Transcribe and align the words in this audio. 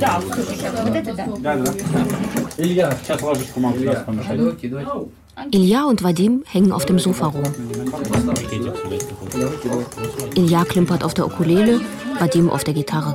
Да, 0.00 0.20
вот 0.20 0.94
это 0.94 1.14
да. 1.14 1.26
Да, 1.38 1.56
да. 1.56 1.72
Илья, 2.56 2.96
сейчас 3.02 3.22
ложечку 3.22 3.60
могу 3.60 3.78
сюда 3.78 4.04
помешать. 4.06 4.40
Ilja 5.52 5.84
und 5.84 6.02
Vadim 6.02 6.44
hängen 6.46 6.72
auf 6.72 6.86
dem 6.86 6.98
Sofa 6.98 7.26
rum. 7.26 7.44
Ilja 10.34 10.64
klimpert 10.64 11.04
auf 11.04 11.12
der 11.12 11.26
Ukulele, 11.26 11.80
Vadim 12.18 12.48
auf 12.48 12.64
der 12.64 12.72
Gitarre. 12.72 13.14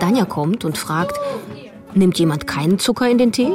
Danja 0.00 0.24
kommt 0.24 0.64
und 0.64 0.76
fragt, 0.76 1.18
nimmt 1.93 2.17
jemand 2.19 2.47
keinen 2.47 2.79
Zucker 2.79 3.09
in 3.09 3.17
den 3.17 3.31
Tee? 3.31 3.51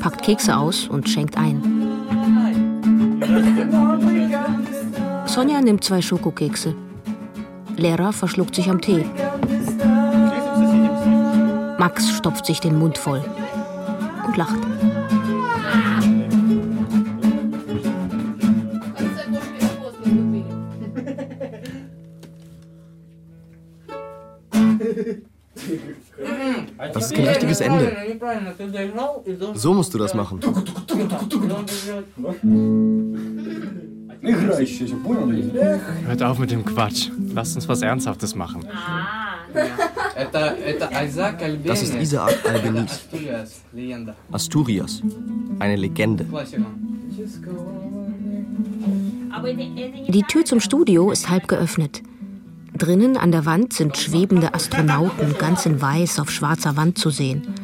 Packt 0.00 0.22
Kekse 0.22 0.56
aus 0.56 0.88
und 0.88 1.08
schenkt 1.08 1.36
ein. 1.36 1.62
Sonja 5.26 5.60
nimmt 5.60 5.84
zwei 5.84 6.02
Schokokekse. 6.02 6.74
Lehrer 7.76 8.12
verschluckt 8.12 8.54
sich 8.54 8.68
am 8.68 8.80
Tee. 8.80 9.04
Max 11.78 12.10
stopft 12.10 12.46
sich 12.46 12.60
den 12.60 12.78
Mund 12.78 12.98
voll 12.98 13.24
und 14.26 14.36
lacht. 14.36 14.58
Richtiges 27.60 27.90
Ende. 29.40 29.58
So 29.58 29.74
musst 29.74 29.94
du 29.94 29.98
das 29.98 30.14
machen. 30.14 30.40
Hört 36.06 36.22
auf 36.22 36.38
mit 36.38 36.50
dem 36.50 36.64
Quatsch. 36.64 37.08
Lasst 37.34 37.56
uns 37.56 37.68
was 37.68 37.82
Ernsthaftes 37.82 38.34
machen. 38.34 38.66
Das 41.64 41.82
ist 41.82 41.94
Isaac 41.94 42.32
Albeniz. 42.48 43.08
Asturias. 44.30 45.02
Eine 45.58 45.76
Legende. 45.76 46.26
Die 50.08 50.22
Tür 50.24 50.44
zum 50.44 50.60
Studio 50.60 51.10
ist 51.10 51.30
halb 51.30 51.48
geöffnet. 51.48 52.02
Drinnen 52.76 53.16
an 53.16 53.32
der 53.32 53.46
Wand 53.46 53.72
sind 53.72 53.96
schwebende 53.96 54.54
Astronauten 54.54 55.36
ganz 55.38 55.66
in 55.66 55.80
Weiß 55.80 56.18
auf 56.18 56.30
schwarzer 56.30 56.76
Wand 56.76 56.98
zu 56.98 57.10
sehen. 57.10 57.54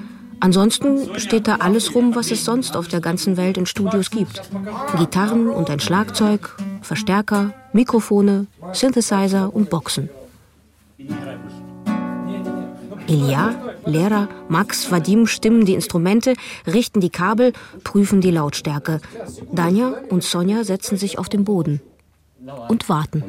Ansonsten 0.40 1.18
steht 1.18 1.48
da 1.48 1.56
alles 1.56 1.94
rum, 1.94 2.14
was 2.14 2.30
es 2.30 2.44
sonst 2.44 2.76
auf 2.76 2.88
der 2.88 3.00
ganzen 3.00 3.36
Welt 3.36 3.56
in 3.56 3.66
Studios 3.66 4.10
gibt. 4.10 4.42
Gitarren 4.98 5.48
und 5.48 5.70
ein 5.70 5.80
Schlagzeug, 5.80 6.56
Verstärker, 6.82 7.52
Mikrofone, 7.72 8.46
Synthesizer 8.72 9.54
und 9.54 9.70
Boxen. 9.70 10.10
Ilja, 13.08 13.54
Lehrer, 13.86 14.28
Max, 14.48 14.90
Vadim 14.90 15.26
stimmen 15.26 15.64
die 15.64 15.74
Instrumente, 15.74 16.34
richten 16.66 17.00
die 17.00 17.10
Kabel, 17.10 17.52
prüfen 17.84 18.20
die 18.20 18.32
Lautstärke. 18.32 19.00
Danja 19.52 19.94
und 20.10 20.24
Sonja 20.24 20.64
setzen 20.64 20.98
sich 20.98 21.18
auf 21.18 21.28
den 21.28 21.44
Boden 21.44 21.80
und 22.68 22.88
warten. 22.88 23.24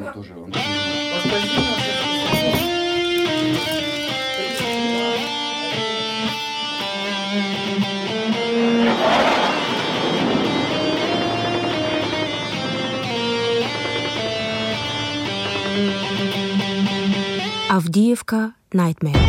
Avdiivka 17.70 18.54
Nightmare. 18.74 19.20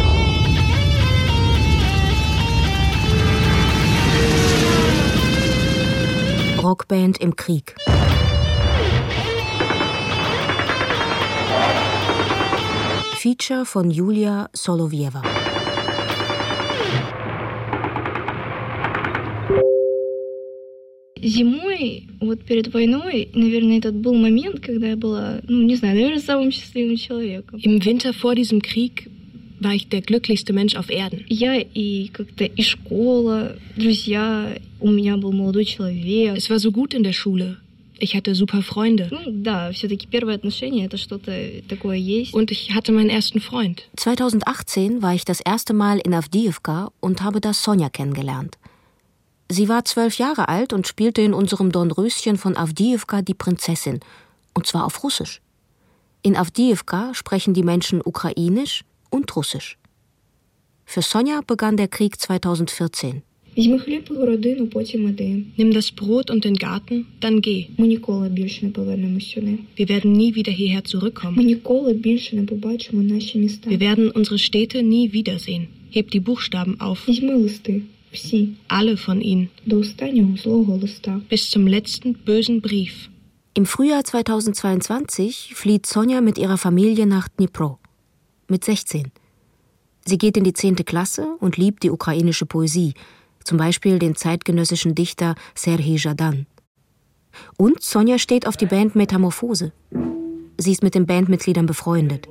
Rockband 6.62 7.19
im 7.19 7.36
Krieg. 7.36 7.75
Feature 13.28 13.66
von 13.66 13.91
Julia 13.91 14.50
Solovieva. 14.53 15.22
Зимой, 21.22 22.07
вот 22.19 22.44
перед 22.44 22.73
войной, 22.73 23.29
наверное, 23.34 23.78
этот 23.78 23.95
был 23.95 24.13
момент, 24.13 24.59
когда 24.59 24.88
я 24.88 24.97
была, 24.97 25.39
ну, 25.47 25.63
не 25.63 25.75
знаю, 25.75 25.95
наверное, 25.95 26.19
самым 26.22 26.51
счастливым 26.51 26.97
человеком. 26.97 27.59
Im 27.63 27.79
Winter 27.79 28.13
vor 28.13 28.35
diesem 28.35 28.61
Krieg 28.61 29.09
war 29.59 29.73
ich 29.73 29.88
der 29.88 30.01
glücklichste 30.01 30.51
Mensch 30.51 30.75
auf 30.75 30.89
Erden. 30.89 31.23
Я 31.29 31.59
и 31.59 32.07
как-то 32.07 32.44
и 32.44 32.61
школа, 32.61 33.56
друзья, 33.78 34.57
у 34.81 34.89
меня 34.89 35.16
был 35.17 35.31
молодой 35.31 35.66
человек. 35.66 36.35
Es 36.35 36.50
war 36.50 36.59
so 36.59 36.72
gut 36.72 36.94
in 36.94 37.03
der 37.03 37.13
Schule. 37.13 37.57
Ich 38.00 38.14
hatte 38.14 38.34
super 38.34 38.62
Freunde. 38.62 39.10
Und 42.32 42.50
ich 42.50 42.75
hatte 42.75 42.92
meinen 42.92 43.10
ersten 43.10 43.41
Freund. 43.41 43.88
2018 43.97 45.03
war 45.03 45.14
ich 45.14 45.25
das 45.25 45.41
erste 45.41 45.75
Mal 45.75 45.98
in 45.98 46.14
Avdiivka 46.14 46.92
und 47.00 47.22
habe 47.22 47.41
da 47.41 47.53
Sonja 47.53 47.88
kennengelernt. 47.91 48.59
Sie 49.50 49.69
war 49.69 49.84
zwölf 49.84 50.19
Jahre 50.19 50.48
alt 50.48 50.72
und 50.72 50.86
spielte 50.86 51.22
in 51.22 51.34
unserem 51.34 51.72
Dornröschen 51.72 52.36
von 52.36 52.56
Avdiivka 52.56 53.22
die 53.22 53.34
Prinzessin, 53.34 54.00
und 54.54 54.66
zwar 54.66 54.84
auf 54.84 55.03
Russisch. 55.03 55.41
In 56.22 56.36
Avdiivka 56.36 57.15
sprechen 57.15 57.54
die 57.54 57.62
Menschen 57.62 58.03
Ukrainisch 58.04 58.84
und 59.10 59.34
Russisch. 59.34 59.78
Für 60.84 61.03
Sonja 61.03 61.41
begann 61.47 61.76
der 61.76 61.88
Krieg 61.88 62.20
2014. 62.20 63.22
Візьми 63.57 63.79
хліб 63.79 64.03
і 64.11 64.13
родину, 64.13 64.67
потім 64.67 65.09
іди. 65.09 65.44
Nimm 65.57 65.73
das 65.73 65.94
Brot 66.01 66.31
und 66.31 66.45
den 66.45 66.53
Garten, 66.56 67.03
dann 67.22 67.35
geh. 67.47 67.67
Ми 67.78 67.88
ніколи 67.88 68.29
більше 68.29 68.66
не 68.66 68.72
повернемось 68.72 69.31
сюди. 69.31 69.57
Wir 69.79 69.89
werden 69.91 70.06
nie 70.17 70.31
wieder 70.38 70.50
hierher 70.51 70.75
Ми 70.94 71.00
zurückkommen. 71.00 71.44
ніколи 71.45 71.94
більше 71.94 72.35
не 72.35 72.44
побачимо 72.44 73.03
наші 73.03 73.38
міста. 73.39 73.69
Wir 73.69 73.78
werden 73.79 74.11
unsere 74.11 74.38
Städte 74.38 74.81
nie 74.84 75.09
wiedersehen. 75.13 75.67
Hebt 75.95 76.16
die 76.16 76.22
Buchstaben 76.22 76.78
auf. 76.78 77.09
Візьми 77.09 77.35
листи, 77.35 77.81
всі, 78.11 78.50
Alle 78.69 79.07
von 79.07 79.22
ihnen. 79.22 79.47
до 79.66 79.78
останнього 79.79 80.38
злого 80.38 80.78
листа. 80.78 81.22
Bis 81.31 81.57
zum 81.57 81.67
letzten 81.67 82.16
bösen 82.25 82.61
Brief. 82.61 82.91
Im 83.56 83.66
Frühjahr 83.66 84.03
2022 84.03 85.51
flieht 85.56 85.85
Sonja 85.85 86.22
mit 86.22 86.38
ihrer 86.38 86.57
Familie 86.57 87.06
nach 87.06 87.28
Dnipro. 87.29 87.78
Mit 88.50 88.63
16. 88.63 89.11
Sie 90.06 90.17
geht 90.17 90.38
in 90.38 90.44
die 90.44 90.53
10. 90.53 90.75
Klasse 90.85 91.35
und 91.39 91.57
liebt 91.57 91.84
die 91.84 91.91
ukrainische 91.91 92.45
Poesie, 92.45 92.94
zum 93.44 93.59
Beispiel 93.59 93.99
den 93.99 94.16
zeitgenössischen 94.16 94.94
Dichter 94.94 95.34
Serhii 95.54 95.97
Jadan. 95.97 96.47
Und 97.56 97.82
Sonja 97.82 98.19
steht 98.19 98.47
auf 98.47 98.56
die 98.56 98.66
Band 98.66 98.97
Metamorphose. 98.97 99.72
Sie 100.56 100.72
ist 100.72 100.82
mit 100.82 100.94
den 100.94 101.06
Bandmitgliedern 101.06 101.66
befreundet. 101.66 102.28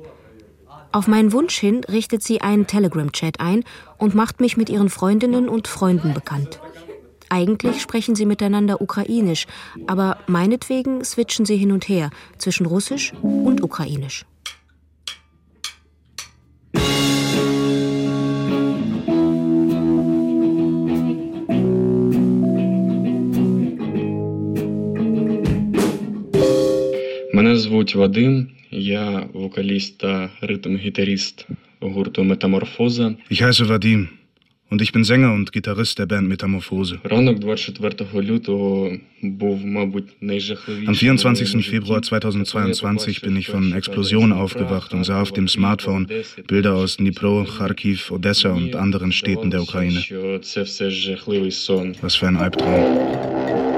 Auf 0.90 1.06
meinen 1.06 1.32
Wunsch 1.32 1.58
hin 1.58 1.82
richtet 1.84 2.22
sie 2.22 2.40
einen 2.40 2.66
Telegram-Chat 2.66 3.40
ein 3.40 3.64
und 3.98 4.14
macht 4.14 4.40
mich 4.40 4.56
mit 4.56 4.70
ihren 4.70 4.88
Freundinnen 4.88 5.48
und 5.48 5.68
Freunden 5.68 6.14
bekannt. 6.14 6.60
Eigentlich 7.28 7.82
sprechen 7.82 8.14
sie 8.14 8.24
miteinander 8.24 8.80
ukrainisch, 8.80 9.46
aber 9.86 10.18
meinetwegen 10.26 11.04
switchen 11.04 11.44
sie 11.44 11.58
hin 11.58 11.72
und 11.72 11.88
her 11.88 12.10
zwischen 12.38 12.64
russisch 12.64 13.12
und 13.22 13.62
ukrainisch. 13.62 14.24
Мене 27.37 27.57
звуть 27.57 27.95
Вадим, 27.95 28.47
я 28.71 29.27
вокаліст 29.33 29.97
та 29.97 30.29
ритм-гітаріст 30.41 31.47
гурту 31.79 32.23
Метаморфоза. 32.23 33.15
Ich 33.29 33.41
heiße 33.41 33.65
Vadim 33.65 34.07
und 34.73 34.81
ich 34.81 34.91
bin 34.91 35.03
Sänger 35.03 35.33
und 35.33 35.51
Gitarrist 35.51 35.99
der 35.99 36.07
Band 36.07 36.27
Metamorphose. 36.27 36.97
Ранок 37.03 37.39
24 37.39 38.13
лютого 38.13 38.91
був, 39.21 39.65
мабуть, 39.65 40.07
найжахливіший. 40.21 40.87
Am 40.87 40.95
24. 40.95 41.61
Februar 41.61 42.01
2022 42.01 43.21
bin 43.23 43.37
ich 43.37 43.49
von 43.49 43.73
Explosionen 43.73 44.33
aufgewacht 44.33 44.93
und 44.93 45.03
sah 45.03 45.21
auf 45.21 45.31
dem 45.31 45.47
Smartphone 45.47 46.07
Bilder 46.47 46.73
aus 46.73 46.97
Dnipro, 46.97 47.45
Kharkiv, 47.57 48.11
Odessa 48.11 48.49
und 48.49 48.75
anderen 48.75 49.11
Städten 49.11 49.49
der 49.49 49.61
Ukraine. 49.61 49.99
Що 50.01 50.39
це 50.39 50.61
все 50.61 50.89
жахливий 50.91 51.51
сон. 51.51 51.95
Was 52.01 52.15
für 52.15 52.27
ein 52.27 52.37
Albtraum. 52.37 53.76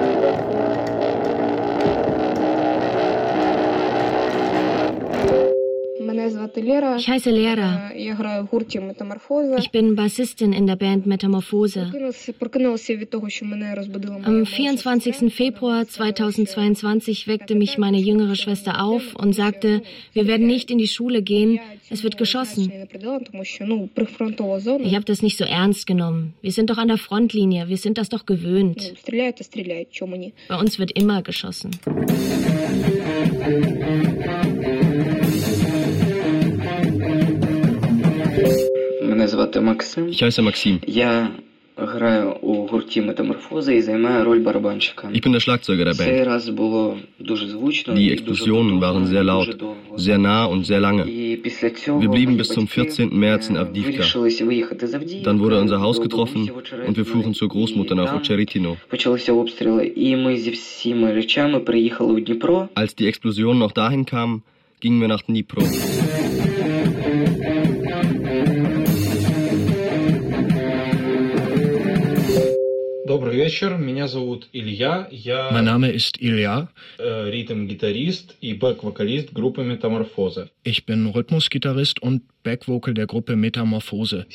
Ich 6.96 7.08
heiße 7.08 7.30
Lera. 7.30 7.90
Ich 9.58 9.70
bin 9.70 9.94
Bassistin 9.94 10.52
in 10.52 10.66
der 10.66 10.76
Band 10.76 11.06
Metamorphose. 11.06 11.92
Am 14.24 14.46
24. 14.46 15.34
Februar 15.34 15.86
2022 15.86 17.28
weckte 17.28 17.54
mich 17.54 17.78
meine 17.78 17.98
jüngere 17.98 18.34
Schwester 18.36 18.82
auf 18.82 19.14
und 19.14 19.34
sagte, 19.34 19.82
wir 20.12 20.26
werden 20.26 20.46
nicht 20.46 20.70
in 20.70 20.78
die 20.78 20.88
Schule 20.88 21.22
gehen, 21.22 21.60
es 21.90 22.02
wird 22.02 22.16
geschossen. 22.18 22.72
Ich 24.82 24.94
habe 24.94 25.04
das 25.04 25.22
nicht 25.22 25.38
so 25.38 25.44
ernst 25.44 25.86
genommen. 25.86 26.34
Wir 26.40 26.52
sind 26.52 26.70
doch 26.70 26.78
an 26.78 26.88
der 26.88 26.98
Frontlinie, 26.98 27.68
wir 27.68 27.76
sind 27.76 27.98
das 27.98 28.08
doch 28.08 28.26
gewöhnt. 28.26 28.94
Bei 30.48 30.58
uns 30.58 30.78
wird 30.78 30.92
immer 30.92 31.22
geschossen. 31.22 31.70
Ich 40.08 40.22
heiße 40.22 40.42
Maxim. 40.42 40.80
Ich 45.12 45.22
bin 45.22 45.32
der 45.32 45.40
Schlagzeuger 45.40 45.84
der 45.86 45.94
Band. 45.94 46.10
Die 47.96 48.12
Explosionen 48.12 48.80
waren 48.82 49.06
sehr 49.06 49.24
laut, 49.24 49.56
sehr 49.96 50.18
nah 50.18 50.44
und 50.44 50.66
sehr 50.66 50.80
lange. 50.80 51.06
Wir 51.06 52.08
blieben 52.10 52.36
bis 52.36 52.48
zum 52.48 52.68
14. 52.68 53.18
März 53.18 53.48
in 53.48 53.56
Avdivka. 53.56 54.04
Dann 55.24 55.40
wurde 55.40 55.58
unser 55.58 55.80
Haus 55.80 56.00
getroffen 56.02 56.50
und 56.86 56.96
wir 56.98 57.06
fuhren 57.06 57.32
zur 57.32 57.48
Großmutter 57.48 57.94
nach 57.94 58.14
Ocheritino. 58.14 58.76
Als 62.74 62.94
die 62.94 63.06
Explosion 63.06 63.58
noch 63.58 63.72
dahin 63.72 64.04
kam, 64.04 64.42
gingen 64.80 65.00
wir 65.00 65.08
nach 65.08 65.22
Dnipro. 65.22 65.62
Mein 75.52 75.64
Name 75.64 75.90
ist 75.90 76.20
Ilya. 76.20 76.68
Ich 80.62 80.84
bin 80.84 81.06
Rhythmusgitarrist 81.06 82.02
und 82.02 82.22
Backvocal 82.42 82.92
der 82.92 83.06
Gruppe 83.06 83.36
Metamorphose. 83.36 84.26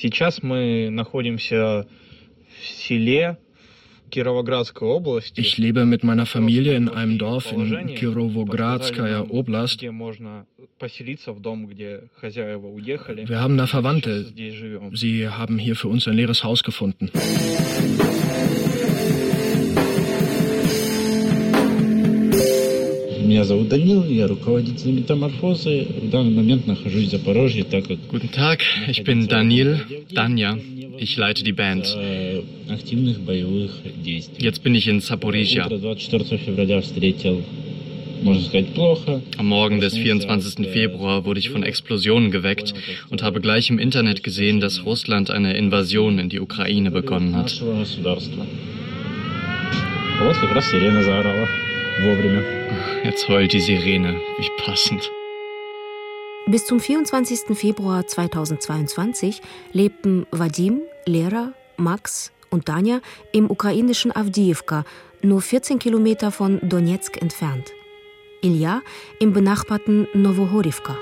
Ich 5.36 5.57
lebe 5.57 5.86
mit 5.86 6.04
meiner 6.04 6.25
Familie 6.25 6.75
in 6.75 6.90
einem 6.90 7.18
Dorf 7.18 7.52
in 7.52 7.96
Kirovogradskaya 7.96 9.25
Oblast. 9.30 9.81
Wir 9.81 9.92
haben 13.40 13.57
da 13.57 13.68
Verwandte. 13.68 14.34
Sie 14.94 15.28
haben 15.28 15.57
hier 15.57 15.75
für 15.75 15.88
uns 15.90 16.07
ein 16.07 16.16
leeres 16.16 16.44
Haus 16.44 16.63
gefunden. 16.63 17.12
Меня 23.35 23.44
зовут 23.44 23.69
Данил, 23.69 24.05
я 24.05 24.27
руководитель 24.29 24.93
метаморфозы. 24.93 25.87
В 26.03 26.11
данный 26.11 26.32
момент 26.32 26.67
нахожусь 26.67 27.09
в 27.09 27.11
Запорожье, 27.11 27.65
так 27.65 27.87
как... 27.87 27.99
Guten 28.11 28.31
Tag, 28.31 28.61
ich 28.88 29.03
bin 29.05 29.27
Daniel, 29.27 29.81
Danja. 30.11 30.56
Ich 30.99 31.17
leite 31.17 31.43
die 31.43 31.53
Band. 31.53 31.87
активных 32.69 33.21
боевых 33.21 33.73
действий. 34.05 34.44
Jetzt 34.44 34.62
bin 34.62 34.75
ich 34.75 34.87
in 34.87 35.00
Zaporizhia. 35.00 35.67
Утро 35.67 35.79
24 35.79 36.41
февраля 36.41 36.81
встретил, 36.81 37.43
можно 38.23 38.43
сказать, 38.44 38.69
плохо. 38.75 39.21
Am 39.37 39.47
Morgen 39.47 39.81
des 39.81 39.97
24. 39.97 40.69
Februar 40.69 41.25
wurde 41.25 41.41
ich 41.41 41.50
von 41.50 41.62
Explosionen 41.62 42.31
geweckt 42.31 42.75
und 43.11 43.23
habe 43.23 43.41
gleich 43.41 43.71
im 43.71 43.79
Internet 43.79 44.23
gesehen, 44.23 44.61
dass 44.61 44.85
Russland 44.85 45.31
eine 45.31 45.56
Invasion 45.56 46.19
in 46.19 46.29
die 46.29 46.38
Ukraine 46.38 46.91
begonnen 46.91 47.35
hat. 47.35 47.47
Нашего 47.47 47.81
государства. 47.81 48.47
Вот 50.23 50.37
как 50.37 50.53
раз 50.53 50.71
сирена 50.71 51.03
заорала 51.03 51.49
Wurbrille. 52.01 52.44
Jetzt 53.03 53.27
heult 53.30 53.53
die 53.53 53.62
Sirene, 53.62 54.19
wie 54.38 54.50
passend. 54.63 55.09
Bis 56.47 56.65
zum 56.65 56.80
24. 56.80 57.57
Februar 57.57 58.06
2022 58.06 59.42
lebten 59.71 60.27
Vadim, 60.31 60.81
Lehrer, 61.06 61.53
Max 61.77 62.31
und 62.50 62.69
Danja 62.69 63.01
im 63.31 63.50
ukrainischen 63.50 64.15
Avdiivka, 64.15 64.86
nur 65.21 65.42
14 65.42 65.80
Kilometer 65.80 66.31
von 66.31 66.59
Donetsk 66.62 67.21
entfernt. 67.21 67.71
Ilja 68.42 68.81
im 69.19 69.33
benachbarten 69.33 70.07
Novohorivka. 70.13 70.97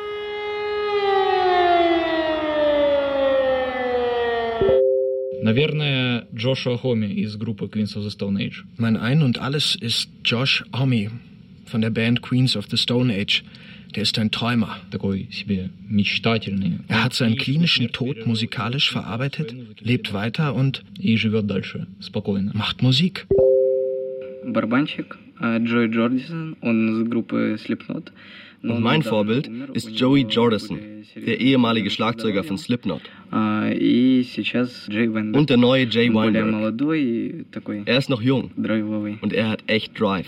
Наверное, 5.42 6.26
Джошуа 6.34 6.76
Хоми 6.76 7.06
из 7.06 7.36
группы 7.36 7.66
Queens 7.66 7.96
of 7.96 8.02
the 8.02 8.10
Stone 8.10 8.38
Age. 8.44 8.64
Mein 8.76 8.96
Ein 8.96 9.22
und 9.22 9.38
Alles 9.38 9.76
ist 9.76 10.08
Josh 10.25 10.64
Homme 10.72 11.10
von 11.66 11.80
der 11.80 11.90
Band 11.90 12.22
Queens 12.22 12.56
of 12.56 12.66
the 12.70 12.76
Stone 12.76 13.12
Age. 13.14 13.44
Der 13.94 14.02
ist 14.02 14.19
ein 14.19 14.30
Träumer. 14.30 14.76
Такой 14.90 15.28
себе 15.30 15.70
мечтательный. 15.88 16.80
Er 16.88 17.04
hat 17.04 17.14
seinen 17.14 17.36
klinischen 17.36 17.90
Tod 17.92 18.26
musikalisch 18.26 18.90
verarbeitet, 18.90 19.54
lebt 19.80 20.12
weiter 20.12 20.54
und 20.54 20.82
И 20.98 21.16
живет 21.16 21.46
дальше, 21.46 21.86
спокойно. 22.00 22.52
macht 22.54 22.82
Musik. 22.82 23.26
Барабанщик 24.44 25.16
Джой 25.40 25.88
Джордисон, 25.88 26.56
он 26.60 27.02
из 27.02 27.08
группы 27.08 27.56
Slipknot. 27.58 28.12
Und 28.63 28.81
mein 28.81 29.01
Vorbild 29.04 29.50
ist 29.74 29.89
Joey 29.92 30.21
Jordison, 30.21 30.80
der 31.15 31.39
ehemalige 31.39 31.89
Schlagzeuger 31.89 32.44
von 32.44 32.57
Slipknot. 32.57 33.01
Und 35.33 35.50
der 35.50 35.57
neue 35.57 35.86
Jay 35.86 36.13
Weinberg. 36.13 36.74
Er 37.86 37.98
ist 37.98 38.10
noch 38.10 38.21
jung 38.21 38.51
und 39.21 39.33
er 39.33 39.50
hat 39.50 39.63
echt 39.68 40.00
Drive. 40.00 40.27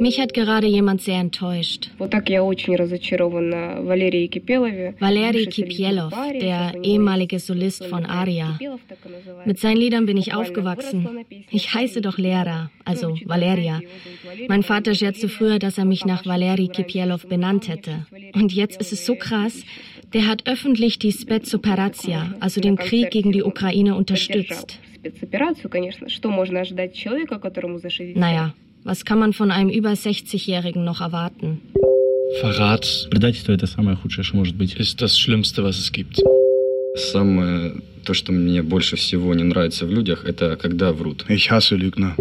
Mich 0.00 0.18
hat 0.18 0.32
gerade 0.32 0.66
jemand 0.66 1.02
sehr 1.02 1.20
enttäuscht. 1.20 1.90
Вот 1.98 2.10
так 2.10 2.30
я 2.30 2.42
очень 2.42 2.74
разочарована 2.74 3.82
в 3.82 3.84
Валерии 3.84 4.28
Кипелове. 4.28 4.94
Valeri 4.98 5.44
Kipjelov, 5.44 6.14
der 6.40 6.72
ehemalige 6.82 7.38
Solist 7.38 7.84
von 7.84 8.06
Aria. 8.06 8.58
Mit 9.44 9.58
seinen 9.58 9.76
Liedern 9.76 10.06
bin 10.06 10.16
ich 10.16 10.32
aufgewachsen. 10.32 11.06
Ich 11.50 11.74
heiße 11.74 12.00
doch 12.00 12.16
Lera, 12.16 12.70
also 12.86 13.14
Valeria. 13.26 13.82
Mein 14.48 14.62
Vater 14.62 14.94
scherzte 14.94 15.28
früher, 15.28 15.58
dass 15.58 15.76
er 15.76 15.84
mich 15.84 16.06
nach 16.06 16.24
Valeri 16.24 16.68
Kipjelov 16.68 17.26
benannt 17.28 17.68
hätte. 17.68 18.06
Und 18.32 18.54
jetzt 18.54 18.80
ist 18.80 18.92
es 18.92 19.04
so 19.04 19.16
krass, 19.16 19.64
der 20.14 20.26
hat 20.26 20.48
öffentlich 20.48 20.98
die 20.98 21.12
Spetsoperatia, 21.12 22.36
also 22.40 22.62
den 22.62 22.76
Krieg 22.76 23.10
gegen 23.10 23.32
die 23.32 23.42
Ukraine, 23.42 23.94
unterstützt. 23.96 24.78
Спецоперацию, 24.94 25.68
конечно. 25.70 26.08
Что 26.08 26.30
можно 26.30 26.60
ожидать 26.60 26.94
человека, 26.94 27.38
которому 27.38 27.78
за 27.78 27.88
60 27.90 28.16
Naja, 28.16 28.54
was 28.84 29.04
kann 29.04 29.18
man 29.18 29.32
von 29.32 29.50
einem 29.50 29.70
über 29.70 29.90
60-Jährigen 29.92 30.84
noch 30.84 31.00
erwarten? 31.00 31.60
Verrat 32.40 32.86
Предательство 33.10 33.52
это 33.52 33.66
самое 33.66 33.96
худшее, 33.96 34.24
что 34.24 34.36
может 34.36 34.54
быть. 34.56 34.74
ist 34.76 35.00
das 35.02 35.18
Schlimmste, 35.18 35.62
was 35.64 35.78
es 35.78 35.90
gibt. 35.92 36.20
Самое 36.96 37.74
то, 38.04 38.14
что 38.14 38.32
мне 38.32 38.62
больше 38.62 38.96
всего 38.96 39.34
не 39.34 39.42
нравится 39.44 39.84
в 39.86 39.90
людях, 39.90 40.24
это 40.24 40.56
когда 40.56 40.92
врут. 40.92 41.24
Ich 41.28 41.50
hasse 41.50 41.76
Lügner. 41.76 42.14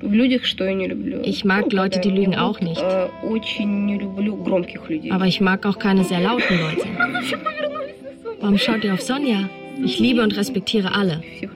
В 0.00 0.12
людях 0.12 0.44
что 0.44 0.64
я 0.64 0.74
не 0.74 0.88
люблю? 0.88 1.22
Ich 1.24 1.44
mag 1.44 1.72
Leute, 1.72 2.00
die 2.00 2.10
lügen, 2.10 2.34
auch 2.34 2.60
nicht. 2.60 2.80
Э, 2.82 3.08
Очень 3.24 3.86
не 3.86 3.98
люблю 3.98 4.36
громких 4.36 4.88
людей. 4.90 5.10
Aber 5.10 5.26
ich 5.26 5.40
mag 5.40 5.64
auch 5.64 5.78
keine 5.78 6.04
sehr 6.04 6.20
lauten 6.20 6.58
Leute. 6.58 6.86
Warum 8.40 8.58
schaut 8.58 8.84
ihr 8.84 8.92
auf 8.94 9.00
Sonja? 9.00 9.48
Ich 9.82 9.98
liebe 10.00 10.22
und 10.22 10.36
respektiere 10.36 10.92
alle. 10.94 11.22
Всех 11.38 11.54
люблю, 11.54 11.55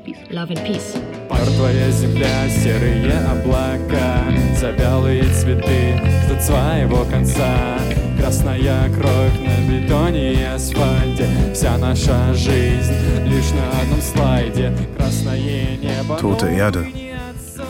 and 0.00 0.04
peace. 0.04 0.16
Love 0.30 0.50
and 0.52 0.64
peace. 0.64 0.96
Мертвая 1.28 1.90
земля, 1.90 2.48
серые 2.48 3.12
облака 3.30 4.24
Завялые 4.58 5.24
цветы 5.24 6.00
ждут 6.24 6.40
своего 6.40 7.04
конца 7.04 7.78
Красная 8.18 8.88
кровь 8.88 9.38
на 9.38 9.68
бетоне 9.68 10.32
и 10.32 10.42
асфальте 10.44 11.28
Вся 11.52 11.76
наша 11.76 12.32
жизнь 12.32 12.94
лишь 13.26 13.50
на 13.50 13.82
одном 13.82 14.00
слайде 14.00 14.72
Красное 14.96 15.76
небо 15.76 16.16
Tote 16.16 16.48
Erde, 16.48 16.86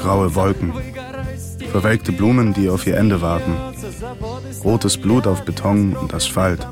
graue 0.01 0.33
Wolken, 0.33 0.73
verwelkte 1.73 2.13
Blumen, 2.13 2.55
die 2.55 2.69
auf 2.69 2.87
ihr 2.87 2.99
Ende 2.99 3.21
warten, 3.21 3.53
rotes 4.63 4.97
Blut 4.97 5.27
auf 5.27 5.45
Beton 5.45 5.97
und 5.97 6.15
Asphalt. 6.15 6.65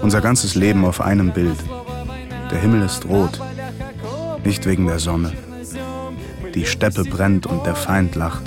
Unser 0.00 0.20
ganzes 0.20 0.56
Leben 0.56 0.84
auf 0.84 1.00
einem 1.00 1.32
Bild. 1.32 1.58
Der 2.50 2.58
Himmel 2.58 2.82
ist 2.82 3.06
rot, 3.06 3.40
nicht 4.45 4.65
wegen 4.65 4.87
der 4.87 4.99
Sonne. 4.99 5.33
Die 6.53 6.65
Steppe 6.65 7.03
brennt 7.03 7.47
und 7.47 7.65
der 7.65 7.75
Feind 7.75 8.15
lacht. 8.15 8.43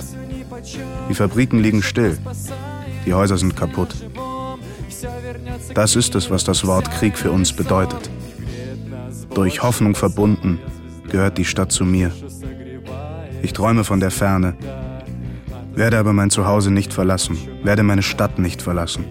Die 1.09 1.13
Fabriken 1.13 1.59
liegen 1.59 1.83
still, 1.83 2.17
die 3.05 3.13
Häuser 3.13 3.37
sind 3.37 3.55
kaputt. 3.55 3.95
Das 5.73 5.95
ist 5.95 6.15
es, 6.15 6.29
was 6.29 6.43
das 6.43 6.65
Wort 6.65 6.91
Krieg 6.91 7.17
für 7.17 7.31
uns 7.31 7.53
bedeutet. 7.53 8.09
Durch 9.33 9.61
Hoffnung 9.63 9.95
verbunden 9.95 10.59
gehört 11.09 11.37
die 11.37 11.45
Stadt 11.45 11.71
zu 11.71 11.85
mir. 11.85 12.11
Ich 13.41 13.53
träume 13.53 13.83
von 13.83 13.99
der 13.99 14.11
Ferne. 14.11 14.55
Werde 15.73 15.97
aber 15.97 16.13
mein 16.13 16.29
Zuhause 16.29 16.71
nicht 16.71 16.93
verlassen, 16.93 17.37
werde 17.63 17.83
meine 17.83 18.01
Stadt 18.01 18.37
nicht 18.39 18.61
verlassen. 18.61 19.05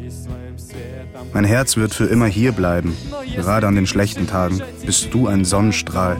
Mein 1.33 1.45
Herz 1.45 1.77
wird 1.77 1.95
für 1.95 2.07
immer 2.07 2.27
hier 2.27 2.53
bleiben, 2.53 2.97
gerade 3.35 3.67
an 3.67 3.75
den 3.75 3.87
schlechten 3.87 4.27
Tagen 4.27 4.61
bist 4.85 5.15
du 5.15 5.29
ein 5.29 5.45
Sonnenstrahl 5.45 6.19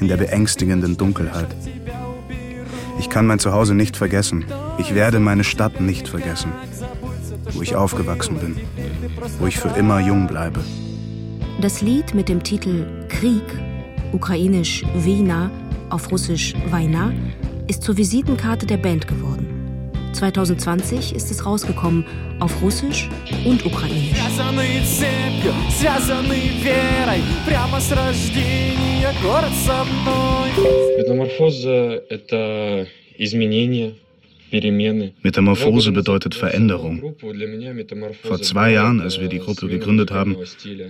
in 0.00 0.08
der 0.08 0.16
beängstigenden 0.16 0.96
Dunkelheit. 0.96 1.48
Ich 2.98 3.08
kann 3.08 3.26
mein 3.26 3.38
Zuhause 3.38 3.74
nicht 3.74 3.96
vergessen, 3.96 4.44
ich 4.78 4.94
werde 4.94 5.20
meine 5.20 5.44
Stadt 5.44 5.80
nicht 5.80 6.08
vergessen, 6.08 6.52
wo 7.52 7.62
ich 7.62 7.74
aufgewachsen 7.74 8.36
bin, 8.38 8.56
wo 9.38 9.46
ich 9.46 9.58
für 9.58 9.70
immer 9.70 10.00
jung 10.00 10.26
bleibe. 10.26 10.60
Das 11.60 11.80
Lied 11.80 12.14
mit 12.14 12.28
dem 12.28 12.42
Titel 12.42 12.86
Krieg, 13.08 13.42
ukrainisch 14.12 14.84
Wiener, 14.94 15.50
auf 15.88 16.10
russisch 16.10 16.54
Weina, 16.70 17.12
ist 17.68 17.82
zur 17.82 17.96
Visitenkarte 17.96 18.66
der 18.66 18.78
Band 18.78 19.06
geworden. 19.06 19.39
2020 20.13 21.13
ist 21.15 21.29
es 21.31 21.45
rausgekommen 21.45 22.05
auf 22.39 22.61
Russisch 22.61 23.09
und 23.45 23.65
Ukrainisch. 23.65 24.17
Метаморфоза – 30.97 32.09
это 32.09 32.87
изменение, 33.17 33.95
Metamorphose 35.23 35.91
bedeutet 35.91 36.35
Veränderung. 36.35 37.15
Vor 38.23 38.41
zwei 38.41 38.71
Jahren, 38.71 39.01
als 39.01 39.19
wir 39.19 39.27
die 39.27 39.39
Gruppe 39.39 39.67
gegründet 39.67 40.11
haben, 40.11 40.37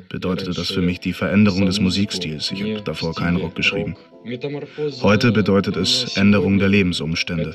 bedeutete 0.10 0.52
das 0.52 0.70
für 0.72 0.82
mich 0.82 1.00
die 1.00 1.14
Veränderung 1.14 1.66
des 1.66 1.80
Musikstils. 1.80 2.52
Ich 2.52 2.62
habe 2.62 2.82
davor 2.84 3.16
keinen 3.16 3.38
Rock 3.38 3.56
geschrieben. 3.56 3.96
Heute 5.02 5.32
bedeutet 5.32 5.78
es 5.78 6.18
Änderung 6.18 6.60
der 6.60 6.70
Lebensumstände. 6.70 7.54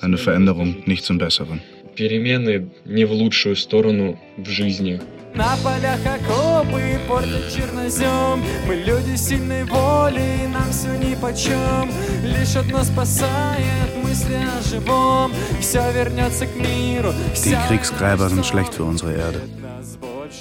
Eine 0.00 0.18
Veränderung 0.18 0.76
nicht 0.86 1.04
zum 1.04 1.18
Besseren. 1.18 1.60
Перемены 1.94 2.70
не 2.86 3.04
в 3.04 3.12
лучшую 3.12 3.54
сторону 3.54 4.18
в 4.38 4.48
жизни. 4.48 4.98
На 5.34 5.56
полях 5.64 6.00
окопы 6.04 7.00
портят 7.08 7.50
чернозем 7.54 8.42
Мы 8.66 8.74
люди 8.76 9.16
сильной 9.16 9.64
воли, 9.64 10.46
нам 10.52 10.70
все 10.70 10.94
нипочем 10.98 11.90
Лишь 12.22 12.54
одно 12.54 12.84
спасает 12.84 13.95
die 17.45 17.55
Kriegsgräber 17.67 18.29
sind 18.29 18.45
schlecht 18.45 18.73
für 18.73 18.83
unsere 18.83 19.13
Erde. 19.13 19.41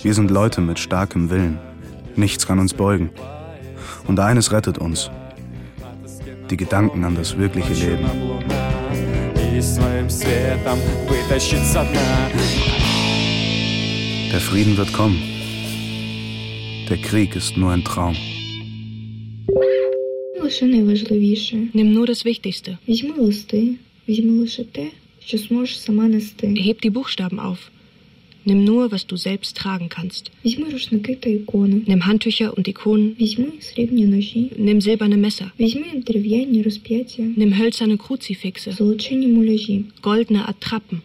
Wir 0.03 0.15
sind 0.15 0.31
Leute 0.31 0.61
mit 0.61 0.79
starkem 0.79 1.31
Willen. 1.31 1.59
Nichts 2.15 2.47
kann 2.47 2.59
uns 2.59 2.75
beugen. 2.75 3.11
Und 4.07 4.21
eines 4.21 4.53
rettet 4.53 4.79
uns. 4.79 5.11
Die 6.51 6.57
Gedanken 6.57 7.05
an 7.05 7.15
das 7.15 7.37
wirkliche 7.37 7.75
Leben. 7.75 8.07
Der 14.33 14.41
Frieden 14.41 14.77
wird 14.77 14.93
kommen. 14.93 15.23
Der 16.89 16.99
Krieg 16.99 17.35
ist 17.35 17.57
nur 17.57 17.73
ein 17.73 17.85
Traum 17.85 18.17
Лише 20.46 20.66
найважливіше. 20.66 21.58
Nimm 21.74 21.94
nur 21.94 22.10
das 22.10 22.26
Wichtigste. 22.26 22.78
Візьми 22.90 23.14
листи, 23.18 23.76
візьми 24.10 24.32
лише 24.32 24.64
те, 24.64 24.88
що 25.26 25.38
зможеш 25.38 25.80
сама 25.80 26.08
нести. 26.08 26.48
Heb 26.48 26.86
die 26.86 26.92
Buchstaben 26.92 27.40
auf. 27.40 27.58
Nimm 28.46 28.64
nur, 28.66 28.92
was 28.92 29.06
du 29.06 29.18
selbst 29.18 29.56
tragen 29.56 29.90
kannst. 29.90 30.32
Візьми 30.46 30.70
рушники 30.70 31.16
та 31.16 31.30
ікони. 31.30 31.76
Nimm 31.88 32.08
Handtücher 32.08 32.50
und 32.50 32.68
Ikonen. 32.68 33.22
Візьми 33.22 33.48
срібні 33.60 34.06
ножі. 34.06 34.52
Nimm 34.60 34.82
silberne 34.82 35.18
Messer. 35.18 35.52
Візьми 35.60 35.86
дерев'яні 36.08 36.62
розп'яття. 36.64 37.24
Nimm 37.24 37.62
hölzerne 37.62 37.98
Kruzifixe. 37.98 38.72
Золочені 38.72 39.28
муляжі. 39.28 39.86
Goldene 40.04 40.42
Attrappen. 40.50 41.00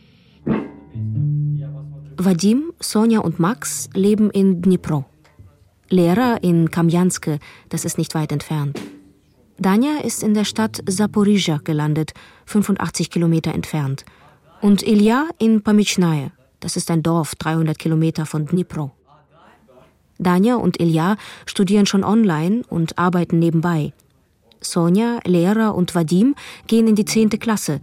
Vadim, 2.18 2.72
Sonja 2.80 3.20
und 3.20 3.38
Max 3.38 3.90
leben 3.94 4.30
in 4.30 4.62
Dnipro. 4.62 5.04
Lehrer 5.90 6.42
in 6.42 6.70
Kamjanske, 6.70 7.38
das 7.68 7.84
ist 7.84 7.98
nicht 7.98 8.14
weit 8.14 8.32
entfernt. 8.32 8.80
Danja 9.61 9.99
ist 9.99 10.23
in 10.23 10.33
der 10.33 10.43
Stadt 10.43 10.81
Saporizhia 10.87 11.59
gelandet, 11.63 12.13
85 12.47 13.11
Kilometer 13.11 13.53
entfernt. 13.53 14.05
Und 14.59 14.81
Ilya 14.81 15.27
in 15.37 15.61
Pamicznaje, 15.61 16.31
das 16.59 16.77
ist 16.77 16.89
ein 16.89 17.03
Dorf 17.03 17.35
300 17.35 17.77
Kilometer 17.77 18.25
von 18.25 18.47
Dnipro. 18.47 18.89
Danja 20.17 20.55
und 20.55 20.81
Ilya 20.81 21.15
studieren 21.45 21.85
schon 21.85 22.03
online 22.03 22.63
und 22.69 22.97
arbeiten 22.97 23.37
nebenbei. 23.37 23.93
Sonja, 24.61 25.19
Lehrer 25.25 25.75
und 25.75 25.93
Vadim 25.93 26.33
gehen 26.65 26.87
in 26.87 26.95
die 26.95 27.05
10. 27.05 27.29
Klasse. 27.29 27.81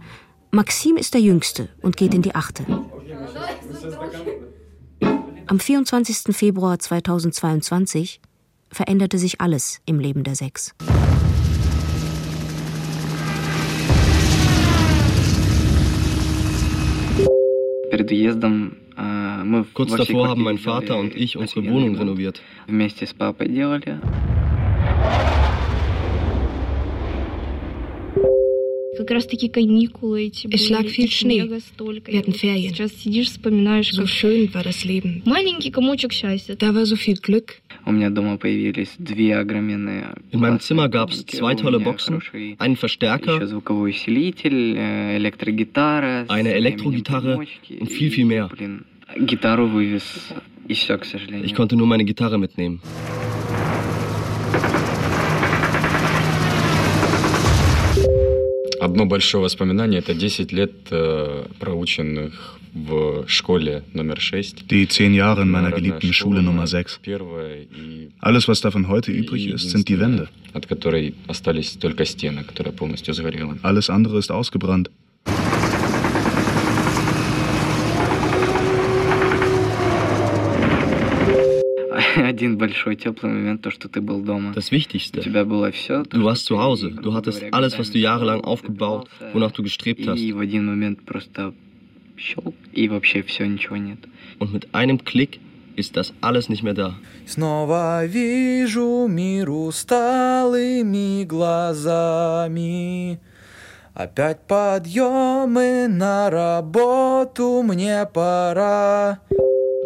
Maxim 0.51 0.97
ist 0.97 1.13
der 1.13 1.21
Jüngste 1.21 1.69
und 1.81 1.95
geht 1.95 2.13
in 2.13 2.21
die 2.21 2.35
8. 2.35 2.63
Am 5.47 5.59
24. 5.61 6.35
Februar 6.35 6.77
2022 6.77 8.19
veränderte 8.69 9.17
sich 9.17 9.39
alles 9.39 9.79
im 9.85 9.99
Leben 9.99 10.25
der 10.25 10.35
Sechs. 10.35 10.75
Kurz 19.73 19.95
davor 19.95 20.27
haben 20.27 20.43
mein 20.43 20.57
Vater 20.57 20.97
und 20.97 21.15
ich 21.15 21.37
unsere 21.37 21.65
Wohnung 21.65 21.95
renoviert. 21.95 22.41
Es 30.51 30.69
lag 30.69 30.85
viel 30.85 31.09
Schnee. 31.09 31.49
Wir 31.49 32.19
hatten 32.19 32.33
Ferien. 32.33 32.73
So 32.73 34.07
schön 34.07 34.53
war 34.53 34.63
das 34.63 34.83
Leben. 34.83 35.23
Da 35.25 36.75
war 36.75 36.85
so 36.85 36.95
viel 36.97 37.15
Glück. 37.15 37.61
У 37.89 37.91
меня 37.91 38.11
дома 38.11 38.37
появились 38.37 38.93
две 38.99 39.35
огроменные 39.35 40.13
In 40.31 40.39
meinem 40.39 40.59
Zimmer 40.59 40.89
gab 40.89 41.09
es 41.09 41.25
zwei 41.25 41.55
tolle 41.55 41.79
Boxen, 41.79 42.21
einen 42.59 42.75
Verstärker, 42.75 43.37
еще 43.37 43.47
звуковой 43.47 43.89
усилитель, 43.89 44.77
э, 44.77 45.17
электрогитара, 45.17 46.23
eine 46.27 46.53
Elektrogitarre 46.53 47.37
und 47.37 47.89
viel, 47.89 48.11
viel 48.11 48.25
mehr. 48.25 48.47
Блин, 48.47 48.85
гитару 49.17 49.65
вывез, 49.65 50.03
и 50.67 50.73
все, 50.75 50.99
к 50.99 51.05
сожалению. 51.05 51.47
Ich 51.47 51.55
konnte 51.55 51.75
nur 51.75 51.87
meine 51.87 52.03
Gitarre 52.03 52.37
mitnehmen. 52.37 52.79
Одно 58.79 59.07
большое 59.07 59.43
воспоминание– 59.43 59.99
это 60.01 60.13
10 60.13 60.51
лет, 60.51 60.73
э, 60.91 61.45
проученных 61.59 62.58
Die 64.69 64.87
zehn 64.87 65.13
Jahre 65.13 65.41
in 65.41 65.49
meiner 65.49 65.71
geliebten 65.71 66.13
Schule 66.13 66.43
Nummer 66.43 66.67
6. 66.67 66.99
Alles, 68.19 68.47
was 68.47 68.61
davon 68.61 68.87
heute 68.87 69.11
übrig 69.11 69.47
ist, 69.47 69.69
sind 69.71 69.89
die 69.89 69.99
Wände. 69.99 70.27
Alles 73.63 73.89
andere 73.89 74.19
ist 74.19 74.31
ausgebrannt. 74.31 74.89
Das 84.53 84.71
Wichtigste. 84.71 85.21
Du 86.09 86.23
warst 86.23 86.45
zu 86.45 86.59
Hause. 86.59 86.91
Du 86.91 87.13
hattest 87.13 87.43
alles, 87.51 87.77
was 87.79 87.91
du 87.91 87.97
jahrelang 87.99 88.41
aufgebaut, 88.41 89.09
wonach 89.33 89.51
du 89.51 89.63
gestrebt 89.63 90.07
hast. 90.07 90.19
Щелк, 92.19 92.55
и 92.73 92.87
вообще 92.89 93.23
все, 93.23 93.45
ничего 93.47 93.77
нет. 93.77 93.99
Und 94.39 94.53
mit 94.53 94.73
einem 94.73 95.03
Klick 95.03 95.39
ist 95.75 95.95
das 95.95 96.13
alles 96.21 96.49
nicht 96.49 96.63
mehr 96.63 96.73
da. 96.73 96.95
Снова 97.25 98.05
вижу 98.05 99.07
мир 99.07 99.49
усталыми 99.49 101.23
глазами. 101.23 103.19
Опять 103.93 104.41
подъемы 104.47 105.87
на 105.89 106.29
работу, 106.29 107.63
мне 107.63 108.05
пора. 108.05 109.19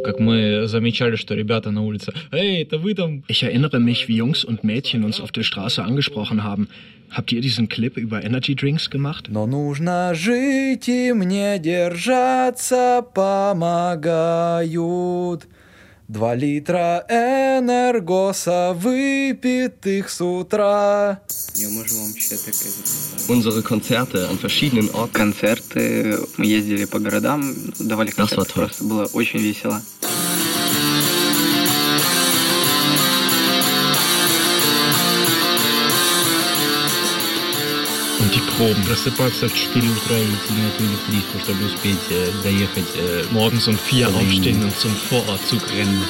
Как 0.05 0.21
мы 0.21 0.67
замечали, 0.67 1.17
что 1.17 1.35
ребята 1.35 1.71
на 1.71 1.83
улице, 1.83 2.13
«Эй, 2.33 2.63
это 2.63 2.79
вы 2.79 2.95
там?» 2.95 3.25
Ich 3.29 3.43
erinnere 3.43 3.79
mich, 3.79 4.09
wie 4.09 4.17
Jungs 4.17 4.45
und 4.45 4.63
Mädchen 4.65 5.05
uns 5.05 5.21
auf 5.21 5.33
der 5.33 5.43
Straße 5.43 5.83
angesprochen 5.83 6.45
haben. 6.45 6.69
Habt 7.11 7.33
ihr 7.33 7.41
diesen 7.41 7.69
Clip 7.69 7.97
über 7.97 8.23
Energy 8.23 8.55
Drinks 8.55 8.91
gemacht? 8.91 9.29
Но 9.29 9.47
нужно 9.47 10.15
жить 10.15 10.89
и 10.89 11.13
мне 11.13 11.59
держаться 11.59 13.03
помогают. 13.15 14.69
Два 16.14 16.36
литра 16.36 17.04
энергоса 17.10 18.74
выпитых 18.76 20.12
с 20.12 20.22
утра. 20.24 21.24
Unsere 23.28 23.64
Konzerte 23.64 24.30
an 24.30 24.38
verschiedenen 24.38 24.92
Orten. 24.94 25.12
Концерты, 25.12 26.20
мы 26.38 26.46
ездили 26.46 26.86
по 26.86 27.00
городам, 27.00 27.56
давали 27.80 28.12
концерты, 28.12 28.54
просто 28.54 28.84
было 28.84 29.06
очень 29.14 29.40
весело. 29.40 29.82
Und 38.60 38.86
die 39.54 39.58
Strom. 39.58 39.84
Morgens 43.32 43.68
um 43.68 43.78
vier 43.78 44.08
aufstehen 44.10 44.64
und 44.64 44.78
zum 44.80 44.92
Vorortzug 44.96 45.62
rennen. 45.76 46.02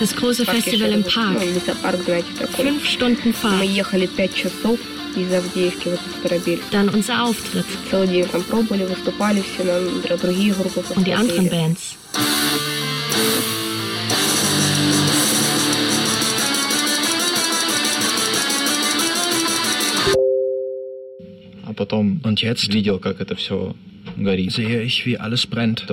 Das 0.00 0.16
große 0.16 0.44
Festival 0.46 0.92
im 0.92 1.02
Park. 1.04 1.36
Fünf 2.56 2.86
Stunden 2.88 3.34
Fahrt. 3.34 3.60
Dann 6.70 6.88
unser 6.88 7.24
Auftritt. 7.24 7.64
Und 10.96 11.06
die 11.06 11.14
anderen 11.14 11.50
Bands. 11.50 11.96
Und 22.22 22.42
jetzt 22.42 22.74
sehe 24.50 24.82
ich, 24.82 25.06
wie 25.06 25.18
alles 25.18 25.46
brennt. 25.46 25.86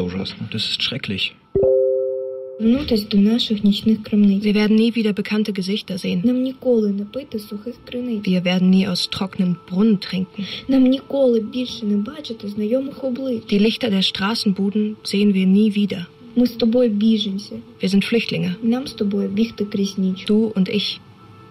Das 0.52 0.66
ist 0.66 0.84
schrecklich. 0.84 1.34
Wir 2.64 4.54
werden 4.54 4.76
nie 4.76 4.94
wieder 4.94 5.14
bekannte 5.14 5.52
Gesichter 5.52 5.98
sehen. 5.98 6.22
Wir 6.24 6.32
werden 8.46 8.70
nie 8.70 8.88
aus 8.88 9.10
trockenen 9.10 9.58
Brunnen 9.66 10.00
trinken. 10.00 10.46
Die 13.50 13.58
Lichter 13.58 13.90
der 13.90 14.04
Straßenbuden 14.04 14.98
sehen 15.04 15.34
wir 15.34 15.48
nie 15.48 15.74
wieder. 15.74 16.06
Wir 16.36 17.90
sind 17.90 18.06
Flüchtlinge. 18.06 18.58
Du 20.28 20.46
und 20.46 20.70
ich. 20.70 21.02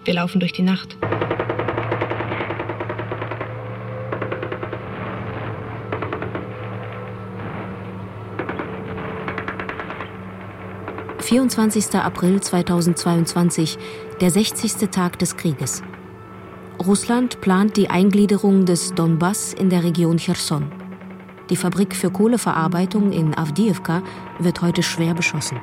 Wir 0.05 0.13
laufen 0.13 0.39
durch 0.39 0.53
die 0.53 0.63
Nacht. 0.63 0.95
24. 11.31 11.95
April 11.95 12.41
2022, 12.41 13.77
der 14.19 14.29
60. 14.31 14.89
Tag 14.91 15.17
des 15.17 15.37
Krieges. 15.37 15.81
Russland 16.85 17.39
plant 17.39 17.77
die 17.77 17.89
Eingliederung 17.89 18.65
des 18.65 18.93
Donbass 18.93 19.53
in 19.53 19.69
der 19.69 19.85
Region 19.85 20.17
Cherson. 20.17 20.69
Die 21.49 21.55
Fabrik 21.55 21.95
für 21.95 22.11
Kohleverarbeitung 22.11 23.13
in 23.13 23.33
Avdiivka 23.33 24.03
wird 24.39 24.61
heute 24.61 24.83
schwer 24.83 25.13
beschossen. 25.13 25.57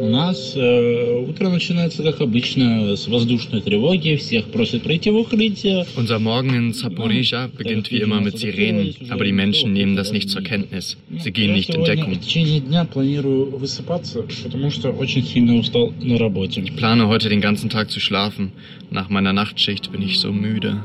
У 0.00 0.08
нас 0.08 0.54
э, 0.56 1.26
утро 1.28 1.50
начинается 1.50 2.02
как 2.02 2.22
обычно 2.22 2.96
с 2.96 3.06
воздушной 3.06 3.60
тревоги, 3.60 4.16
всех 4.16 4.46
просят 4.46 4.82
пройти 4.82 5.10
в 5.10 5.16
укрытие. 5.16 5.84
Unser 5.94 6.18
Morgen 6.18 6.54
in 6.54 6.72
Zaporizhia 6.72 7.50
beginnt 7.54 7.90
wie 7.90 8.00
immer 8.00 8.22
mit 8.22 8.38
Sirenen, 8.38 8.94
aber 9.10 9.24
die 9.24 9.32
Menschen 9.32 9.74
nehmen 9.74 9.96
das 9.96 10.10
nicht 10.10 10.30
zur 10.30 10.40
Kenntnis. 10.40 10.96
Sie 11.18 11.30
gehen 11.30 11.52
nicht 11.52 11.68
in 11.74 11.84
Deckung. 11.84 12.14
В 12.14 12.20
течение 12.20 12.60
дня 12.60 12.86
планирую 12.86 13.58
высыпаться, 13.58 14.22
потому 14.42 14.70
что 14.70 14.88
очень 14.90 15.22
сильно 15.22 15.56
устал 15.56 15.92
на 16.00 16.16
работе. 16.16 16.62
Ich 16.62 16.76
plane 16.76 17.06
heute 17.06 17.28
den 17.28 17.42
ganzen 17.42 17.68
Tag 17.68 17.90
zu 17.90 18.00
schlafen. 18.00 18.52
Nach 18.90 19.10
meiner 19.10 19.34
Nachtschicht 19.34 19.92
bin 19.92 20.00
ich 20.00 20.18
so 20.18 20.32
müde. 20.32 20.80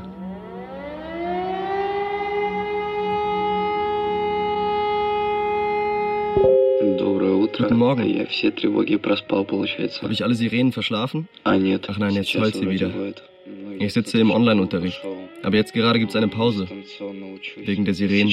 Guten 7.63 7.77
Morgen. 7.77 8.01
Habe 10.01 10.13
ich 10.13 10.23
alle 10.23 10.35
Sirenen 10.35 10.71
verschlafen? 10.71 11.27
Ach 11.89 11.97
nein, 11.97 12.13
jetzt 12.15 12.33
heult 12.35 12.55
sie 12.55 12.69
wieder. 12.69 12.91
Ich 13.79 13.93
sitze 13.93 14.19
im 14.19 14.31
Online-Unterricht. 14.31 15.01
Aber 15.41 15.55
jetzt 15.55 15.73
gerade 15.73 15.97
gibt 15.99 16.11
es 16.11 16.15
eine 16.15 16.27
Pause. 16.27 16.67
Wegen 17.65 17.85
der 17.85 17.93
Sirenen. 17.93 18.31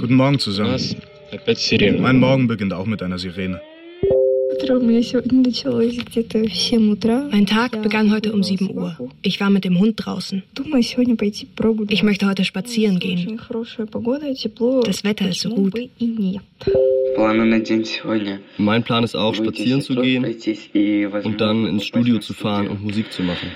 Guten 0.00 0.14
Morgen 0.14 0.38
zusammen. 0.38 0.80
Mein 2.00 2.18
Morgen 2.18 2.46
beginnt 2.46 2.72
auch 2.72 2.86
mit 2.86 3.02
einer 3.02 3.18
Sirene. 3.18 3.60
Mein 7.31 7.45
Tag 7.45 7.81
begann 7.81 8.11
heute 8.11 8.33
um 8.33 8.43
7 8.43 8.71
Uhr. 8.71 9.09
Ich 9.21 9.39
war 9.39 9.49
mit 9.49 9.63
dem 9.63 9.79
Hund 9.79 9.93
draußen. 9.97 10.43
Ich 11.89 12.03
möchte 12.03 12.27
heute 12.27 12.45
spazieren 12.45 12.99
gehen. 12.99 13.39
Das 14.83 15.03
Wetter 15.03 15.29
ist 15.29 15.39
so 15.41 15.49
gut. 15.49 15.79
Mein 18.57 18.83
Plan 18.83 19.03
ist 19.03 19.15
auch, 19.15 19.35
spazieren 19.35 19.81
zu 19.81 19.95
gehen 19.95 20.25
und 21.23 21.41
dann 21.41 21.65
ins 21.65 21.85
Studio 21.85 22.19
zu 22.19 22.33
fahren 22.33 22.67
und 22.67 22.83
Musik 22.83 23.11
zu 23.11 23.23
machen. 23.23 23.49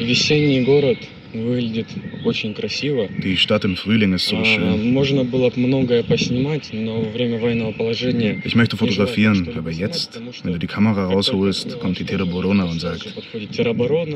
Весенний 0.00 0.60
город 0.64 0.98
выглядит 1.32 1.86
очень 2.24 2.54
красиво. 2.54 3.08
Die 3.22 3.36
Stadt 3.36 3.64
im 3.64 3.76
Frühling 3.76 4.14
ist 4.14 4.26
so 4.26 4.42
schön. 4.44 4.92
Можно 4.92 5.24
было 5.24 5.50
бы 5.50 5.60
многое 5.60 6.02
поснимать, 6.02 6.70
но 6.72 7.00
во 7.00 7.10
время 7.10 7.38
военного 7.38 7.72
положения... 7.72 8.40
Ich 8.44 8.54
möchte 8.54 8.76
fotografieren, 8.76 9.48
aber 9.56 9.70
jetzt, 9.70 10.20
wenn 10.42 10.52
du 10.52 10.58
die 10.58 10.66
Kamera 10.66 11.06
rausholst, 11.06 11.78
kommt 11.80 11.98
die 11.98 12.04
Teroborona 12.04 12.64
und 12.64 12.80
sagt, 12.80 13.14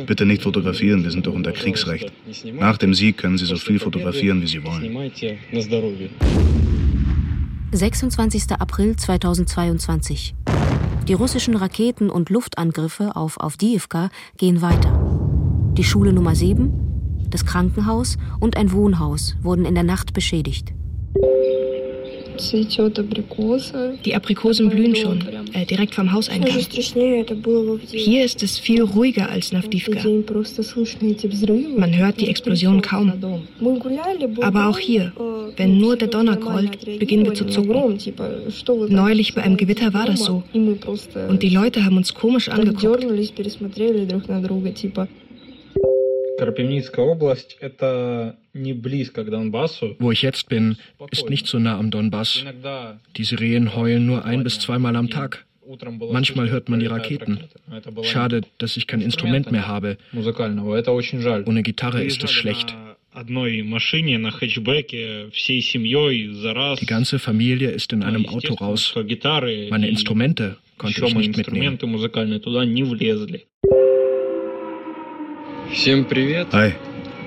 bitte 0.06 0.26
nicht 0.26 0.42
fotografieren, 0.42 1.04
wir 1.04 1.10
sind 1.10 1.26
doch 1.26 1.34
unter 1.34 1.52
Kriegsrecht. 1.52 2.12
Nach 2.58 2.78
dem 2.78 2.94
Sieg 2.94 3.16
können 3.18 3.38
Sie 3.38 3.46
so 3.46 3.56
viel 3.56 3.78
fotografieren, 3.78 4.42
wie 4.42 4.46
Sie 4.46 4.62
wollen. 4.64 5.10
26. 7.72 8.50
April 8.58 8.96
2022. 8.96 10.34
Die 11.06 11.14
russischen 11.14 11.56
Raketen- 11.56 12.10
und 12.10 12.30
Luftangriffe 12.30 13.16
auf 13.16 13.40
Avdiivka 13.40 14.10
gehen 14.36 14.60
weiter. 14.60 14.92
Die 15.76 15.84
Schule 15.84 16.12
Nummer 16.12 16.34
7, 16.34 16.83
das 17.35 17.45
Krankenhaus 17.45 18.17
und 18.39 18.55
ein 18.55 18.71
Wohnhaus 18.71 19.35
wurden 19.41 19.65
in 19.65 19.75
der 19.75 19.83
Nacht 19.83 20.13
beschädigt. 20.13 20.71
Die 24.05 24.15
Aprikosen 24.15 24.69
blühen 24.69 24.95
schon, 24.95 25.21
äh, 25.53 25.65
direkt 25.65 25.95
vom 25.95 26.11
Hauseingang. 26.11 26.51
Hier 27.91 28.25
ist 28.25 28.43
es 28.43 28.57
viel 28.59 28.83
ruhiger 28.83 29.29
als 29.29 29.51
in 29.51 29.57
Avdivka. 29.57 29.99
Man 31.77 31.97
hört 31.97 32.19
die 32.19 32.27
Explosion 32.27 32.81
kaum. 32.81 33.13
Aber 34.41 34.67
auch 34.67 34.77
hier, 34.77 35.13
wenn 35.57 35.77
nur 35.77 35.95
der 35.95 36.09
Donner 36.09 36.37
grollt, 36.37 36.99
beginnen 36.99 37.25
wir 37.25 37.33
zu 37.33 37.45
zucken. 37.45 37.97
Neulich 38.89 39.33
bei 39.33 39.43
einem 39.43 39.57
Gewitter 39.57 39.93
war 39.93 40.05
das 40.05 40.25
so. 40.25 40.43
Und 40.53 41.43
die 41.43 41.49
Leute 41.49 41.85
haben 41.85 41.97
uns 41.97 42.13
komisch 42.13 42.49
angeguckt. 42.49 42.83
Карпивницкая 46.38 47.04
область – 47.04 47.60
это 47.60 48.36
не 48.54 48.72
близко 48.72 49.24
к 49.24 49.30
Донбассу. 49.30 49.96
Wo 49.98 50.10
ich 50.10 50.22
jetzt 50.22 50.48
bin, 50.48 50.76
ist 51.10 51.28
nicht 51.28 51.46
so 51.46 51.58
nah 51.58 51.78
am 51.78 51.90
Donbass. 51.90 52.44
Die 53.16 53.24
Sirenen 53.24 53.74
heulen 53.76 54.06
nur 54.06 54.24
ein 54.24 54.42
bis 54.42 54.58
zweimal 54.58 54.96
am 54.96 55.10
Tag. 55.10 55.44
Manchmal 56.10 56.50
hört 56.50 56.68
man 56.68 56.80
die 56.80 56.86
Raketen. 56.86 57.40
Schade, 58.02 58.40
dass 58.58 58.76
ich 58.76 58.86
kein 58.86 59.02
Instrument 59.02 59.52
mehr 59.52 59.68
habe. 59.68 59.98
Ohne 60.14 61.62
Gitarre 61.62 62.02
ist 62.02 62.24
es 62.24 62.32
schlecht. 62.32 62.74
Die 66.80 66.86
ganze 66.86 67.18
Familie 67.18 67.70
ist 67.70 67.92
in 67.92 68.02
einem 68.02 68.26
Auto 68.26 68.54
raus. 68.54 68.94
Meine 68.96 69.88
Instrumente 69.88 70.56
konnte 70.78 71.04
ich 71.06 71.14
nicht 71.14 71.36
mitnehmen. 71.36 71.78
Всем 75.71 76.05
привет. 76.05 76.47
Hi. 76.51 76.73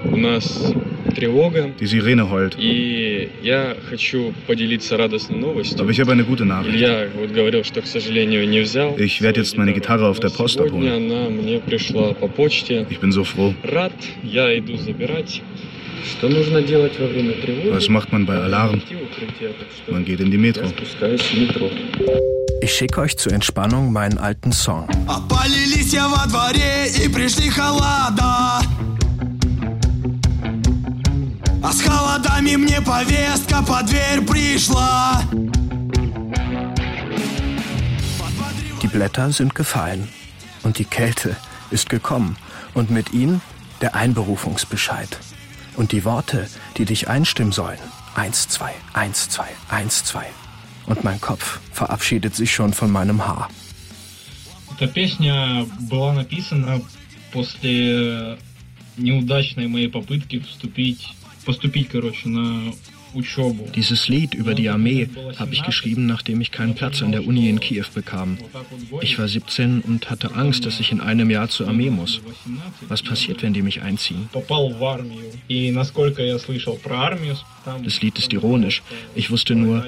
У 0.04 0.16
нас 0.16 0.72
тревога. 1.14 1.72
Die 1.80 1.86
Sirene 1.86 2.22
heult. 2.30 2.54
И 2.58 3.30
я 3.42 3.76
хочу 3.88 4.32
поделиться 4.46 4.96
радостной 4.96 5.38
новостью. 5.38 5.80
Aber 5.80 5.90
ich 5.90 5.98
habe 6.00 6.12
eine 6.12 6.24
gute 6.24 6.44
Nachricht. 6.44 6.74
Илья 6.76 7.08
вот 7.14 7.30
говорил, 7.30 7.64
что, 7.64 7.82
к 7.82 7.86
сожалению, 7.86 8.48
не 8.48 8.60
взял. 8.60 8.96
Ich 8.98 9.20
werde 9.20 9.40
jetzt 9.40 9.56
meine 9.56 9.72
Gitarre 9.72 10.06
auf 10.08 10.20
der 10.20 10.30
Post 10.30 10.54
Сегодня 10.54 10.90
abholen. 10.94 10.96
она 10.96 11.30
мне 11.30 11.58
пришла 11.58 12.14
по 12.14 12.28
почте. 12.28 12.86
Ich 12.90 13.00
bin 13.00 13.10
so 13.10 13.24
froh. 13.24 13.54
Рад, 13.64 13.92
я 14.22 14.56
иду 14.58 14.76
забирать. 14.76 15.42
Что 16.03 16.29
нужно 16.29 16.61
делать 16.61 16.99
во 16.99 17.07
время 17.07 17.33
тревоги? 17.33 17.69
Was 17.69 17.89
macht 17.89 18.11
man 18.11 18.25
bei 18.25 18.35
Alarm? 18.35 18.81
Man 19.89 20.05
geht 20.05 20.19
in 20.19 20.31
die 20.31 20.37
Metro. 20.37 20.67
Спускаюсь 20.67 21.21
в 21.21 21.33
метро. 21.37 21.69
Ich 22.61 22.73
schicke 22.73 23.01
euch 23.01 23.17
zur 23.17 23.33
Entspannung 23.33 23.91
meinen 23.91 24.17
alten 24.17 24.51
Song. 24.51 24.87
Опали 25.07 25.65
листья 25.75 26.07
во 26.07 26.25
дворе 26.27 26.87
и 27.03 27.09
пришли 27.09 27.49
холода 27.49 28.61
А 31.61 31.71
с 31.71 31.81
холодами 31.81 32.55
мне 32.55 32.81
повестка 32.81 33.61
под 33.63 33.85
дверь 33.87 34.21
пришла 34.21 35.21
Die 38.81 38.87
Blätter 38.87 39.31
sind 39.31 39.55
gefallen 39.55 40.07
und 40.63 40.77
die 40.77 40.85
Kälte 40.85 41.35
ist 41.71 41.89
gekommen 41.89 42.37
und 42.73 42.91
mit 42.91 43.13
ihnen 43.13 43.41
der 43.81 43.95
Einberufungsbescheid. 43.95 45.19
Und 45.77 45.91
die 45.91 46.05
Worte, 46.05 46.47
die 46.77 46.85
dich 46.85 47.07
einstimmen 47.07 47.51
sollen, 47.51 47.79
Eins, 48.15 48.47
zwei, 48.47 48.73
eins, 48.93 49.27
zwei, 49.27 49.47
eins, 49.69 50.03
zwei. 50.03 50.27
Und 50.85 51.03
mein 51.03 51.19
Kopf 51.19 51.59
verabschiedet 51.71 52.35
sich 52.35 52.53
schon 52.53 52.71
von 52.73 52.91
meinem 52.91 53.25
Haar. 53.25 53.49
Эта 54.75 54.87
песня 54.87 55.65
была 55.79 56.13
написана 56.13 56.81
после 57.31 58.37
неудачной 58.97 59.67
моей 59.67 59.87
попытки 59.87 60.39
вступить, 60.39 61.15
поступить, 61.45 61.89
короче, 61.89 62.29
на 62.29 62.73
dieses 63.74 64.08
Lied 64.08 64.34
über 64.34 64.54
die 64.54 64.68
Armee 64.68 65.08
habe 65.36 65.52
ich 65.52 65.62
geschrieben, 65.62 66.06
nachdem 66.06 66.40
ich 66.40 66.50
keinen 66.50 66.74
Platz 66.74 67.02
an 67.02 67.12
der 67.12 67.26
Uni 67.26 67.48
in 67.48 67.60
Kiew 67.60 67.86
bekam. 67.94 68.38
Ich 69.00 69.18
war 69.18 69.28
17 69.28 69.80
und 69.80 70.10
hatte 70.10 70.34
Angst, 70.34 70.66
dass 70.66 70.80
ich 70.80 70.92
in 70.92 71.00
einem 71.00 71.30
Jahr 71.30 71.48
zur 71.48 71.68
Armee 71.68 71.90
muss. 71.90 72.20
Was 72.88 73.02
passiert, 73.02 73.42
wenn 73.42 73.52
die 73.52 73.62
mich 73.62 73.82
einziehen? 73.82 74.28
Das 77.84 78.02
Lied 78.02 78.18
ist 78.18 78.32
ironisch. 78.32 78.82
Ich 79.14 79.30
wusste 79.30 79.54
nur, 79.54 79.86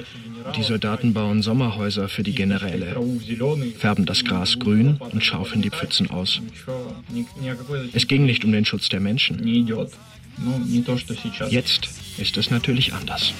die 0.55 0.63
Soldaten 0.63 1.13
bauen 1.13 1.41
Sommerhäuser 1.41 2.09
für 2.09 2.23
die 2.23 2.33
Generäle, 2.33 2.95
färben 3.77 4.05
das 4.05 4.23
Gras 4.23 4.57
grün 4.59 4.97
und 4.97 5.23
schaufeln 5.23 5.61
die 5.61 5.69
Pfützen 5.69 6.09
aus. 6.09 6.41
Es 7.93 8.07
ging 8.07 8.25
nicht 8.25 8.43
um 8.43 8.51
den 8.51 8.65
Schutz 8.65 8.89
der 8.89 8.99
Menschen. 8.99 9.45
Jetzt 11.49 11.89
ist 12.17 12.37
es 12.37 12.51
natürlich 12.51 12.93
anders. 12.93 13.33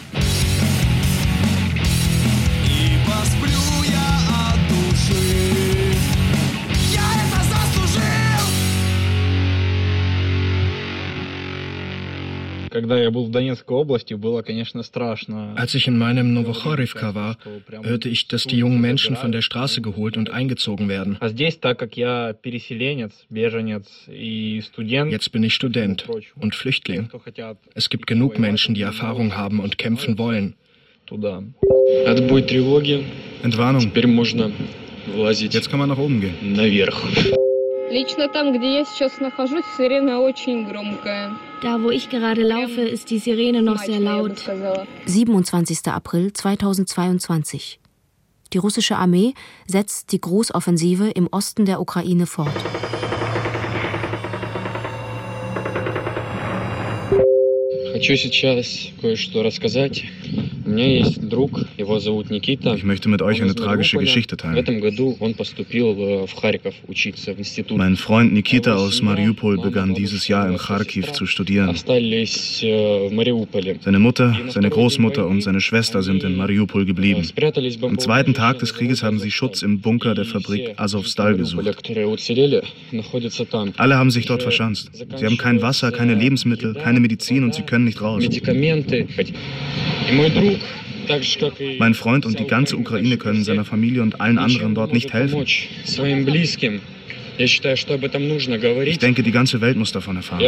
Als 15.56 15.76
ich 15.76 15.88
in 15.88 15.98
meinem 15.98 16.34
Novochorivka 16.34 17.15
war, 17.15 17.38
hörte 17.84 18.10
ich, 18.10 18.28
dass 18.28 18.44
die 18.44 18.58
jungen 18.58 18.82
Menschen 18.82 19.15
von 19.15 19.32
der 19.32 19.41
Straße 19.41 19.82
geholt 19.82 20.17
und 20.17 20.30
eingezogen 20.30 20.88
werden. 20.89 21.17
Jetzt 25.12 25.32
bin 25.32 25.44
ich 25.44 25.54
Student 25.54 26.08
und 26.39 26.56
Flüchtling. 26.56 27.10
Es 27.76 27.89
gibt 27.89 28.08
genug 28.08 28.39
Menschen, 28.39 28.76
die 28.76 28.82
Erfahrung 28.82 29.36
haben 29.36 29.60
und 29.60 29.78
kämpfen 29.78 30.17
wollen. 30.17 30.56
Entwarnung. 33.44 33.91
Jetzt 35.54 35.70
kann 35.70 35.80
man 35.80 35.89
nach 35.89 35.98
oben 35.98 36.22
gehen. 36.22 36.56
Лично 37.90 38.29
там, 38.29 38.53
где 38.53 38.79
я 38.79 38.85
сейчас 38.85 39.21
нахожусь, 39.21 39.64
сирена 39.77 40.21
очень 40.21 40.69
громкая. 40.69 41.33
Da, 41.62 41.83
wo 41.83 41.90
ich 41.90 42.11
gerade 42.11 42.42
laufe, 42.42 42.81
ist 42.83 43.11
die 43.11 43.19
Sirene 43.19 43.62
noch 43.62 43.79
sehr 43.79 44.01
laut. 44.01 44.38
27. 45.07 45.88
April 45.88 46.33
2022. 46.33 47.81
Die 48.53 48.59
russische 48.59 48.97
Armee 48.97 49.35
setzt 49.66 50.12
die 50.12 50.21
Großoffensive 50.21 51.09
im 51.11 51.29
Osten 51.31 51.64
der 51.64 51.81
Ukraine 51.81 52.27
fort. 52.27 52.53
Хочу 58.01 58.16
сейчас 58.16 58.88
кое-что 59.01 59.42
рассказать. 59.42 60.05
Ich 62.77 62.85
möchte 62.85 63.09
mit 63.09 63.23
euch 63.23 63.40
eine 63.40 63.55
tragische 63.55 63.99
Geschichte 63.99 64.37
teilen. 64.37 64.64
Mein 67.77 67.97
Freund 67.97 68.33
Nikita 68.33 68.75
aus 68.75 69.01
Mariupol 69.01 69.59
begann 69.59 69.95
dieses 69.95 70.27
Jahr 70.27 70.49
in 70.49 70.57
Kharkiv 70.57 71.12
zu 71.12 71.27
studieren. 71.27 71.77
Seine 71.77 72.27
Mutter, 74.01 74.37
seine 74.49 74.71
Großmutter 74.71 75.27
und 75.27 75.42
seine 75.42 75.61
Schwester 75.61 76.03
sind 76.03 76.25
in 76.25 76.37
Mariupol 76.37 76.85
geblieben. 76.85 77.23
Am 77.83 77.99
zweiten 77.99 78.35
Tag 78.35 78.59
des 78.59 78.75
Krieges 78.75 79.05
haben 79.05 79.21
sie 79.21 79.31
Schutz 79.31 79.62
im 79.62 79.81
Bunker 79.81 80.14
der 80.14 80.25
Fabrik 80.25 80.73
Azovstal 80.77 81.37
gesucht. 81.37 81.64
Alle 83.77 83.97
haben 83.97 84.11
sich 84.11 84.27
dort 84.27 84.42
verschanzt. 84.42 84.90
Sie 85.16 85.27
haben 85.27 85.37
kein 85.37 85.62
Wasser, 85.62 85.92
keine 85.92 86.14
Lebensmittel, 86.14 86.75
keine 86.75 86.99
Medizin 86.99 87.45
und 87.45 87.55
sie 87.55 87.62
können 87.62 87.85
nicht 87.91 88.01
raus. 88.01 88.23
Mein 91.80 91.93
Freund 91.93 92.25
und 92.25 92.39
die 92.39 92.47
ganze 92.47 92.77
Ukraine 92.77 93.17
können 93.17 93.43
seiner 93.43 93.65
Familie 93.65 94.01
und 94.01 94.21
allen 94.21 94.38
anderen 94.38 94.75
dort 94.75 94.93
nicht 94.93 95.12
helfen. 95.13 95.43
Ich 97.38 98.99
denke, 98.99 99.23
die 99.23 99.32
ganze 99.32 99.62
Welt 99.62 99.77
muss 99.77 99.91
davon 99.91 100.15
erfahren. 100.15 100.41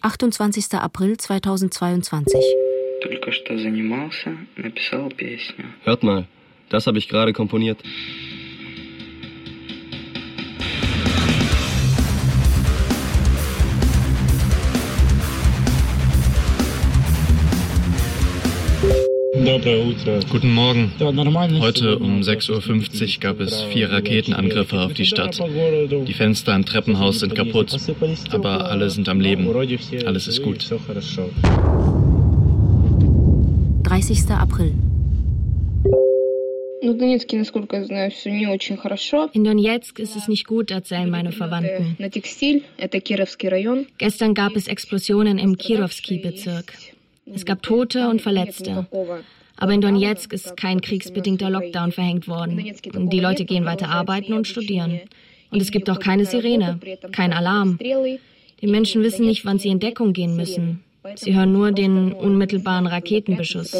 28. 0.00 0.74
April 0.74 1.16
2022. 1.16 2.40
Hört 5.84 6.02
mal, 6.02 6.26
das 6.68 6.86
habe 6.86 6.98
ich 6.98 7.08
gerade 7.08 7.32
komponiert. 7.32 7.78
Guten 20.30 20.54
Morgen. 20.54 20.92
Heute 21.60 21.98
um 21.98 22.20
6.50 22.20 23.16
Uhr 23.16 23.20
gab 23.20 23.40
es 23.40 23.62
vier 23.64 23.92
Raketenangriffe 23.92 24.80
auf 24.80 24.94
die 24.94 25.04
Stadt. 25.04 25.38
Die 25.38 26.14
Fenster 26.14 26.54
im 26.54 26.64
Treppenhaus 26.64 27.20
sind 27.20 27.34
kaputt, 27.34 27.76
aber 28.30 28.70
alle 28.70 28.88
sind 28.88 29.10
am 29.10 29.20
Leben. 29.20 29.46
Alles 30.06 30.26
ist 30.26 30.42
gut. 30.42 30.70
30. 33.82 34.30
April. 34.30 34.72
In 36.80 36.98
Donetsk 39.44 39.98
ist 39.98 40.16
es 40.16 40.28
nicht 40.28 40.46
gut, 40.46 40.70
erzählen 40.70 41.10
meine 41.10 41.32
Verwandten. 41.32 41.96
Gestern 43.98 44.34
gab 44.34 44.56
es 44.56 44.68
Explosionen 44.68 45.38
im 45.38 45.56
Kirovski-Bezirk. 45.58 46.72
Es 47.34 47.44
gab 47.44 47.62
Tote 47.62 48.08
und 48.08 48.22
Verletzte. 48.22 48.86
Aber 49.56 49.72
in 49.72 49.80
Donetsk 49.80 50.32
ist 50.32 50.56
kein 50.56 50.80
kriegsbedingter 50.80 51.50
Lockdown 51.50 51.92
verhängt 51.92 52.28
worden. 52.28 52.56
Die 53.10 53.20
Leute 53.20 53.44
gehen 53.44 53.64
weiter 53.64 53.88
arbeiten 53.88 54.32
und 54.32 54.46
studieren. 54.46 55.00
Und 55.50 55.60
es 55.60 55.70
gibt 55.70 55.88
auch 55.90 55.98
keine 55.98 56.24
Sirene, 56.24 56.78
kein 57.12 57.32
Alarm. 57.32 57.78
Die 57.78 58.66
Menschen 58.66 59.02
wissen 59.02 59.26
nicht, 59.26 59.44
wann 59.44 59.58
sie 59.58 59.68
in 59.68 59.80
Deckung 59.80 60.12
gehen 60.12 60.36
müssen. 60.36 60.82
Sie 61.14 61.34
hören 61.34 61.52
nur 61.52 61.72
den 61.72 62.12
unmittelbaren 62.12 62.86
Raketenbeschuss. 62.86 63.72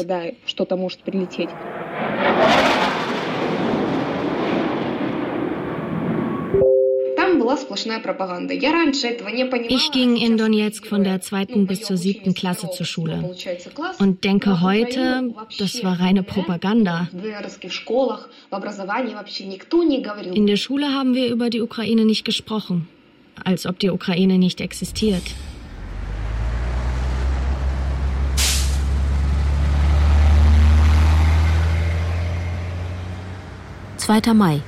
Ich 9.69 9.91
ging 9.91 10.15
in 10.15 10.37
Donetsk 10.37 10.87
von 10.87 11.03
der 11.03 11.21
zweiten 11.21 11.67
bis 11.67 11.81
zur 11.81 11.97
siebten 11.97 12.33
Klasse 12.33 12.69
zur 12.71 12.85
Schule. 12.85 13.35
und 13.99 14.23
denke 14.23 14.61
heute, 14.61 15.33
das 15.57 15.83
war 15.83 15.99
reine 15.99 16.23
Propaganda. 16.23 17.07
In 20.33 20.47
der 20.47 20.57
Schule 20.57 20.93
haben 20.93 21.13
wir 21.13 21.27
über 21.29 21.49
die 21.49 21.61
Ukraine 21.61 22.05
nicht 22.05 22.25
gesprochen, 22.25 22.87
als 23.43 23.65
ob 23.65 23.79
die 23.79 23.89
Ukraine 23.89 24.37
nicht 24.37 24.61
existiert. 24.61 25.23
Zweiter 33.97 34.33
Mai. 34.33 34.61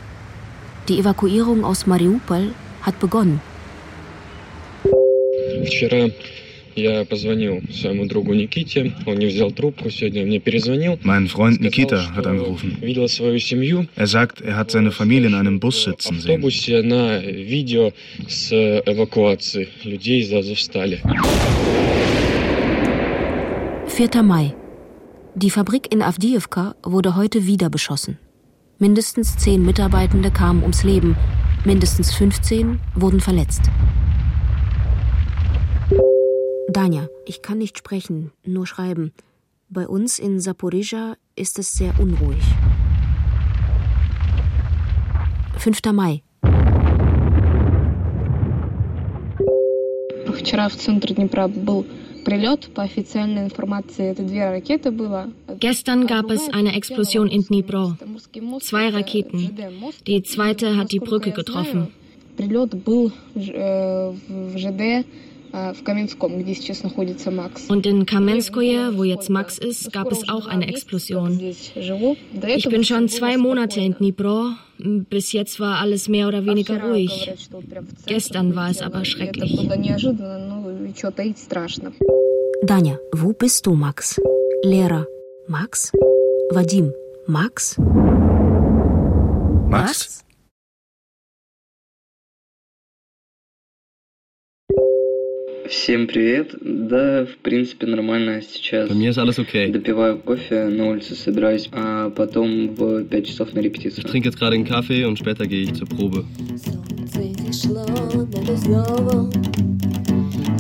Die 0.89 0.99
Evakuierung 0.99 1.63
aus 1.63 1.87
Mariupol 1.87 2.53
hat 2.89 2.99
begonnen. 2.99 3.39
Mein 11.03 11.27
Freund 11.27 11.61
Nikita 11.61 12.15
hat 12.15 12.27
angerufen. 12.27 12.69
Er 13.95 14.07
sagt, 14.07 14.41
er 14.41 14.55
hat 14.55 14.71
seine 14.71 14.91
Familie 14.91 15.27
in 15.27 15.35
einem 15.35 15.59
Bus 15.59 15.83
sitzen 15.83 16.19
sehen. 16.19 16.41
4. 23.87 24.23
Mai. 24.23 24.55
Die 25.35 25.49
Fabrik 25.49 25.91
in 25.93 26.01
Avdiivka 26.01 26.75
wurde 26.83 27.15
heute 27.15 27.45
wieder 27.45 27.69
beschossen. 27.69 28.17
Mindestens 28.78 29.36
zehn 29.36 29.64
Mitarbeitende 29.64 30.30
kamen 30.30 30.62
ums 30.62 30.84
Leben, 30.84 31.16
mindestens 31.64 32.12
15 32.14 32.80
wurden 32.94 33.20
verletzt. 33.20 33.62
Danja, 36.68 37.08
ich 37.24 37.40
kann 37.40 37.58
nicht 37.58 37.78
sprechen, 37.78 38.32
nur 38.44 38.66
schreiben. 38.66 39.12
Bei 39.68 39.86
uns 39.86 40.18
in 40.18 40.40
Saporizhia 40.40 41.16
ist 41.36 41.58
es 41.58 41.72
sehr 41.72 41.98
unruhig. 42.00 42.42
5. 45.58 45.80
Mai. 45.92 46.22
Вчера 50.38 50.68
в 50.68 50.76
центр 50.76 51.14
Днепра 51.14 51.48
был 51.48 51.86
Gestern 55.59 56.07
gab 56.07 56.29
es 56.31 56.49
eine 56.49 56.75
Explosion 56.75 57.27
in 57.27 57.43
Dnipro. 57.43 57.95
Zwei 58.59 58.89
Raketen. 58.89 59.55
Die 60.07 60.23
zweite 60.23 60.77
hat 60.77 60.91
die 60.91 60.99
Brücke 60.99 61.31
getroffen. 61.31 61.87
Und 67.69 67.85
in 67.85 68.05
Kamenskoje, 68.05 68.97
wo 68.97 69.03
jetzt 69.03 69.29
Max 69.29 69.57
ist, 69.57 69.91
gab 69.91 70.11
es 70.11 70.29
auch 70.29 70.47
eine 70.47 70.67
Explosion. 70.67 71.39
Ich 71.39 72.69
bin 72.69 72.83
schon 72.83 73.09
zwei 73.09 73.37
Monate 73.37 73.79
in 73.79 73.93
Dnipro. 73.93 74.51
Bis 74.77 75.31
jetzt 75.33 75.59
war 75.59 75.79
alles 75.79 76.07
mehr 76.07 76.27
oder 76.27 76.45
weniger 76.45 76.81
ruhig. 76.81 77.31
Gestern 78.05 78.55
war 78.55 78.69
es 78.69 78.81
aber 78.81 79.03
schrecklich. 79.05 79.67
Danja, 82.63 82.99
wo 83.13 83.33
bist 83.33 83.65
du, 83.65 83.73
Max? 83.73 84.21
Lehrer, 84.63 85.07
Max? 85.47 85.91
Vadim, 86.51 86.93
Max? 87.25 87.77
Max? 89.69 90.23
Всем 95.69 96.07
привет. 96.07 96.55
Да, 96.61 97.25
в 97.25 97.37
принципе, 97.43 97.85
нормально 97.85 98.41
сейчас. 98.41 98.89
Ist 98.89 99.17
alles 99.19 99.37
okay. 99.37 99.71
Допиваю 99.71 100.17
кофе, 100.17 100.65
на 100.65 100.89
улице 100.89 101.13
собираюсь, 101.13 101.69
а 101.71 102.09
потом 102.09 102.73
в 102.73 103.03
5 103.03 103.27
часов 103.27 103.53
на 103.53 103.59
репетицию. 103.59 104.03
Ich 104.03 104.11
trinke 104.11 104.29
jetzt 104.29 104.39
gerade 104.39 104.55
einen 104.55 104.65
Kaffee 104.65 105.05
und 105.05 105.19
später 105.19 105.45
gehe 105.45 105.61
ich 105.61 105.73
zur 105.75 105.87
Probe. 105.87 106.25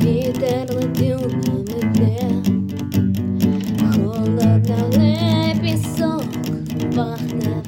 Вітер 0.01 0.67
летів 0.75 1.19
на 6.95 7.58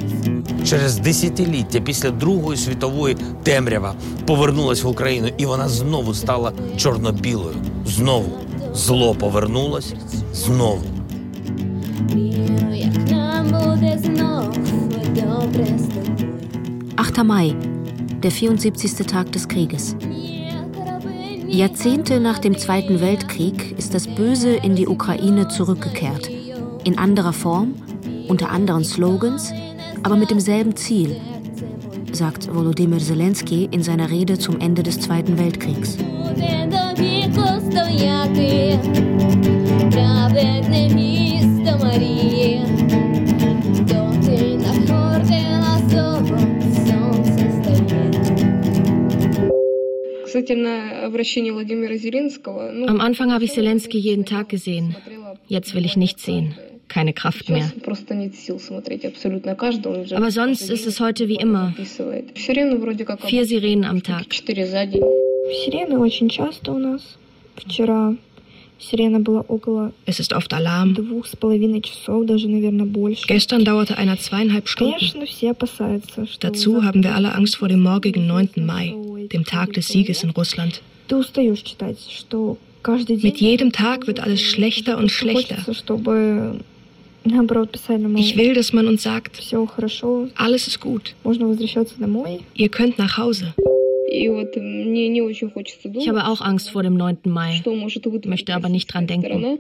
Через 0.71 0.99
десятиліття 0.99 1.81
після 1.81 2.11
Другої 2.11 2.59
світової 2.59 3.17
темрява 3.43 3.95
повернулась 4.27 4.83
в 4.83 4.89
Україну, 4.89 5.29
і 5.39 5.47
вона 5.47 5.69
знову 5.69 6.15
стала 6.15 6.53
чорно-білою. 6.77 7.57
Знову 7.87 8.33
зло 8.75 9.15
повернулось 9.15 9.95
знову. 10.33 10.83
як 12.75 13.11
нам 13.11 13.47
буде 13.47 13.99
знов 14.05 14.53
добре 15.15 15.79
з 15.79 15.83
тобою. 15.83 16.33
8. 16.99 17.27
Mai, 17.27 17.55
der 18.23 18.31
74. 18.31 19.05
Tag 19.05 19.33
des 19.33 19.49
Krieges. 19.49 19.97
Jahrzehnte 21.49 22.21
nach 22.21 22.39
dem 22.39 22.59
Zweiten 22.59 23.01
Weltkrieg 23.01 23.79
ist 23.79 23.95
das 23.95 24.07
Böse 24.07 24.51
in 24.57 24.75
die 24.75 24.87
Ukraine 24.87 25.49
zurückgekehrt. 25.49 26.29
In 26.85 26.99
anderer 26.99 27.33
Form, 27.33 27.75
unter 28.29 28.51
anderen 28.51 28.85
Slogans, 28.85 29.53
aber 30.04 30.16
mit 30.16 30.32
demselben 30.32 30.76
Ziel, 30.76 31.16
sagt 32.12 32.54
Volodymyr 32.54 33.00
Zelensky 33.00 33.70
in 33.72 33.84
seiner 33.84 34.10
Rede 34.10 34.38
zum 34.38 34.60
Ende 34.60 34.84
des 34.84 35.00
Zweiten 35.00 35.38
Weltkriegs. 35.38 35.98
Am 52.88 53.00
Anfang 53.02 53.32
habe 53.32 53.44
ich 53.44 53.52
Zelensky 53.52 53.98
jeden 53.98 54.26
Tag 54.26 54.50
gesehen. 54.50 54.96
Jetzt 55.48 55.76
will 55.76 55.86
ich 55.86 55.98
nichts 55.98 56.24
sehen 56.24 56.56
keine 56.92 57.14
Kraft 57.14 57.50
mehr. 57.50 57.72
Aber 60.16 60.32
sonst 60.32 60.70
ist 60.70 60.86
es 60.86 61.00
heute 61.00 61.28
wie 61.28 61.36
immer. 61.36 61.74
Vier 63.26 63.46
Sirenen 63.46 63.86
am 63.86 64.04
Tag. 64.04 64.26
Es 70.06 70.20
ist 70.20 70.34
oft 70.34 70.54
Alarm. 70.54 71.24
Gestern 73.28 73.66
dauerte 73.66 73.98
einer 73.98 74.18
zweieinhalb 74.18 74.68
Stunden. 74.68 75.06
Dazu 76.40 76.84
haben 76.84 77.04
wir 77.04 77.16
alle 77.16 77.36
Angst 77.36 77.56
vor 77.58 77.68
dem 77.68 77.82
morgigen 77.82 78.28
9. 78.28 78.50
Mai, 78.58 78.96
dem 79.32 79.46
Tag 79.46 79.74
des 79.74 79.88
Sieges 79.88 80.24
in 80.24 80.32
Russland. 80.32 80.82
Mit 83.22 83.38
jedem 83.38 83.72
Tag 83.72 84.08
wird 84.08 84.20
alles 84.20 84.42
schlechter 84.42 84.98
und 84.98 85.12
schlechter. 85.12 85.58
Ich 87.24 88.36
will, 88.38 88.54
dass 88.54 88.74
man 88.74 88.88
uns 88.88 89.04
sagt, 89.04 89.40
alles 90.36 90.68
ist 90.68 90.80
gut. 90.80 91.16
Ihr 92.56 92.70
könnt 92.70 92.98
nach 92.98 93.18
Hause. 93.18 93.54
Ich 94.14 94.28
habe 96.10 96.28
auch 96.28 96.42
Angst 96.42 96.72
vor 96.72 96.84
dem 96.84 96.96
9. 96.96 97.18
Mai, 97.26 97.62
möchte 98.26 98.54
aber 98.54 98.70
nicht 98.70 98.94
dran 98.94 99.08
denken. 99.08 99.60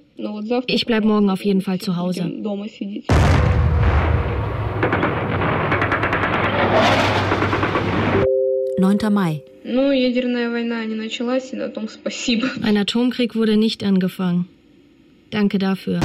Ich 0.67 0.85
bleibe 0.85 1.07
morgen 1.07 1.29
auf 1.29 1.45
jeden 1.45 1.61
Fall 1.61 1.79
zu 1.79 1.95
Hause. 1.95 2.31
Neunter 8.79 9.09
Mai. 9.11 9.43
Ein 12.63 12.77
Atomkrieg 12.77 13.35
wurde 13.35 13.55
nicht 13.55 13.83
angefangen. 13.83 14.47
Danke 15.29 15.59
dafür. 15.59 15.99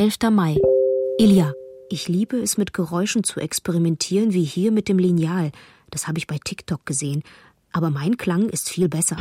Elfter 0.00 0.30
Mai. 0.30 0.56
Ilja, 1.18 1.52
ich 1.90 2.08
liebe 2.08 2.38
es, 2.38 2.56
mit 2.56 2.72
Geräuschen 2.72 3.22
zu 3.22 3.38
experimentieren, 3.38 4.32
wie 4.32 4.44
hier 4.44 4.72
mit 4.72 4.88
dem 4.88 4.98
Lineal. 4.98 5.52
Das 5.90 6.08
habe 6.08 6.16
ich 6.16 6.26
bei 6.26 6.38
TikTok 6.42 6.86
gesehen. 6.86 7.22
Aber 7.70 7.90
mein 7.90 8.16
Klang 8.16 8.48
ist 8.48 8.70
viel 8.70 8.88
besser. 8.88 9.18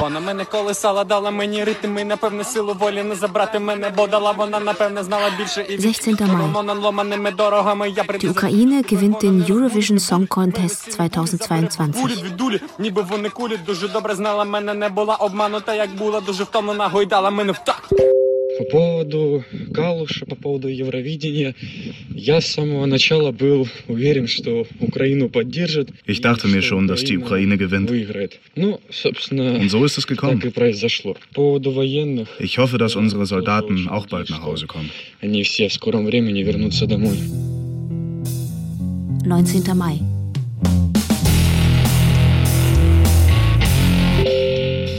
Вона 0.00 0.20
мене 0.20 0.44
колесала, 0.44 1.04
дала 1.04 1.30
мені 1.30 1.64
ритми, 1.64 2.04
напевне, 2.04 2.44
силу 2.44 2.74
волі 2.74 3.02
не 3.02 3.14
забрати 3.14 3.58
мене, 3.58 3.92
бо 3.96 4.06
дала 4.06 4.32
вона, 4.32 4.60
напевне, 4.60 5.04
знала 5.04 5.30
більше 5.38 5.66
і 5.68 5.82
16. 5.82 6.20
Mai. 6.20 6.38
Романом 6.38 6.78
ломаними 6.78 7.30
дорогами 7.30 7.90
я 7.90 8.02
Die 8.02 8.32
Ukraine 8.32 8.82
gewinnt 8.92 9.20
den 9.24 9.44
Eurovision 9.50 9.98
Song 9.98 10.28
Contest 10.28 10.96
2022. 10.96 12.02
Кулі 12.02 12.14
від 12.22 12.36
дулі, 12.36 12.60
ніби 12.78 13.02
вони 13.02 13.28
кулі, 13.28 13.58
дуже 13.66 13.88
добре 13.88 14.14
знала 14.14 14.44
мене, 14.44 14.74
не 14.74 14.88
була 14.88 15.14
обманута, 15.16 15.74
як 15.74 15.90
була, 15.94 16.20
дуже 16.20 16.44
втомлена, 16.44 16.88
гойдала 16.88 17.30
мене 17.30 17.52
в 17.52 17.58
такт. 17.58 17.92
По 18.57 18.63
поводу 18.65 19.43
Галуша, 19.69 20.25
по 20.25 20.35
поводу 20.35 20.67
Евровидения, 20.69 21.55
я 22.09 22.39
с 22.39 22.47
самого 22.47 22.85
начала 22.85 23.31
был 23.31 23.67
уверен, 23.87 24.27
что 24.27 24.65
Украину 24.79 25.29
поддержит. 25.29 25.89
Ich 26.07 26.21
dachte 26.21 26.47
mir 26.47 26.61
schon, 26.61 26.87
dass 26.87 27.03
die 27.03 27.17
Ukraine 27.17 27.57
gewinnt. 27.57 27.89
Выиграет. 27.89 28.39
Ну, 28.55 28.79
собственно, 28.89 29.59
Und 29.59 29.69
so 29.69 29.83
ist 29.83 29.97
es 29.97 30.07
gekommen. 30.07 30.39
так 30.39 30.45
и 30.45 30.49
произошло. 30.53 31.15
По 31.33 31.33
поводу 31.33 31.71
военных, 31.71 32.29
Ich 32.39 32.57
hoffe, 32.57 32.77
dass 32.77 32.95
unsere 32.95 33.25
Soldaten 33.25 33.89
auch 33.89 34.07
bald 34.07 34.29
nach 34.29 34.43
Hause 34.43 34.67
kommen. 34.67 34.89
они 35.21 35.43
все 35.43 35.67
в 35.67 35.73
скором 35.73 36.05
времени 36.05 36.41
вернутся 36.43 36.85
домой. 36.87 37.17
19. 39.23 39.73
Mai. 39.73 39.99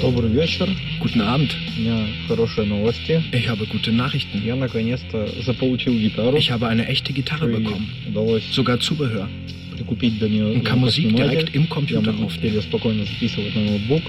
Добрый 0.06 0.30
вечер. 0.30 0.67
Guten 1.01 1.21
Abend. 1.21 1.49
У 1.77 1.80
меня 1.82 2.08
хорошие 2.27 2.65
новости. 2.67 3.23
Ich 3.32 3.47
habe 3.47 3.65
gute 3.67 3.91
Nachrichten. 3.91 4.43
Я 4.43 4.56
наконец-то 4.56 5.27
заполучил 5.43 5.93
гитару. 5.93 6.38
Ich 6.38 6.51
habe 6.51 6.67
eine 6.67 6.88
echte 6.88 7.13
Gitarre 7.13 7.47
bekommen. 7.47 7.88
Удалось 8.08 8.43
Sogar 8.54 8.80
Zubehör. 8.80 9.27
прикупить 9.75 10.19
до 10.19 10.30
нее 10.30 10.54
Und 10.54 10.63
kann 10.63 10.80
Musik 10.80 11.06
запасной 11.06 11.30
direkt 11.30 11.56
модуль. 11.56 11.62
im 11.63 11.67
Computer 11.69 12.06
Я 12.06 12.12
могу 12.12 12.30
теперь 12.30 12.54
ее 12.54 12.62
спокойно 12.62 13.06
записывать 13.06 13.56
на 13.56 13.62
ноутбук. 13.62 14.01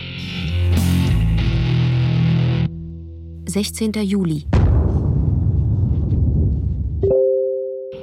16. 3.46 3.96
Juli. 4.04 4.44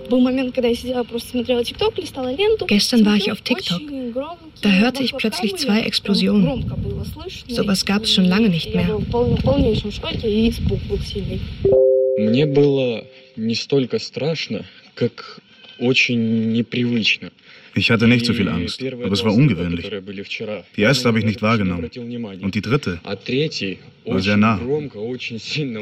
Был 0.08 0.20
момент, 0.20 0.54
когда 0.54 0.68
я 0.68 0.74
сидела, 0.74 1.02
просто 1.04 1.30
смотрела 1.30 1.64
ТикТок, 1.64 1.98
листала 1.98 2.32
ленту. 2.32 2.66
Gestern 2.66 3.04
war 3.04 3.16
ich 3.16 3.30
auf 3.30 3.40
TikTok. 3.40 3.80
Da 4.62 4.70
hörte 4.70 5.02
ich 5.02 5.14
plötzlich 5.16 5.56
zwei 5.56 5.80
Explosionen. 5.80 6.64
Sowas 7.48 7.84
gab 7.84 8.02
es 8.04 8.12
schon 8.12 8.26
lange 8.26 8.48
nicht 8.48 8.66
Я 8.66 8.82
mehr. 8.82 8.98
Мне 12.16 12.46
было 12.46 13.04
не 13.36 13.54
столько 13.54 13.98
страшно, 13.98 14.64
как 14.94 15.40
очень 15.78 16.52
непривычно. 16.52 17.30
Ich 17.75 17.91
hatte 17.91 18.07
nicht 18.07 18.25
so 18.25 18.33
viel 18.33 18.49
Angst, 18.49 18.83
aber 18.83 19.11
es 19.11 19.23
war 19.23 19.33
ungewöhnlich. 19.33 19.89
Die 20.75 20.81
erste 20.81 21.07
habe 21.07 21.19
ich 21.19 21.25
nicht 21.25 21.41
wahrgenommen. 21.41 21.89
Und 22.41 22.55
die 22.55 22.61
dritte 22.61 22.99
war 23.03 24.19
sehr 24.19 24.37
nah. 24.37 24.59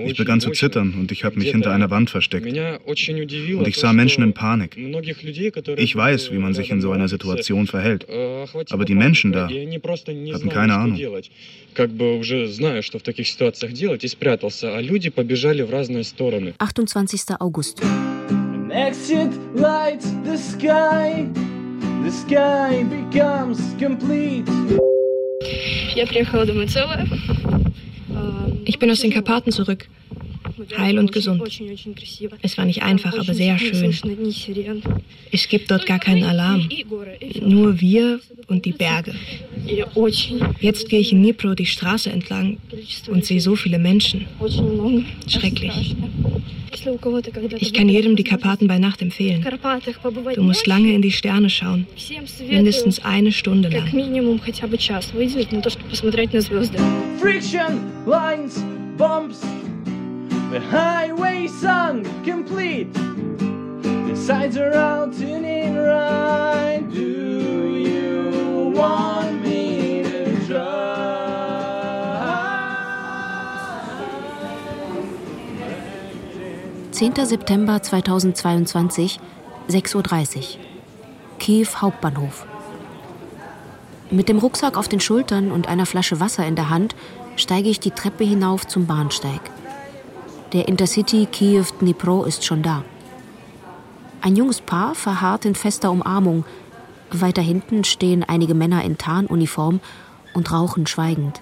Ich 0.05 0.17
begann 0.17 0.41
zu 0.41 0.51
zittern 0.51 0.93
und 0.99 1.11
ich 1.11 1.23
habe 1.23 1.39
mich 1.39 1.51
hinter 1.51 1.71
einer 1.71 1.89
Wand 1.89 2.09
versteckt. 2.09 2.45
Und 2.45 3.67
ich 3.67 3.77
sah 3.77 3.93
Menschen 3.93 4.23
in 4.23 4.33
Panik. 4.33 4.77
Ich 5.77 5.95
weiß, 5.95 6.31
wie 6.31 6.37
man 6.37 6.53
sich 6.53 6.69
in 6.71 6.81
so 6.81 6.91
einer 6.91 7.07
Situation 7.07 7.67
verhält. 7.67 8.05
Aber 8.69 8.85
die 8.85 8.95
Menschen 8.95 9.31
da 9.31 9.47
hatten 9.47 10.49
keine 10.49 10.75
Ahnung. 10.75 10.99
как 11.77 11.91
бы 11.91 12.17
уже 12.17 12.47
знаю, 12.47 12.81
что 12.81 12.97
в 12.97 13.03
таких 13.03 13.27
ситуациях 13.27 13.71
делать, 13.71 14.03
и 14.03 14.07
спрятался, 14.07 14.75
а 14.75 14.81
люди 14.81 15.09
побежали 15.11 15.61
в 15.61 15.69
разные 15.69 16.03
стороны. 16.03 16.55
28. 16.57 17.37
August. 17.39 17.83
Exit 18.71 19.31
lights 19.55 20.07
the 20.25 20.37
sky. 20.37 21.50
The 22.04 22.10
sky 22.10 22.84
becomes 22.84 23.60
complete. 23.78 24.48
Ich 28.64 28.78
bin 28.78 28.90
aus 28.90 29.00
den 29.00 29.12
Karpaten 29.12 29.52
zurück 29.52 29.88
heil 30.76 30.98
und 30.98 31.12
gesund. 31.12 31.42
Es 32.42 32.58
war 32.58 32.64
nicht 32.64 32.82
einfach, 32.82 33.18
aber 33.18 33.34
sehr 33.34 33.58
schön. 33.58 33.94
Es 35.30 35.48
gibt 35.48 35.70
dort 35.70 35.86
gar 35.86 35.98
keinen 35.98 36.24
Alarm. 36.24 36.68
Nur 37.40 37.80
wir 37.80 38.20
und 38.48 38.64
die 38.64 38.72
Berge. 38.72 39.14
Jetzt 40.60 40.88
gehe 40.88 41.00
ich 41.00 41.12
in 41.12 41.22
Dnipro 41.22 41.54
die 41.54 41.66
Straße 41.66 42.10
entlang 42.10 42.58
und 43.08 43.24
sehe 43.24 43.40
so 43.40 43.56
viele 43.56 43.78
Menschen. 43.78 44.26
Schrecklich. 45.28 45.96
Ich 47.58 47.72
kann 47.72 47.88
jedem 47.88 48.16
die 48.16 48.24
Karpaten 48.24 48.66
bei 48.66 48.78
Nacht 48.78 49.02
empfehlen. 49.02 49.44
Du 50.34 50.42
musst 50.42 50.66
lange 50.66 50.92
in 50.92 51.02
die 51.02 51.12
Sterne 51.12 51.50
schauen. 51.50 51.86
Mindestens 52.48 53.04
eine 53.04 53.30
Stunde 53.30 53.68
lang. 53.68 53.88
Friction, 57.20 57.80
lines, 58.06 58.64
bumps, 58.96 59.40
The 60.52 60.60
highway 60.60 61.48
song 61.48 62.04
complete. 62.26 62.92
The 62.92 64.14
sides 64.14 64.58
are 64.58 64.74
out 64.74 65.16
tuning 65.16 65.78
right. 65.78 66.84
Do 66.92 67.00
you 67.00 68.70
want 68.74 69.40
me 69.42 70.02
to 70.02 70.36
drive? 70.46 70.92
10. 76.90 77.24
September 77.24 77.80
2022, 77.80 79.20
6.30 79.70 80.36
Uhr. 80.36 80.42
Kiew 81.38 81.66
Hauptbahnhof. 81.76 82.44
Mit 84.10 84.28
dem 84.28 84.36
Rucksack 84.36 84.76
auf 84.76 84.88
den 84.88 85.00
Schultern 85.00 85.50
und 85.50 85.66
einer 85.66 85.86
Flasche 85.86 86.20
Wasser 86.20 86.44
in 86.44 86.56
der 86.56 86.68
Hand 86.68 86.94
steige 87.36 87.70
ich 87.70 87.80
die 87.80 87.92
Treppe 87.92 88.24
hinauf 88.24 88.66
zum 88.66 88.86
Bahnsteig. 88.86 89.40
Der 90.52 90.68
Intercity 90.68 91.24
Kiew-Dnipro 91.24 92.24
ist 92.24 92.44
schon 92.44 92.62
da. 92.62 92.84
Ein 94.20 94.36
junges 94.36 94.60
Paar 94.60 94.94
verharrt 94.94 95.46
in 95.46 95.54
fester 95.54 95.90
Umarmung. 95.90 96.44
Weiter 97.10 97.40
hinten 97.40 97.84
stehen 97.84 98.22
einige 98.22 98.52
Männer 98.52 98.84
in 98.84 98.98
Tarnuniform 98.98 99.80
und 100.34 100.52
rauchen 100.52 100.86
schweigend. 100.86 101.40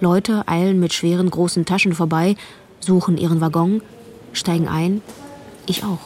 Leute 0.00 0.48
eilen 0.48 0.80
mit 0.80 0.92
schweren 0.92 1.30
großen 1.30 1.66
Taschen 1.66 1.92
vorbei, 1.92 2.34
suchen 2.80 3.16
ihren 3.16 3.40
Waggon, 3.40 3.80
steigen 4.32 4.66
ein. 4.66 5.02
Ich 5.66 5.84
auch. 5.84 6.00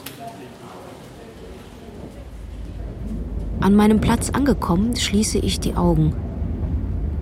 An 3.60 3.74
meinem 3.74 4.02
Platz 4.02 4.28
angekommen, 4.28 4.94
schließe 4.94 5.38
ich 5.38 5.58
die 5.58 5.74
Augen. 5.74 6.14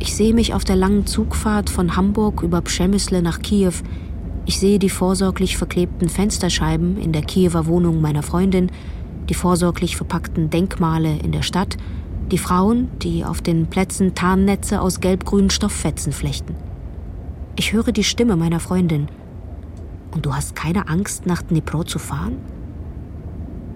Ich 0.01 0.17
sehe 0.17 0.35
mich 0.35 0.55
auf 0.55 0.65
der 0.65 0.77
langen 0.77 1.07
Zugfahrt 1.07 1.71
von 1.71 1.95
Hamburg 1.95 2.43
über 2.43 2.61
Przemysl 2.63 3.23
nach 3.23 3.43
Kiew 3.43 3.75
ich 4.49 4.59
sehe 4.59 4.79
die 4.79 4.89
vorsorglich 4.89 5.59
verklebten 5.59 6.09
Fensterscheiben 6.09 6.97
in 6.97 7.13
der 7.13 7.21
Kiewer 7.21 7.67
Wohnung 7.67 8.01
meiner 8.01 8.23
Freundin, 8.23 8.73
die 9.29 9.35
vorsorglich 9.35 9.95
verpackten 9.95 10.49
Denkmale 10.49 11.19
in 11.19 11.33
der 11.33 11.43
Stadt, 11.43 11.77
die 12.31 12.39
Frauen, 12.39 12.89
die 13.03 13.27
auf 13.27 13.43
den 13.43 13.67
Plätzen 13.67 14.15
Tarnnetze 14.15 14.81
aus 14.81 15.01
gelb-grünen 15.01 15.51
Stofffetzen 15.51 16.15
flechten. 16.15 16.57
Ich 17.57 17.75
höre 17.75 17.93
die 17.93 18.05
Stimme 18.05 18.37
meiner 18.37 18.59
Freundin. 18.59 19.09
Und 20.13 20.25
du 20.25 20.35
hast 20.35 20.57
keine 20.57 20.89
Angst, 20.89 21.27
nach 21.27 21.43
Dnipro 21.43 21.85
zu 21.85 21.99
fahren? 21.99 22.39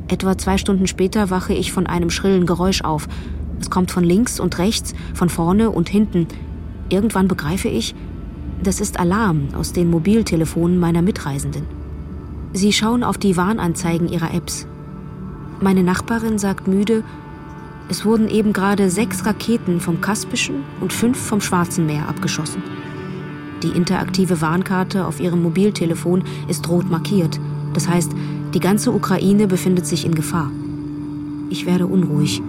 Etwa 0.09 0.39
zwei 0.39 0.57
Stunden 0.57 0.87
später 0.87 1.29
wache 1.29 1.53
ich 1.53 1.71
von 1.71 1.87
einem 1.87 2.09
schrillen 2.09 2.47
Geräusch 2.47 2.81
auf. 2.81 3.09
Es 3.61 3.69
kommt 3.69 3.91
von 3.91 4.05
links 4.05 4.41
und 4.41 4.57
rechts, 4.57 4.95
von 5.13 5.29
vorne 5.29 5.69
und 5.69 5.91
hinten. 5.91 6.29
Irgendwann 6.89 7.29
begreife 7.29 7.69
ich, 7.69 7.95
das 8.63 8.81
ist 8.81 8.99
Alarm 8.99 9.49
aus 9.55 9.73
den 9.73 9.91
Mobiltelefonen 9.91 10.79
meiner 10.79 11.03
Mitreisenden. 11.03 11.67
Sie 12.53 12.73
schauen 12.73 13.03
auf 13.03 13.19
die 13.19 13.37
Warnanzeigen 13.37 14.09
ihrer 14.09 14.33
Apps. 14.35 14.67
Meine 15.61 15.83
Nachbarin 15.83 16.39
sagt 16.39 16.69
müde, 16.69 17.03
es 17.89 18.05
wurden 18.05 18.29
eben 18.29 18.53
gerade 18.53 18.91
sechs 18.91 19.27
Raketen 19.27 19.81
vom 19.81 20.01
Kaspischen 20.01 20.63
und 20.81 20.93
fünf 20.93 21.19
vom 21.19 21.41
Schwarzen 21.41 21.87
Meer 21.87 22.09
abgeschossen. 22.09 22.63
Die 23.63 23.71
interaktive 23.71 24.41
Warnkarte 24.41 25.07
auf 25.07 25.21
ihrem 25.21 25.43
Mobiltelefon 25.43 26.25
ist 26.49 26.69
rot 26.69 26.91
markiert. 26.91 27.39
Das 27.75 27.89
heißt, 27.89 28.13
die 28.55 28.61
ganze 28.61 28.93
Ukraine 28.93 29.47
befindet 29.47 29.87
sich 29.87 30.05
in 30.05 30.15
Gefahr. 30.15 30.51
Ich 31.49 31.67
werde 31.67 31.87
unruhig. 31.87 32.43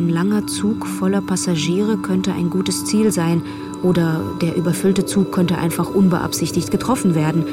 Ein 0.00 0.08
langer 0.08 0.46
Zug 0.46 0.86
voller 0.86 1.20
Passagiere 1.20 1.98
könnte 1.98 2.32
ein 2.32 2.48
gutes 2.48 2.86
Ziel 2.86 3.12
sein 3.12 3.42
oder 3.82 4.24
der 4.40 4.56
überfüllte 4.56 5.04
Zug 5.04 5.30
könnte 5.30 5.58
einfach 5.58 5.94
unbeabsichtigt 5.94 6.70
getroffen 6.70 7.14
werden. 7.14 7.44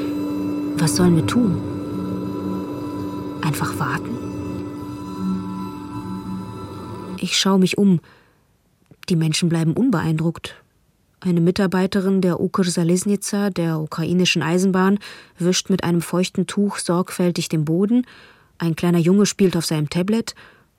Was 0.78 0.96
sollen 0.96 1.14
wir 1.14 1.26
tun? 1.26 1.60
Einfach 3.42 3.78
warten? 3.78 4.16
Ich 7.18 7.36
schaue 7.36 7.58
mich 7.58 7.76
um. 7.76 8.00
Die 9.10 9.16
Menschen 9.16 9.50
bleiben 9.50 9.74
unbeeindruckt. 9.74 10.54
Eine 11.20 11.42
Mitarbeiterin 11.42 12.22
der 12.22 12.40
Ukr-Salesnica, 12.40 13.50
der 13.50 13.78
ukrainischen 13.78 14.40
Eisenbahn, 14.40 15.00
wischt 15.38 15.68
mit 15.68 15.84
einem 15.84 16.00
feuchten 16.00 16.46
Tuch 16.46 16.78
sorgfältig 16.78 17.50
den 17.50 17.66
Boden. 17.66 18.06
Ein 18.56 18.74
kleiner 18.74 19.00
Junge 19.00 19.26
spielt 19.26 19.54
auf 19.54 19.66
seinem 19.66 19.90
Tablet. 19.90 20.34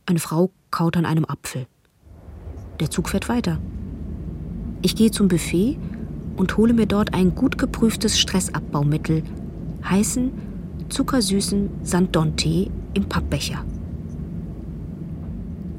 Eine 0.10 0.18
Frau 0.18 0.50
kaut 0.72 0.98
an 0.98 1.06
einem 1.06 1.24
Apfel. 1.26 1.68
Der 2.80 2.90
Zug 2.90 3.10
fährt 3.10 3.30
weiter. 3.30 3.60
Ich 4.82 4.96
gehe 4.96 5.12
zum 5.12 5.28
Buffet 5.28 5.78
und 6.36 6.58
hole 6.58 6.74
mir 6.74 6.88
dort 6.88 7.14
ein 7.14 7.36
gut 7.36 7.60
geprüftes 7.60 8.20
Stressabbaumittel, 8.20 9.22
heißen, 9.88 10.32
zuckersüßen 10.90 11.70
Sanddon-Tee 11.84 12.72
im 12.96 13.08
Pappbecher. 13.08 13.64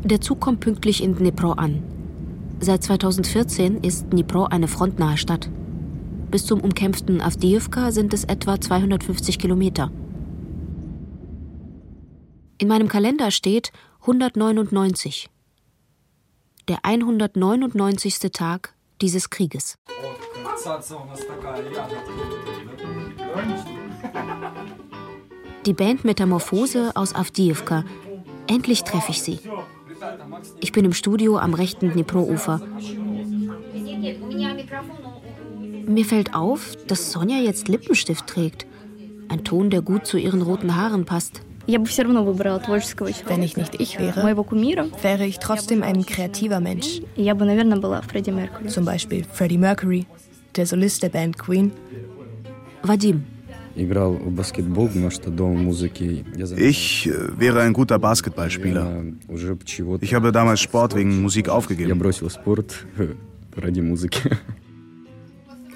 Der 0.05 0.21
Zug 0.21 0.39
kommt 0.39 0.61
pünktlich 0.61 1.03
in 1.03 1.17
Dnipro 1.17 1.55
an. 1.55 1.83
Seit 2.61 2.85
2014 2.85 3.79
ist 3.79 4.13
Dnipro 4.13 4.45
eine 4.45 4.69
frontnahe 4.69 5.17
Stadt. 5.17 5.51
Bis 6.31 6.47
zum 6.47 6.61
umkämpften 6.61 7.21
Avdiivka 7.21 7.91
sind 7.91 8.15
es 8.15 8.23
etwa 8.23 8.61
250 8.61 9.41
Kilometer. 9.41 9.91
In 12.59 12.69
meinem 12.69 12.87
Kalender 12.87 13.33
steht 13.33 13.73
199. 14.03 15.29
Der 16.69 16.79
199. 16.85 18.19
Tag 18.33 18.75
dieses 19.03 19.29
Krieges. 19.29 19.77
Die 25.67 25.75
Band 25.75 26.05
Metamorphose 26.07 26.93
aus 26.95 27.15
Avdiivka. 27.15 27.85
Endlich 28.47 28.85
treffe 28.85 29.11
ich 29.11 29.23
sie. 29.23 29.39
Ich 30.61 30.73
bin 30.73 30.87
im 30.87 30.95
Studio 30.95 31.37
am 31.37 31.53
rechten 31.53 31.91
Dnipro-Ufer. 31.91 32.63
Mir 35.87 36.05
fällt 36.07 36.35
auf, 36.35 36.75
dass 36.87 37.13
Sonja 37.13 37.37
jetzt 37.37 37.69
Lippenstift 37.69 38.27
trägt. 38.27 38.67
Ein 39.29 39.45
Ton, 39.45 39.69
der 39.69 39.83
gut 39.83 40.07
zu 40.07 40.17
ihren 40.17 40.41
roten 40.41 40.75
Haaren 40.75 41.05
passt. 41.05 41.43
Wenn 43.27 43.43
ich 43.43 43.57
nicht 43.57 43.81
ich 43.81 43.99
wäre, 43.99 44.23
wäre 45.03 45.27
ich 45.27 45.39
trotzdem 45.39 45.83
ein 45.83 46.05
kreativer 46.05 46.61
Mensch. 46.61 47.01
Zum 48.67 48.85
Beispiel 48.85 49.25
Freddie 49.25 49.59
Mercury, 49.59 50.07
der 50.57 50.67
Solist 50.67 51.03
der 51.03 51.11
Band 51.11 51.39
Queen. 51.39 51.73
Vadim. 52.83 53.25
Ich 56.57 57.07
äh, 57.07 57.39
wäre 57.39 57.61
ein 57.63 57.73
guter 57.73 57.99
Basketballspieler. 57.99 59.05
Ich 60.01 60.15
habe 60.15 60.33
damals 60.33 60.61
Sport 60.61 60.95
wegen 60.97 61.23
Musik 61.23 61.49
aufgegeben. 61.49 61.89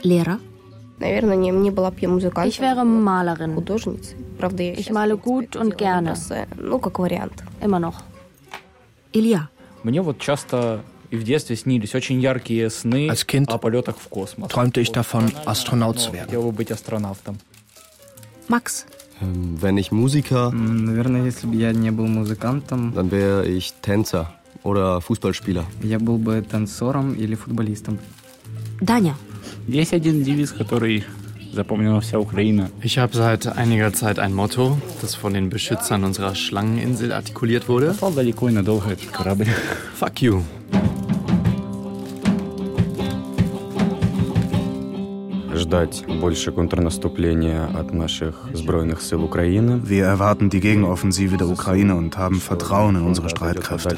Lehrer? 0.03 0.38
Наверное, 0.99 1.36
не, 1.36 1.51
не 1.51 1.70
была 1.70 1.90
бы 1.90 1.97
я 2.01 2.09
музыкантом. 2.09 2.51
Ich 2.51 2.61
wäre 2.61 2.84
Malerin. 2.84 3.55
Художницей. 3.55 4.16
Правда, 4.38 4.62
я 4.62 4.74
Ich 4.74 4.90
male 4.90 5.16
gut 5.16 5.57
und 5.57 5.76
gerne. 5.76 6.09
Просто, 6.09 6.47
ну, 6.57 6.78
как 6.78 6.99
вариант. 6.99 7.42
Immer 7.61 7.80
noch. 7.80 7.95
Илья. 9.12 9.49
Мне 9.82 10.03
вот 10.03 10.18
часто 10.18 10.80
и 11.11 11.16
в 11.16 11.22
детстве 11.22 11.57
снились 11.57 11.95
очень 11.95 12.20
яркие 12.20 12.70
сны 12.70 13.09
Als 13.09 13.26
kind 13.26 13.51
о 13.51 13.59
полетах 13.59 13.97
в 13.99 14.09
космос. 14.09 14.51
Träumte 14.51 14.80
ich 14.80 14.92
davon, 14.92 15.30
Astronaut 15.47 15.99
zu 15.99 16.12
werden. 16.12 16.26
Хотел 16.26 16.42
бы 16.42 16.53
быть 16.53 16.70
астронавтом. 16.70 17.38
Макс. 18.49 18.86
Эм, 19.20 19.59
wenn 19.61 19.76
ich 19.78 19.92
Musiker... 19.92 20.51
Наверное, 20.51 21.24
если 21.24 21.47
бы 21.47 21.57
я 21.57 21.72
не 21.72 21.90
был 21.90 22.07
музыкантом... 22.07 22.92
Dann 22.97 23.11
wäre 23.11 23.47
ich 23.47 23.74
Tänzer 23.82 24.32
oder 24.62 25.01
Fußballspieler. 25.01 25.64
Я 25.82 25.99
был 25.99 26.18
бы 26.18 26.42
танцором 26.42 27.14
или 27.14 27.34
футболистом. 27.34 27.99
Даня. 28.80 29.16
Danja. 32.58 32.68
Ich 32.82 32.98
habe 32.98 33.16
seit 33.16 33.46
einiger 33.46 33.92
Zeit 33.92 34.18
ein 34.18 34.34
Motto, 34.34 34.76
das 35.00 35.14
von 35.14 35.32
den 35.32 35.48
Beschützern 35.48 36.04
unserer 36.04 36.34
Schlangeninsel 36.34 37.12
artikuliert 37.12 37.68
wurde. 37.68 37.94
Fuck 39.94 40.20
you. 40.20 40.42
ждать 45.53 46.05
больше 46.07 46.51
контрнаступления 46.51 47.65
от 47.65 47.93
наших 47.93 48.36
сбройных 48.53 49.01
сил 49.01 49.24
Украины. 49.24 49.82
Wir 49.84 50.05
erwarten 50.05 50.49
die 50.49 50.59
Gegenoffensive 50.59 51.38
der 51.38 51.47
Ukraine 51.47 51.95
und 51.95 52.17
haben 52.17 52.39
Vertrauen 52.39 52.95
in 52.95 53.03
unsere 53.03 53.30
Streitkräfte. 53.30 53.95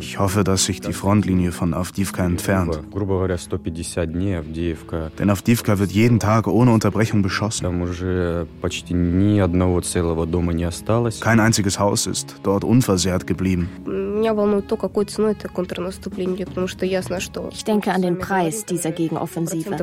Ich 0.00 0.18
hoffe, 0.18 0.44
dass 0.44 0.64
sich 0.64 0.80
die 0.80 0.92
Frontlinie 0.92 1.52
von 1.52 1.74
Avdivka 1.74 2.24
entfernt. 2.24 2.80
Denn 5.18 5.30
Avdivka 5.30 5.78
wird 5.78 5.92
jeden 5.92 6.18
Tag 6.18 6.46
ohne 6.46 6.72
Unterbrechung 6.72 7.22
beschossen. 7.22 7.66
Kein 11.20 11.40
einziges 11.40 11.78
Haus 11.78 12.06
ist 12.06 12.36
dort 12.42 12.64
unversehrt 12.64 13.26
geblieben. 13.26 13.68
Ich 17.51 17.63
denke 17.63 17.91
an 17.91 18.01
den 18.01 18.17
Preis 18.17 18.65
dieser 18.65 18.91
Gegenoffensive. 18.91 19.77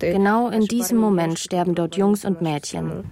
Genau 0.00 0.48
in 0.48 0.64
diesem 0.64 0.98
Moment 0.98 1.38
sterben 1.38 1.74
dort 1.74 1.96
Jungs 1.96 2.24
und 2.24 2.42
Mädchen. 2.42 3.04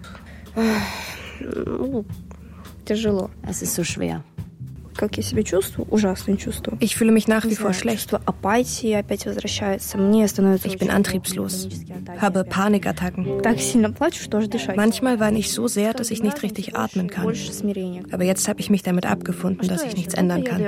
Es 3.42 3.62
ist 3.62 3.74
so 3.74 3.84
schwer. 3.84 4.24
Ich 6.80 6.96
fühle 6.96 7.12
mich 7.12 7.28
nach 7.28 7.44
wie 7.44 7.56
vor 7.56 7.72
schlecht. 7.72 8.12
Ich 10.64 10.78
bin 10.78 10.90
antriebslos, 10.90 11.68
habe 12.18 12.44
Panikattacken. 12.44 13.42
Manchmal 14.76 15.20
weine 15.20 15.38
ich 15.38 15.52
so 15.52 15.68
sehr, 15.68 15.92
dass 15.94 16.10
ich 16.10 16.22
nicht 16.22 16.42
richtig 16.42 16.76
atmen 16.76 17.08
kann. 17.08 17.26
Aber 18.12 18.24
jetzt 18.24 18.48
habe 18.48 18.60
ich 18.60 18.70
mich 18.70 18.82
damit 18.82 19.06
abgefunden, 19.06 19.68
dass 19.68 19.82
ich 19.82 19.96
nichts 19.96 20.14
ändern 20.14 20.44
kann. 20.44 20.62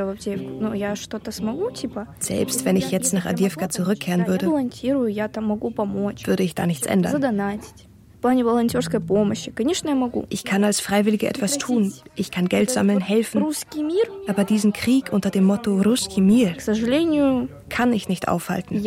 Selbst 2.18 2.64
wenn 2.64 2.76
ich 2.76 2.90
jetzt 2.90 3.12
nach 3.14 3.26
Adivka 3.26 3.68
zurückkehren 3.68 4.26
würde, 4.26 4.46
würde 4.46 6.42
ich 6.42 6.54
da 6.54 6.66
nichts 6.66 6.86
ändern. 6.86 7.12
Ich 10.30 10.44
kann 10.44 10.64
als 10.64 10.80
Freiwillige 10.80 11.28
etwas 11.28 11.58
tun. 11.58 11.92
Ich 12.16 12.30
kann 12.30 12.48
Geld 12.48 12.70
sammeln, 12.70 13.00
helfen. 13.00 13.44
Aber 14.26 14.44
diesen 14.44 14.72
Krieg 14.72 15.12
unter 15.12 15.30
dem 15.30 15.44
Motto 15.44 15.80
Ruski 15.80 16.20
Mir 16.20 16.56
kann 17.68 17.92
ich 17.92 18.08
nicht 18.08 18.28
aufhalten. 18.28 18.82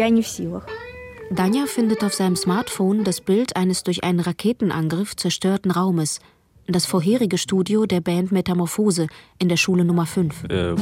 Danja 1.33 1.65
findet 1.65 2.03
auf 2.03 2.13
seinem 2.13 2.35
Smartphone 2.35 3.05
das 3.05 3.21
Bild 3.21 3.55
eines 3.55 3.83
durch 3.83 4.03
einen 4.03 4.19
Raketenangriff 4.19 5.15
zerstörten 5.15 5.71
Raumes 5.71 6.19
das 6.67 6.85
vorherige 6.85 7.37
Studio 7.37 7.85
der 7.85 8.01
Band 8.01 8.31
Metamorphose 8.31 9.07
in 9.39 9.49
der 9.49 9.57
Schule 9.57 9.83
Nummer 9.83 10.05
5. 10.05 10.45
Äh, 10.45 10.75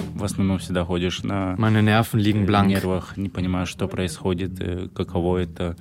Meine 1.58 1.82
Nerven 1.84 2.20
liegen 2.20 2.46
blank. 2.46 2.70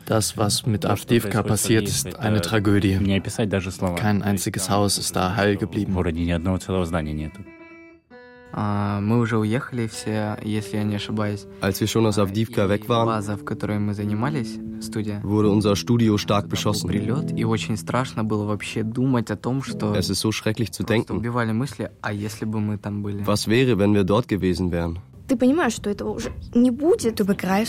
Das, 0.06 0.36
was 0.38 0.66
mit 0.66 0.86
Avdivka 0.86 1.42
passiert, 1.42 1.88
ist 1.88 2.18
eine 2.18 2.40
Tragödie. 2.40 2.98
Kein 3.96 4.22
einziges 4.22 4.70
Haus 4.70 4.98
ist 4.98 5.16
da 5.16 5.36
heil 5.36 5.56
geblieben. 5.56 5.94
Мы 8.52 9.18
уже 9.18 9.38
уехали 9.38 9.86
все, 9.86 10.38
если 10.42 10.76
я 10.76 10.84
не 10.84 10.96
ошибаюсь. 10.96 11.46
Als 11.60 11.80
wir 11.80 11.86
schon 11.86 12.06
aus 12.06 12.18
Avdivka 12.18 12.68
weg 12.68 12.88
waren, 12.88 13.06
База, 13.06 13.36
в 13.36 13.44
которой 13.44 13.78
мы 13.78 13.94
занимались, 13.94 14.58
студия, 14.80 15.20
wurde 15.22 15.50
unser 15.50 15.76
Studio 15.76 16.16
stark 16.16 16.48
beschossen. 16.48 16.88
Прилет, 16.88 17.32
и 17.38 17.44
очень 17.44 17.76
страшно 17.76 18.24
было 18.24 18.44
вообще 18.44 18.82
думать 18.82 19.30
о 19.30 19.36
том, 19.36 19.62
что 19.62 19.94
es 19.94 20.08
ist 20.10 20.20
so 20.20 20.32
schrecklich 20.32 20.72
zu 20.72 20.84
denken. 20.84 21.16
убивали 21.16 21.52
мысли, 21.52 21.90
а 22.00 22.12
если 22.12 22.44
бы 22.44 22.60
мы 22.60 22.78
там 22.78 23.02
были? 23.02 23.22
Was 23.24 23.46
wäre, 23.46 23.78
wenn 23.78 23.92
wir 23.94 24.04
dort 24.04 24.28
gewesen 24.28 24.72
wären? 24.72 24.98
Du 25.28 25.36
begreifst, 25.36 25.74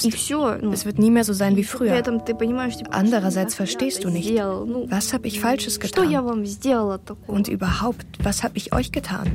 es 0.05 0.85
wird 0.85 0.97
nie 0.97 1.11
mehr 1.11 1.25
so 1.25 1.33
sein 1.33 1.57
wie 1.57 1.65
früher. 1.65 2.01
Andererseits 2.89 3.53
verstehst 3.53 4.05
du 4.05 4.09
nicht, 4.09 4.29
was 4.33 5.11
habe 5.13 5.27
ich 5.27 5.41
Falsches 5.41 5.77
getan? 5.81 6.07
Und 7.27 7.47
überhaupt, 7.49 8.05
was 8.23 8.43
habe 8.43 8.55
ich 8.55 8.71
euch 8.73 8.93
getan? 8.93 9.27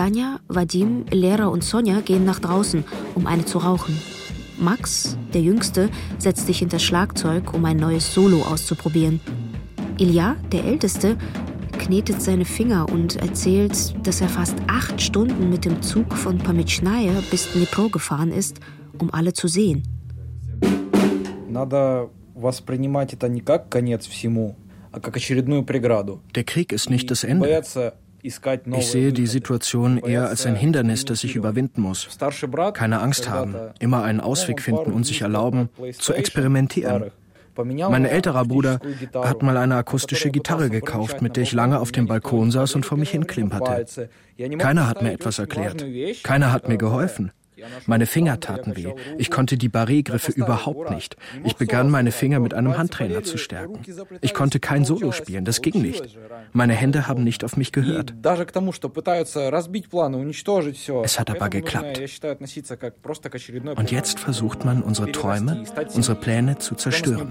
Danja, 0.00 0.40
Vadim, 0.48 1.04
Lehrer 1.10 1.50
und 1.50 1.62
Sonja 1.62 2.00
gehen 2.00 2.24
nach 2.24 2.38
draußen, 2.38 2.84
um 3.14 3.26
eine 3.26 3.44
zu 3.44 3.58
rauchen. 3.58 4.00
Max, 4.58 5.18
der 5.34 5.42
Jüngste, 5.42 5.90
setzt 6.16 6.46
sich 6.46 6.60
hinter 6.60 6.78
Schlagzeug, 6.78 7.52
um 7.52 7.66
ein 7.66 7.76
neues 7.76 8.14
Solo 8.14 8.40
auszuprobieren. 8.40 9.20
Ilja, 9.98 10.36
der 10.52 10.64
Älteste, 10.64 11.18
knetet 11.78 12.22
seine 12.22 12.46
Finger 12.46 12.88
und 12.90 13.16
erzählt, 13.16 13.94
dass 14.06 14.22
er 14.22 14.30
fast 14.30 14.56
acht 14.68 15.02
Stunden 15.02 15.50
mit 15.50 15.66
dem 15.66 15.82
Zug 15.82 16.14
von 16.14 16.38
Pamitschnaje 16.38 17.22
bis 17.30 17.52
Dnipro 17.52 17.90
gefahren 17.90 18.32
ist, 18.32 18.58
um 18.98 19.12
alle 19.12 19.34
zu 19.34 19.48
sehen. 19.48 19.82
Der 26.34 26.44
Krieg 26.44 26.72
ist 26.72 26.88
nicht 26.88 27.10
das 27.10 27.22
Ende. 27.22 27.46
Ich 28.22 28.86
sehe 28.86 29.12
die 29.12 29.26
Situation 29.26 29.98
eher 29.98 30.28
als 30.28 30.46
ein 30.46 30.54
Hindernis, 30.54 31.04
das 31.04 31.24
ich 31.24 31.36
überwinden 31.36 31.82
muss. 31.82 32.08
Keine 32.74 33.00
Angst 33.00 33.28
haben, 33.28 33.54
immer 33.78 34.02
einen 34.02 34.20
Ausweg 34.20 34.60
finden 34.60 34.92
und 34.92 35.04
sich 35.04 35.22
erlauben, 35.22 35.68
zu 35.98 36.12
experimentieren. 36.12 37.10
Mein 37.56 38.04
älterer 38.04 38.44
Bruder 38.44 38.78
hat 39.14 39.42
mal 39.42 39.56
eine 39.56 39.76
akustische 39.76 40.30
Gitarre 40.30 40.70
gekauft, 40.70 41.20
mit 41.20 41.36
der 41.36 41.42
ich 41.42 41.52
lange 41.52 41.80
auf 41.80 41.92
dem 41.92 42.06
Balkon 42.06 42.50
saß 42.50 42.74
und 42.74 42.86
vor 42.86 42.96
mich 42.96 43.10
hinklimperte. 43.10 44.08
Keiner 44.58 44.86
hat 44.86 45.02
mir 45.02 45.12
etwas 45.12 45.38
erklärt. 45.38 45.84
Keiner 46.22 46.52
hat 46.52 46.68
mir 46.68 46.78
geholfen. 46.78 47.32
Meine 47.86 48.06
Finger 48.06 48.40
taten 48.40 48.76
weh. 48.76 48.92
Ich 49.18 49.30
konnte 49.30 49.56
die 49.56 49.68
Barré-Griffe 49.68 50.32
überhaupt 50.32 50.90
nicht. 50.90 51.16
Ich 51.44 51.56
begann, 51.56 51.90
meine 51.90 52.12
Finger 52.12 52.40
mit 52.40 52.54
einem 52.54 52.76
Handtrainer 52.76 53.22
zu 53.22 53.38
stärken. 53.38 53.80
Ich 54.20 54.34
konnte 54.34 54.60
kein 54.60 54.84
Solo 54.84 55.12
spielen, 55.12 55.44
das 55.44 55.62
ging 55.62 55.80
nicht. 55.82 56.18
Meine 56.52 56.74
Hände 56.74 57.06
haben 57.08 57.24
nicht 57.24 57.44
auf 57.44 57.56
mich 57.56 57.72
gehört. 57.72 58.14
Es 61.02 61.18
hat 61.18 61.30
aber 61.30 61.48
geklappt. 61.50 62.00
Und 63.76 63.90
jetzt 63.90 64.20
versucht 64.20 64.64
man, 64.64 64.82
unsere 64.82 65.12
Träume, 65.12 65.64
unsere 65.94 66.16
Pläne 66.16 66.58
zu 66.58 66.74
zerstören. 66.74 67.30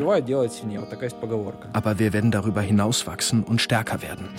Aber 1.74 2.00
wir 2.00 2.14
werden 2.14 2.32
darüber 2.32 2.62
hinauswachsen 2.62 3.44
und 3.44 3.62
stärker 3.62 4.02
werden. 4.02 4.30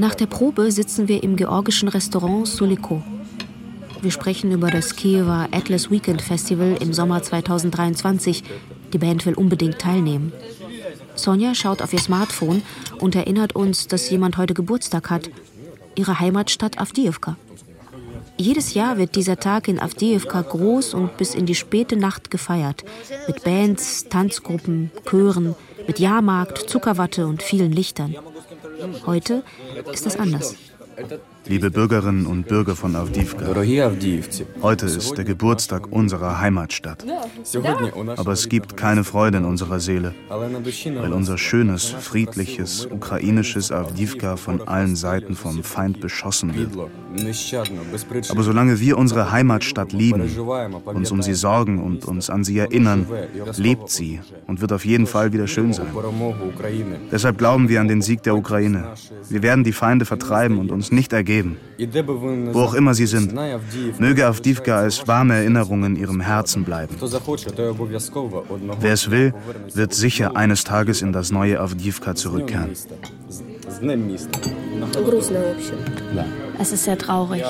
Nach 0.00 0.14
der 0.14 0.24
Probe 0.24 0.72
sitzen 0.72 1.08
wir 1.08 1.22
im 1.22 1.36
georgischen 1.36 1.86
Restaurant 1.86 2.48
Suliko. 2.48 3.02
Wir 4.00 4.10
sprechen 4.10 4.50
über 4.50 4.70
das 4.70 4.96
Kiewer 4.96 5.48
Atlas 5.52 5.90
Weekend 5.90 6.22
Festival 6.22 6.78
im 6.80 6.94
Sommer 6.94 7.22
2023. 7.22 8.42
Die 8.94 8.96
Band 8.96 9.26
will 9.26 9.34
unbedingt 9.34 9.78
teilnehmen. 9.78 10.32
Sonja 11.16 11.54
schaut 11.54 11.82
auf 11.82 11.92
ihr 11.92 11.98
Smartphone 11.98 12.62
und 12.98 13.14
erinnert 13.14 13.54
uns, 13.54 13.88
dass 13.88 14.08
jemand 14.08 14.38
heute 14.38 14.54
Geburtstag 14.54 15.10
hat. 15.10 15.28
Ihre 15.96 16.18
Heimatstadt 16.18 16.78
Avdiivka. 16.78 17.36
Jedes 18.38 18.72
Jahr 18.72 18.96
wird 18.96 19.16
dieser 19.16 19.36
Tag 19.36 19.68
in 19.68 19.78
Avdiivka 19.78 20.40
groß 20.40 20.94
und 20.94 21.18
bis 21.18 21.34
in 21.34 21.44
die 21.44 21.54
späte 21.54 21.96
Nacht 21.96 22.30
gefeiert. 22.30 22.86
Mit 23.26 23.44
Bands, 23.44 24.06
Tanzgruppen, 24.08 24.92
Chören, 25.04 25.54
mit 25.86 25.98
Jahrmarkt, 25.98 26.70
Zuckerwatte 26.70 27.26
und 27.26 27.42
vielen 27.42 27.72
Lichtern. 27.72 28.16
Heute 29.06 29.42
ist 29.92 30.06
das 30.06 30.16
anders. 30.16 30.54
Liebe 31.46 31.70
Bürgerinnen 31.70 32.26
und 32.26 32.48
Bürger 32.48 32.76
von 32.76 32.94
Avdivka. 32.94 33.46
Heute 34.62 34.86
ist 34.86 35.16
der 35.16 35.24
Geburtstag 35.24 35.90
unserer 35.90 36.40
Heimatstadt. 36.40 37.04
Aber 38.16 38.32
es 38.32 38.48
gibt 38.48 38.76
keine 38.76 39.04
Freude 39.04 39.38
in 39.38 39.44
unserer 39.44 39.80
Seele, 39.80 40.14
weil 40.28 41.12
unser 41.12 41.38
schönes, 41.38 41.86
friedliches, 41.86 42.86
ukrainisches 42.86 43.72
Avdivka 43.72 44.36
von 44.36 44.66
allen 44.68 44.96
Seiten 44.96 45.34
vom 45.34 45.62
Feind 45.62 46.00
beschossen 46.00 46.54
wird. 46.54 46.70
Aber 48.28 48.42
solange 48.42 48.80
wir 48.80 48.98
unsere 48.98 49.32
Heimatstadt 49.32 49.92
lieben, 49.92 50.22
uns 50.84 51.10
um 51.10 51.22
sie 51.22 51.34
sorgen 51.34 51.82
und 51.82 52.04
uns 52.04 52.30
an 52.30 52.44
sie 52.44 52.58
erinnern, 52.58 53.06
lebt 53.56 53.90
sie 53.90 54.20
und 54.46 54.60
wird 54.60 54.72
auf 54.72 54.84
jeden 54.84 55.06
Fall 55.06 55.32
wieder 55.32 55.46
schön 55.46 55.72
sein. 55.72 55.86
Deshalb 57.10 57.38
glauben 57.38 57.68
wir 57.68 57.80
an 57.80 57.88
den 57.88 58.02
Sieg 58.02 58.22
der 58.22 58.36
Ukraine. 58.36 58.92
Wir 59.28 59.42
werden 59.42 59.64
die 59.64 59.72
Feinde 59.72 60.04
vertreiben 60.04 60.58
und 60.58 60.70
uns 60.70 60.92
nicht 60.92 61.12
ergeben. 61.12 61.29
Wo 62.52 62.60
auch 62.60 62.74
immer 62.74 62.94
sie 62.94 63.06
sind, 63.06 63.34
möge 63.98 64.26
Avdivka 64.26 64.78
als 64.78 65.06
warme 65.06 65.36
Erinnerung 65.36 65.84
in 65.84 65.96
ihrem 65.96 66.20
Herzen 66.20 66.64
bleiben. 66.64 66.96
Wer 68.80 68.92
es 68.92 69.10
will, 69.10 69.34
wird 69.74 69.94
sicher 69.94 70.36
eines 70.36 70.64
Tages 70.64 71.02
in 71.02 71.12
das 71.12 71.30
neue 71.30 71.60
Avdivka 71.60 72.14
zurückkehren. 72.14 72.70
Es 76.58 76.72
ist 76.72 76.84
sehr 76.84 76.98
traurig. 76.98 77.44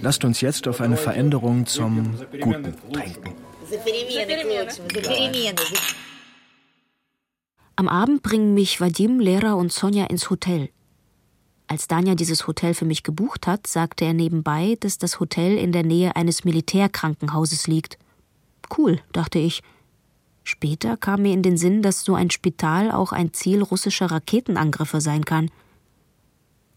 Lasst 0.00 0.24
uns 0.24 0.40
jetzt 0.40 0.68
auf 0.68 0.80
eine 0.80 0.96
Veränderung 0.96 1.66
zum 1.66 2.14
Guten 2.40 2.74
trinken. 2.92 3.34
Am 7.78 7.86
Abend 7.86 8.24
bringen 8.24 8.54
mich 8.54 8.80
Vadim, 8.80 9.20
Lehrer 9.20 9.56
und 9.56 9.72
Sonja 9.72 10.06
ins 10.06 10.30
Hotel. 10.30 10.70
Als 11.68 11.86
Danja 11.86 12.16
dieses 12.16 12.48
Hotel 12.48 12.74
für 12.74 12.84
mich 12.84 13.04
gebucht 13.04 13.46
hat, 13.46 13.68
sagte 13.68 14.04
er 14.04 14.14
nebenbei, 14.14 14.76
dass 14.80 14.98
das 14.98 15.20
Hotel 15.20 15.56
in 15.56 15.70
der 15.70 15.84
Nähe 15.84 16.16
eines 16.16 16.42
Militärkrankenhauses 16.42 17.68
liegt. 17.68 17.96
Cool, 18.76 18.98
dachte 19.12 19.38
ich. 19.38 19.62
Später 20.42 20.96
kam 20.96 21.22
mir 21.22 21.32
in 21.32 21.44
den 21.44 21.56
Sinn, 21.56 21.80
dass 21.80 22.02
so 22.02 22.16
ein 22.16 22.32
Spital 22.32 22.90
auch 22.90 23.12
ein 23.12 23.32
Ziel 23.32 23.62
russischer 23.62 24.10
Raketenangriffe 24.10 25.00
sein 25.00 25.24
kann. 25.24 25.48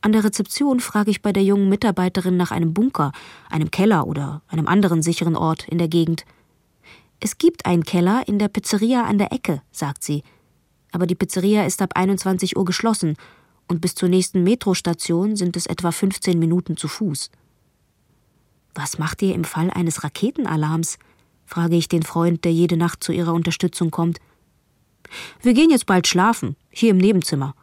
An 0.02 0.12
der 0.12 0.24
Rezeption 0.24 0.80
frage 0.80 1.10
ich 1.10 1.24
bei 1.24 1.34
der 1.34 1.43
jungen 1.43 1.68
Mitarbeiterin 1.68 2.38
nach 2.38 2.52
einem 2.52 2.76
Bunker, 2.76 3.12
einem 3.49 3.72
Keller 3.72 4.06
oder 4.06 4.43
einem 4.49 4.68
anderen 4.68 5.02
sicheren 5.02 5.36
Ort 5.36 5.68
in 5.68 5.80
der 5.80 5.88
Gegend. 5.88 6.26
Es 7.20 7.39
gibt 7.39 7.66
einen 7.66 7.86
Keller 7.86 8.28
in 8.28 8.38
der 8.38 8.49
Pizzeria 8.49 9.06
an 9.06 9.18
der 9.18 9.34
Ecke, 9.34 9.64
sagt 9.72 10.04
sie. 10.04 10.22
Aber 10.92 11.08
die 11.08 11.16
Pizzeria 11.16 11.66
ist 11.66 11.82
ab 11.82 11.92
21 11.96 12.58
Uhr 12.58 12.66
geschlossen 12.66 13.16
und 13.68 13.82
bis 13.82 13.96
zur 13.96 14.10
nächsten 14.10 14.44
Metrostation 14.44 15.36
sind 15.36 15.56
es 15.56 15.66
etwa 15.66 15.92
15 15.92 16.38
Minuten 16.38 16.78
zu 16.78 16.88
Fuß. 16.88 17.32
Was 18.76 19.00
macht 19.00 19.22
ihr 19.22 19.36
im 19.36 19.44
Fall 19.44 19.70
eines 19.70 20.04
Raketenalarms? 20.04 20.98
frage 21.46 21.76
ich 21.76 21.89
den 21.89 22.04
Freund, 22.04 22.46
der 22.46 22.54
jede 22.54 22.78
Nacht 22.78 23.04
zu 23.04 23.12
ihrer 23.12 23.34
Unterstützung 23.34 23.92
kommt. 23.92 24.20
Wir 25.42 25.54
gehen 25.54 25.70
jetzt 25.70 25.86
bald 25.86 26.08
schlafen, 26.08 26.56
hier 26.70 26.92
im 26.92 26.98
Nebenzimmer, 26.98 27.56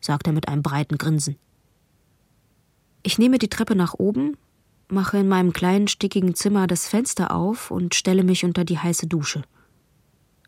sagt 0.00 0.26
er 0.26 0.34
mit 0.34 0.48
einem 0.48 0.62
breiten 0.62 0.98
Grinsen. 0.98 1.36
Ich 3.02 3.18
nehme 3.18 3.38
die 3.38 3.48
Treppe 3.48 3.74
nach 3.74 3.94
oben, 3.94 4.36
mache 4.88 5.18
in 5.18 5.28
meinem 5.28 5.52
kleinen 5.52 5.88
stickigen 5.88 6.34
Zimmer 6.34 6.66
das 6.66 6.86
Fenster 6.86 7.34
auf 7.34 7.70
und 7.70 7.94
stelle 7.94 8.24
mich 8.24 8.44
unter 8.44 8.64
die 8.64 8.78
heiße 8.78 9.06
Dusche. 9.06 9.42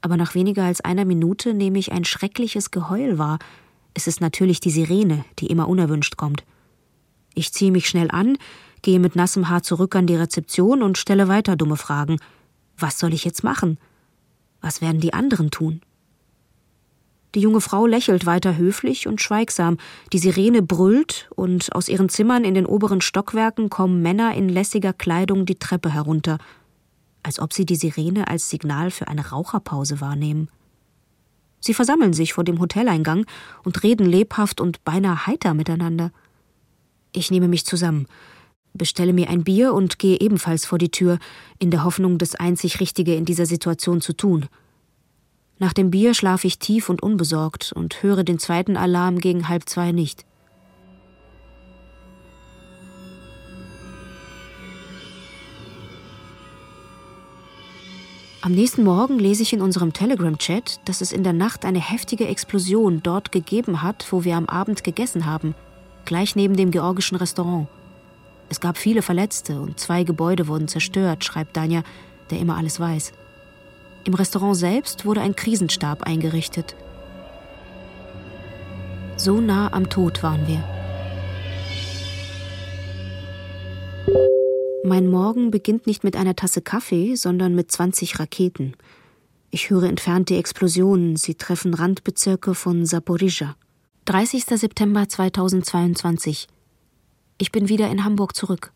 Aber 0.05 0.19
nach 0.19 0.35
weniger 0.35 0.65
als 0.65 0.83
einer 0.83 1.07
Minute 1.07 1.55
nehme 1.55 1.79
ich 1.79 1.91
ein 1.91 2.05
schreckliches 2.05 2.71
Geheul 2.71 3.17
wahr. 3.17 3.39
Es 3.95 4.07
ist 4.07 4.21
natürlich 4.21 4.61
die 4.61 4.69
Sirene, 4.69 5.25
die 5.39 5.47
immer 5.47 5.67
unerwünscht 5.67 6.19
kommt. 6.19 6.45
Ich 7.35 7.55
ziehe 7.55 7.73
mich 7.73 7.89
schnell 7.89 8.11
an, 8.11 8.37
gehe 8.83 9.01
mit 9.01 9.17
nassem 9.17 9.49
Haar 9.49 9.63
zurück 9.63 9.97
an 9.97 10.07
die 10.07 10.15
Rezeption 10.15 10.83
und 10.83 10.99
stelle 10.99 11.27
weiter 11.29 11.57
dumme 11.57 11.79
Fragen. 11.79 12.19
Was 12.77 12.99
soll 12.99 13.15
ich 13.15 13.25
jetzt 13.25 13.45
machen? 13.45 13.79
Was 14.61 14.83
werden 14.83 15.01
die 15.01 15.15
anderen 15.15 15.51
tun? 15.51 15.81
Die 17.35 17.41
junge 17.41 17.63
Frau 17.63 17.87
lächelt 17.87 18.27
weiter 18.27 18.59
höflich 18.59 19.09
und 19.09 19.23
schweigsam, 19.23 19.79
die 20.13 20.19
Sirene 20.19 20.61
brüllt, 20.61 21.31
und 21.35 21.75
aus 21.75 21.89
ihren 21.89 22.11
Zimmern 22.11 22.45
in 22.45 22.53
den 22.53 22.67
oberen 22.67 23.01
Stockwerken 23.01 23.71
kommen 23.71 24.03
Männer 24.03 24.35
in 24.35 24.51
lässiger 24.51 24.93
Kleidung 24.93 25.47
die 25.47 25.59
Treppe 25.59 25.89
herunter, 25.89 26.37
als 27.25 27.41
ob 27.41 27.53
sie 27.53 27.67
die 27.67 27.75
Sirene 27.75 28.29
als 28.29 28.49
Signal 28.49 28.93
für 28.93 29.09
eine 29.09 29.31
Raucherpause 29.31 30.01
wahrnehmen. 30.01 30.49
Sie 31.59 31.75
versammeln 31.75 32.13
sich 32.13 32.35
vor 32.35 32.45
dem 32.45 32.61
Hoteleingang 32.61 33.27
und 33.65 33.83
reden 33.83 34.07
lebhaft 34.07 34.61
und 34.61 34.85
beinahe 34.85 35.27
heiter 35.27 35.55
miteinander. 35.55 36.13
Ich 37.13 37.33
nehme 37.33 37.49
mich 37.49 37.67
zusammen, 37.67 38.07
bestelle 38.75 39.13
mir 39.13 39.29
ein 39.29 39.43
Bier 39.43 39.75
und 39.75 39.99
gehe 39.99 40.21
ebenfalls 40.21 40.67
vor 40.67 40.79
die 40.79 40.91
Tür, 40.91 41.19
in 41.59 41.73
der 41.73 41.83
Hoffnung, 41.83 42.19
das 42.19 42.37
einzig 42.37 42.79
Richtige 42.79 43.17
in 43.17 43.25
dieser 43.25 43.47
Situation 43.47 44.01
zu 44.01 44.13
tun– 44.13 44.47
nach 45.59 45.73
dem 45.73 45.91
Bier 45.91 46.15
schlafe 46.15 46.47
ich 46.47 46.59
tief 46.59 46.89
und 46.89 47.03
unbesorgt 47.03 47.73
und 47.73 48.03
höre 48.03 48.25
den 48.25 48.39
zweiten 48.39 48.77
Alarm 48.77 49.19
gegen 49.19 49.49
halb 49.49 49.69
zwei 49.69 49.93
nicht. 49.93 50.25
Am 58.45 58.53
nächsten 58.53 58.85
Morgen 58.85 59.19
lese 59.19 59.43
ich 59.43 59.55
in 59.55 59.63
unserem 59.63 59.95
Telegram-Chat, 59.95 60.81
dass 60.85 61.01
es 61.01 61.13
in 61.13 61.25
der 61.25 61.33
Nacht 61.33 61.65
eine 61.65 61.81
heftige 61.81 62.29
Explosion 62.29 63.03
dort 63.03 63.33
gegeben 63.33 63.81
hat, 63.81 64.07
wo 64.11 64.23
wir 64.23 64.37
am 64.37 64.45
Abend 64.51 64.85
gegessen 64.85 65.25
haben, 65.25 65.55
gleich 66.05 66.37
neben 66.37 66.55
dem 66.55 66.71
georgischen 66.71 67.17
Restaurant. 67.17 67.69
Es 68.51 68.61
gab 68.61 68.77
viele 68.77 69.01
Verletzte 69.01 69.63
und 69.63 69.81
zwei 69.81 70.05
Gebäude 70.05 70.47
wurden 70.47 70.69
zerstört, 70.69 71.25
schreibt 71.25 71.57
Danja, 71.57 71.85
der 72.31 72.39
immer 72.39 72.59
alles 72.59 72.79
weiß. 72.79 73.13
Im 74.05 74.13
Restaurant 74.13 74.59
selbst 74.59 75.07
wurde 75.07 75.23
ein 75.23 75.35
Krisenstab 75.35 76.03
eingerichtet. 76.03 76.77
So 79.17 79.41
nah 79.41 79.73
am 79.73 79.89
Tod 79.89 80.23
waren 80.23 80.47
wir. 80.47 80.63
Mein 84.87 85.09
Morgen 85.09 85.51
beginnt 85.51 85.87
nicht 85.87 86.05
mit 86.05 86.15
einer 86.15 86.37
Tasse 86.37 86.61
Kaffee, 86.61 87.15
sondern 87.15 87.55
mit 87.55 87.73
20 87.73 88.19
Raketen. 88.19 88.77
Ich 89.51 89.71
höre 89.71 89.85
entfernte 89.85 90.37
Explosionen, 90.37 91.17
sie 91.17 91.37
treffen 91.37 91.73
Randbezirke 91.73 92.55
von 92.55 92.85
Saporizhia. 92.85 93.57
30. 94.05 94.45
September 94.45 95.09
2022. 95.09 96.49
Ich 97.39 97.51
bin 97.51 97.71
wieder 97.71 97.91
in 97.91 98.05
Hamburg 98.05 98.37
zurück. 98.37 98.75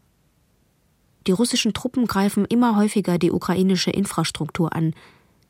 Die 1.27 1.33
russischen 1.33 1.75
Truppen 1.75 2.07
greifen 2.07 2.47
immer 2.47 2.75
häufiger 2.77 3.19
die 3.19 3.31
ukrainische 3.31 3.91
Infrastruktur 3.91 4.75
an, 4.75 4.95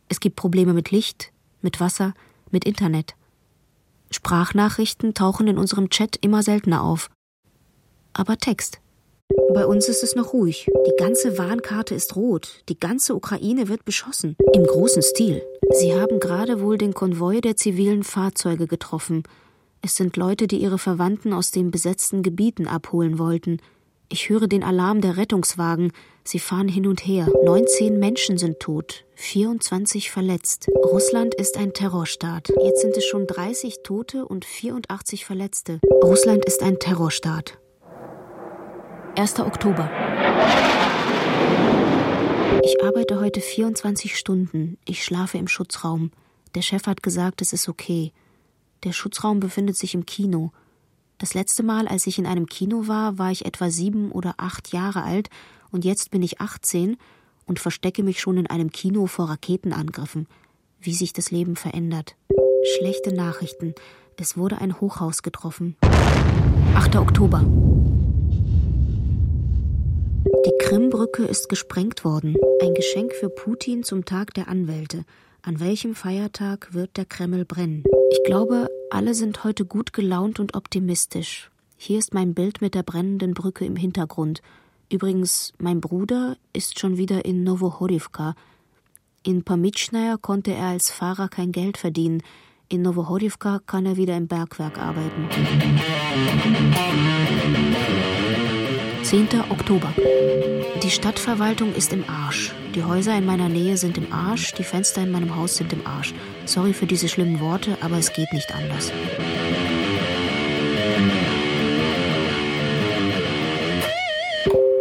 es 0.09 0.19
gibt 0.19 0.35
Probleme 0.35 0.73
mit 0.73 0.91
Licht, 0.91 1.31
mit 1.63 1.79
Wasser, 1.79 2.15
mit 2.51 2.65
Internet. 2.65 3.15
Sprachnachrichten 4.11 5.15
tauchen 5.15 5.47
in 5.47 5.57
unserem 5.57 5.89
Chat 5.89 6.17
immer 6.17 6.43
seltener 6.43 6.83
auf. 6.83 7.11
Aber 8.13 8.39
Text. 8.39 8.81
Bei 9.55 9.67
uns 9.67 9.89
ist 9.89 10.03
es 10.03 10.15
noch 10.15 10.33
ruhig. 10.33 10.69
Die 10.87 10.97
ganze 10.97 11.37
Warnkarte 11.37 11.95
ist 11.95 12.17
rot. 12.17 12.63
Die 12.69 12.79
ganze 12.79 13.15
Ukraine 13.15 13.69
wird 13.69 13.85
beschossen. 13.85 14.37
Im 14.53 14.65
großen 14.65 15.03
Stil. 15.03 15.43
Sie 15.73 15.95
haben 15.95 16.21
gerade 16.21 16.61
wohl 16.61 16.79
den 16.79 16.95
Konvoi 16.95 17.41
der 17.41 17.57
zivilen 17.57 18.05
Fahrzeuge 18.05 18.67
getroffen. 18.67 19.25
Es 19.83 19.97
sind 19.97 20.17
Leute, 20.17 20.47
die 20.47 20.59
ihre 20.59 20.79
Verwandten 20.79 21.33
aus 21.33 21.51
den 21.51 21.71
besetzten 21.71 22.23
Gebieten 22.23 22.67
abholen 22.67 23.19
wollten. 23.19 23.59
Ich 24.11 24.29
höre 24.31 24.49
den 24.49 24.65
Alarm 24.65 25.03
der 25.03 25.17
Rettungswagen. 25.17 25.93
Sie 26.25 26.39
fahren 26.39 26.69
hin 26.69 26.87
und 26.87 27.07
her. 27.07 27.29
19 27.45 27.99
Menschen 27.99 28.39
sind 28.39 28.59
tot, 28.61 29.05
24 29.17 30.11
verletzt. 30.11 30.69
Russland 30.85 31.35
ist 31.35 31.59
ein 31.59 31.75
Terrorstaat. 31.75 32.49
Jetzt 32.63 32.81
sind 32.81 32.97
es 32.97 33.05
schon 33.05 33.27
30 33.27 33.83
Tote 33.83 34.25
und 34.25 34.45
84 34.47 35.27
Verletzte. 35.27 35.81
Russland 36.03 36.45
ist 36.47 36.63
ein 36.63 36.79
Terrorstaat. 36.79 37.59
1. 39.19 39.41
Oktober. 39.41 39.91
Ich 42.63 42.85
arbeite 42.85 43.19
heute 43.19 43.41
24 43.41 44.17
Stunden. 44.17 44.79
Ich 44.85 45.03
schlafe 45.03 45.39
im 45.39 45.49
Schutzraum. 45.49 46.13
Der 46.55 46.63
Chef 46.63 46.87
hat 46.87 47.03
gesagt, 47.03 47.43
es 47.43 47.53
ist 47.53 47.69
okay. 47.69 48.13
Der 48.85 48.93
Schutzraum 48.93 49.41
befindet 49.41 49.77
sich 49.77 49.95
im 49.95 50.07
Kino. 50.07 50.53
Das 51.19 51.35
letzte 51.35 51.65
Mal, 51.65 51.89
als 51.89 52.07
ich 52.07 52.21
in 52.21 52.27
einem 52.27 52.47
Kino 52.47 52.87
war, 52.87 53.19
war 53.19 53.33
ich 53.33 53.45
etwa 53.45 53.71
sieben 53.71 54.13
oder 54.13 54.35
acht 54.37 54.73
Jahre 54.73 55.03
alt 55.03 55.31
und 55.73 55.85
jetzt 55.85 56.13
bin 56.13 56.23
ich 56.23 56.41
18 56.41 56.97
und 57.45 57.59
verstecke 57.59 58.05
mich 58.05 58.21
schon 58.21 58.37
in 58.37 58.47
einem 58.47 58.71
Kino 58.71 59.09
vor 59.09 59.31
Raketenangriffen. 59.31 60.29
Wie 60.81 60.95
sich 60.95 61.13
das 61.13 61.33
Leben 61.33 61.57
verändert. 61.57 62.15
Schlechte 62.77 63.13
Nachrichten. 63.13 63.75
Es 64.17 64.37
wurde 64.37 64.59
ein 64.59 64.81
Hochhaus 64.81 65.25
getroffen. 65.25 65.77
8. 66.77 66.95
Oktober. 66.95 67.45
Die 70.49 70.65
Krimbrücke 70.65 71.25
ist 71.25 71.51
gesprengt 71.51 72.07
worden. 72.07 72.35
Ein 72.63 72.73
Geschenk 72.73 73.13
für 73.13 73.29
Putin 73.29 73.83
zum 73.85 74.07
Tag 74.07 74.33
der 74.33 74.49
Anwälte. 74.49 75.05
An 75.43 75.61
welchem 75.61 75.95
Feiertag 75.95 76.73
wird 76.73 76.97
der 76.97 77.05
Kreml 77.05 77.45
brennen? 77.45 77.85
Ich 78.11 78.25
glaube, 78.25 78.71
alle 78.89 79.13
sind 79.13 79.45
heute 79.45 79.67
gut 79.67 79.93
gelaunt 79.93 80.41
und 80.41 80.57
optimistisch. 80.57 81.51
Hier 81.77 81.99
ist 81.99 82.15
mein 82.15 82.33
Bild 82.33 82.63
mit 82.63 82.75
der 82.75 82.83
brennenden 82.83 83.35
Brücke 83.35 83.67
im 83.67 83.77
Hintergrund. 83.77 84.41
Übrigens, 84.91 85.53
mein 85.59 85.83
Bruder 85.83 86.39
ist 86.55 86.79
schon 86.79 86.97
wieder 86.97 87.27
in 87.27 87.45
Novohorivka. 87.45 88.35
In 89.23 89.45
Pamitschnaya 89.45 90.17
konnte 90.17 90.53
er 90.53 90.69
als 90.69 90.91
Fahrer 90.91 91.29
kein 91.29 91.53
Geld 91.53 91.77
verdienen. 91.77 92.23
In 92.71 92.81
Novohorivka 92.81 93.61
kann 93.67 93.85
er 93.85 93.99
wieder 93.99 94.17
im 94.17 94.29
Bergwerk 94.29 94.79
arbeiten. 94.79 95.29
10. 99.09 99.27
Oktober. 99.49 99.95
Die 100.83 100.91
Stadtverwaltung 100.91 101.75
ist 101.75 101.95
im 101.95 102.05
Arsch. 102.11 102.55
Die 102.75 102.85
Häuser 102.85 103.17
in 103.17 103.25
meiner 103.25 103.49
Nähe 103.49 103.79
sind 103.79 103.97
im 103.97 104.13
Arsch, 104.13 104.53
die 104.53 104.65
Fenster 104.65 105.03
in 105.03 105.11
meinem 105.11 105.35
Haus 105.35 105.57
sind 105.57 105.73
im 105.73 105.87
Arsch. 105.87 106.13
Sorry 106.45 106.75
für 106.75 106.85
diese 106.85 107.09
schlimmen 107.09 107.41
Worte, 107.41 107.79
aber 107.81 107.97
es 107.97 108.13
geht 108.13 108.31
nicht 108.35 108.55
anders. 108.55 108.93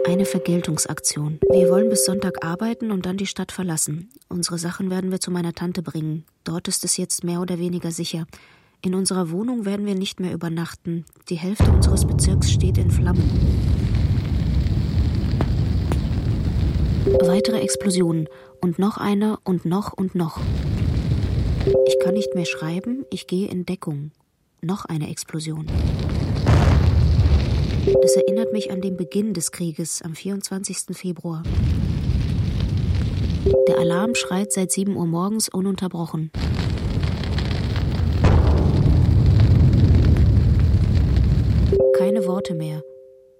Eine 0.06 0.26
Vergeltungsaktion. 0.26 1.40
Wir 1.50 1.70
wollen 1.70 1.88
bis 1.88 2.04
Sonntag 2.04 2.44
arbeiten 2.44 2.92
und 2.92 3.06
dann 3.06 3.16
die 3.16 3.28
Stadt 3.28 3.54
verlassen. 3.54 4.10
Unsere 4.28 4.58
Sachen 4.58 4.90
werden 4.90 5.10
wir 5.10 5.22
zu 5.22 5.32
meiner 5.32 5.54
Tante 5.54 5.82
bringen. 5.82 6.26
Dort 6.44 6.68
ist 6.68 6.84
es 6.84 6.98
jetzt 6.98 7.24
mehr 7.24 7.40
oder 7.40 7.60
weniger 7.60 7.92
sicher. 7.92 8.26
In 8.82 8.94
unserer 8.94 9.32
Wohnung 9.32 9.64
werden 9.64 9.86
wir 9.86 9.96
nicht 9.96 10.20
mehr 10.20 10.34
übernachten. 10.34 11.06
Die 11.30 11.36
Hälfte 11.36 11.72
unseres 11.72 12.06
Bezirks 12.06 12.52
steht 12.52 12.78
in 12.78 12.92
Flammen. 12.92 13.78
Weitere 17.08 17.62
Explosionen 17.62 18.28
und 18.60 18.80
noch 18.80 18.98
eine 18.98 19.38
und 19.46 19.64
noch 19.64 19.94
und 19.94 20.14
noch. 20.14 20.42
Ich 21.88 22.00
kann 22.00 22.14
nicht 22.14 22.36
mehr 22.36 22.46
schreiben, 22.46 23.06
ich 23.10 23.28
gehe 23.28 23.48
in 23.48 23.66
Deckung. 23.66 24.12
Noch 24.62 24.84
eine 24.84 25.10
Explosion. 25.10 25.68
Das 28.02 28.16
erinnert 28.18 28.52
mich 28.52 28.72
an 28.72 28.82
den 28.82 28.98
Beginn 28.98 29.34
des 29.34 29.52
Krieges 29.52 30.02
am 30.02 30.16
24. 30.16 30.98
Februar. 30.98 31.44
Der 33.70 33.80
Alarm 33.80 34.14
schreit 34.14 34.52
seit 34.52 34.74
7 34.74 34.98
Uhr 34.98 35.06
morgens 35.06 35.48
ununterbrochen. 35.48 36.32
Keine 41.98 42.28
Worte 42.28 42.54
mehr, 42.54 42.82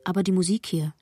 aber 0.06 0.24
die 0.24 0.32
Musik 0.32 0.68
hier. 0.68 0.94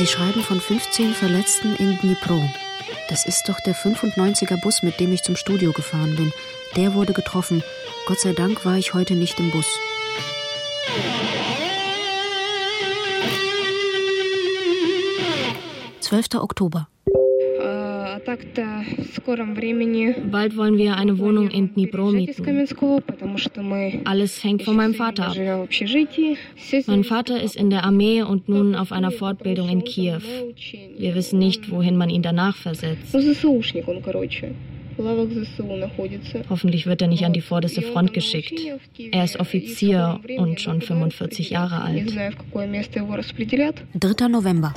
Sie 0.00 0.06
schreiben 0.06 0.40
von 0.40 0.58
15 0.58 1.12
Verletzten 1.12 1.76
in 1.76 1.98
Dnipro. 1.98 2.42
Das 3.10 3.26
ist 3.26 3.50
doch 3.50 3.60
der 3.60 3.74
95er 3.74 4.58
Bus, 4.58 4.82
mit 4.82 4.98
dem 4.98 5.12
ich 5.12 5.22
zum 5.22 5.36
Studio 5.36 5.72
gefahren 5.72 6.16
bin. 6.16 6.32
Der 6.74 6.94
wurde 6.94 7.12
getroffen. 7.12 7.62
Gott 8.06 8.18
sei 8.18 8.32
Dank 8.32 8.64
war 8.64 8.78
ich 8.78 8.94
heute 8.94 9.14
nicht 9.14 9.38
im 9.38 9.50
Bus. 9.50 9.66
Zwölfter 16.00 16.42
Oktober. 16.42 16.88
Bald 20.30 20.56
wollen 20.56 20.78
wir 20.78 20.96
eine 20.96 21.18
Wohnung 21.18 21.50
in 21.50 21.74
Dnipro 21.74 22.10
mieten. 22.10 22.66
Alles 24.04 24.42
hängt 24.44 24.62
von 24.62 24.76
meinem 24.76 24.94
Vater 24.94 25.28
ab. 25.28 25.36
Mein 26.86 27.04
Vater 27.04 27.42
ist 27.42 27.56
in 27.56 27.70
der 27.70 27.84
Armee 27.84 28.22
und 28.22 28.48
nun 28.48 28.74
auf 28.74 28.92
einer 28.92 29.10
Fortbildung 29.10 29.68
in 29.68 29.84
Kiew. 29.84 30.20
Wir 30.96 31.14
wissen 31.14 31.38
nicht, 31.38 31.70
wohin 31.70 31.96
man 31.96 32.10
ihn 32.10 32.22
danach 32.22 32.56
versetzt. 32.56 33.14
Hoffentlich 36.50 36.86
wird 36.86 37.02
er 37.02 37.08
nicht 37.08 37.24
an 37.24 37.32
die 37.32 37.40
vorderste 37.40 37.82
Front 37.82 38.12
geschickt. 38.12 38.60
Er 39.12 39.24
ist 39.24 39.38
Offizier 39.40 40.20
und 40.36 40.60
schon 40.60 40.82
45 40.82 41.50
Jahre 41.50 41.82
alt. 41.82 42.12
3. 43.94 44.28
November. 44.28 44.74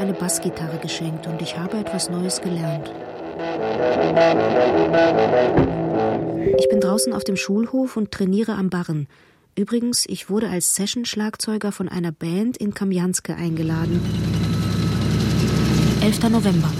Eine 0.00 0.14
Bassgitarre 0.14 0.78
geschenkt 0.78 1.26
und 1.26 1.42
ich 1.42 1.58
habe 1.58 1.76
etwas 1.76 2.08
Neues 2.08 2.40
gelernt. 2.40 2.90
Ich 6.58 6.68
bin 6.68 6.80
draußen 6.80 7.12
auf 7.12 7.22
dem 7.22 7.36
Schulhof 7.36 7.96
und 7.98 8.10
trainiere 8.10 8.54
am 8.54 8.70
Barren. 8.70 9.08
Übrigens, 9.56 10.06
ich 10.08 10.30
wurde 10.30 10.48
als 10.48 10.74
Session-Schlagzeuger 10.74 11.70
von 11.70 11.88
einer 11.88 12.12
Band 12.12 12.56
in 12.56 12.72
Kamjanske 12.72 13.34
eingeladen. 13.34 14.00
11. 16.02 16.30
November. 16.30 16.72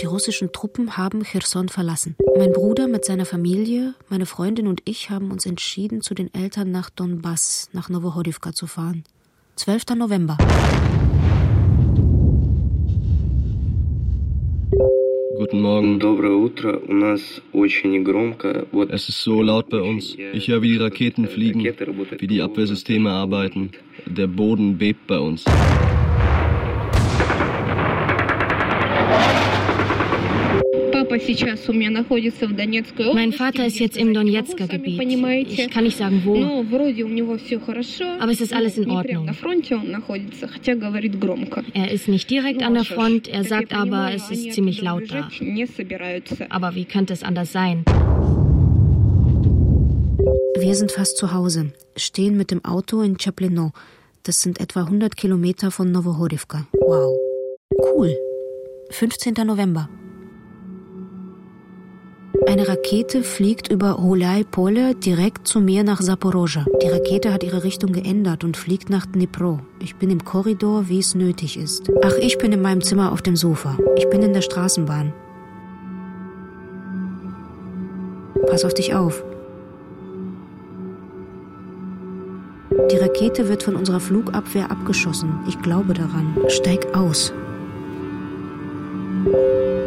Die 0.00 0.06
russischen 0.06 0.50
Truppen 0.50 0.96
haben 0.96 1.24
Cherson 1.24 1.68
verlassen. 1.68 2.16
Mein 2.38 2.52
Bruder 2.52 2.88
mit 2.88 3.04
seiner 3.04 3.26
Familie, 3.26 3.94
meine 4.08 4.24
Freundin 4.24 4.66
und 4.66 4.80
ich 4.86 5.10
haben 5.10 5.30
uns 5.30 5.44
entschieden, 5.44 6.00
zu 6.00 6.14
den 6.14 6.32
Eltern 6.32 6.70
nach 6.70 6.88
Donbass, 6.88 7.68
nach 7.74 7.90
Novohodivka 7.90 8.54
zu 8.54 8.66
fahren. 8.66 9.04
12. 9.56 9.96
November. 9.96 10.38
Guten 15.36 15.60
Morgen. 15.60 16.00
Es 18.90 19.08
ist 19.08 19.22
so 19.22 19.42
laut 19.42 19.68
bei 19.68 19.80
uns. 19.82 20.16
Ich 20.32 20.48
höre, 20.48 20.62
wie 20.62 20.68
die 20.68 20.76
Raketen 20.78 21.28
fliegen, 21.28 21.60
wie 21.60 22.26
die 22.26 22.40
Abwehrsysteme 22.40 23.10
arbeiten. 23.10 23.72
Der 24.06 24.28
Boden 24.28 24.78
bebt 24.78 25.06
bei 25.06 25.18
uns. 25.18 25.44
Mein 33.14 33.32
Vater 33.32 33.66
ist 33.66 33.78
jetzt 33.78 33.96
im 33.96 34.14
Donetsker 34.14 34.68
Gebiet. 34.68 35.02
Ich 35.50 35.70
kann 35.70 35.84
nicht 35.84 35.96
sagen 35.96 36.22
wo. 36.24 36.36
Aber 38.20 38.32
es 38.32 38.40
ist 38.40 38.52
alles 38.52 38.78
in 38.78 38.90
Ordnung. 38.90 39.28
Er 41.74 41.90
ist 41.90 42.08
nicht 42.08 42.30
direkt 42.30 42.62
an 42.62 42.74
der 42.74 42.84
Front, 42.84 43.28
er 43.28 43.44
sagt 43.44 43.74
aber, 43.74 44.12
es 44.14 44.30
ist 44.30 44.52
ziemlich 44.52 44.80
laut 44.82 45.10
da. 45.10 45.28
Aber 46.48 46.74
wie 46.74 46.84
könnte 46.84 47.12
es 47.12 47.22
anders 47.22 47.52
sein? 47.52 47.84
Wir 50.58 50.74
sind 50.74 50.92
fast 50.92 51.16
zu 51.16 51.32
Hause, 51.32 51.72
stehen 51.96 52.36
mit 52.36 52.50
dem 52.50 52.64
Auto 52.64 53.00
in 53.00 53.18
Chaplino. 53.18 53.72
Das 54.22 54.42
sind 54.42 54.60
etwa 54.60 54.82
100 54.82 55.16
Kilometer 55.16 55.70
von 55.70 55.90
Novohorivka. 55.90 56.66
Wow. 56.72 57.18
Cool. 57.94 58.14
15. 58.90 59.34
November. 59.46 59.88
Eine 62.46 62.66
Rakete 62.68 63.22
fliegt 63.22 63.68
über 63.68 64.02
Hulai 64.02 64.44
Pole 64.44 64.94
direkt 64.94 65.46
zu 65.46 65.60
mir 65.60 65.84
nach 65.84 66.00
Saporoja. 66.00 66.64
Die 66.82 66.88
Rakete 66.88 67.32
hat 67.32 67.44
ihre 67.44 67.64
Richtung 67.64 67.92
geändert 67.92 68.44
und 68.44 68.56
fliegt 68.56 68.90
nach 68.90 69.06
Dnipro. 69.06 69.60
Ich 69.78 69.96
bin 69.96 70.10
im 70.10 70.24
Korridor, 70.24 70.88
wie 70.88 70.98
es 70.98 71.14
nötig 71.14 71.56
ist. 71.56 71.90
Ach, 72.02 72.14
ich 72.20 72.38
bin 72.38 72.52
in 72.52 72.62
meinem 72.62 72.82
Zimmer 72.82 73.12
auf 73.12 73.22
dem 73.22 73.36
Sofa. 73.36 73.76
Ich 73.96 74.08
bin 74.08 74.22
in 74.22 74.32
der 74.32 74.42
Straßenbahn. 74.42 75.12
Pass 78.48 78.64
auf 78.64 78.74
dich 78.74 78.94
auf. 78.94 79.22
Die 82.90 82.96
Rakete 82.96 83.48
wird 83.48 83.62
von 83.62 83.76
unserer 83.76 84.00
Flugabwehr 84.00 84.70
abgeschossen. 84.70 85.40
Ich 85.46 85.60
glaube 85.60 85.94
daran. 85.94 86.36
Steig 86.48 86.96
aus. 86.96 87.32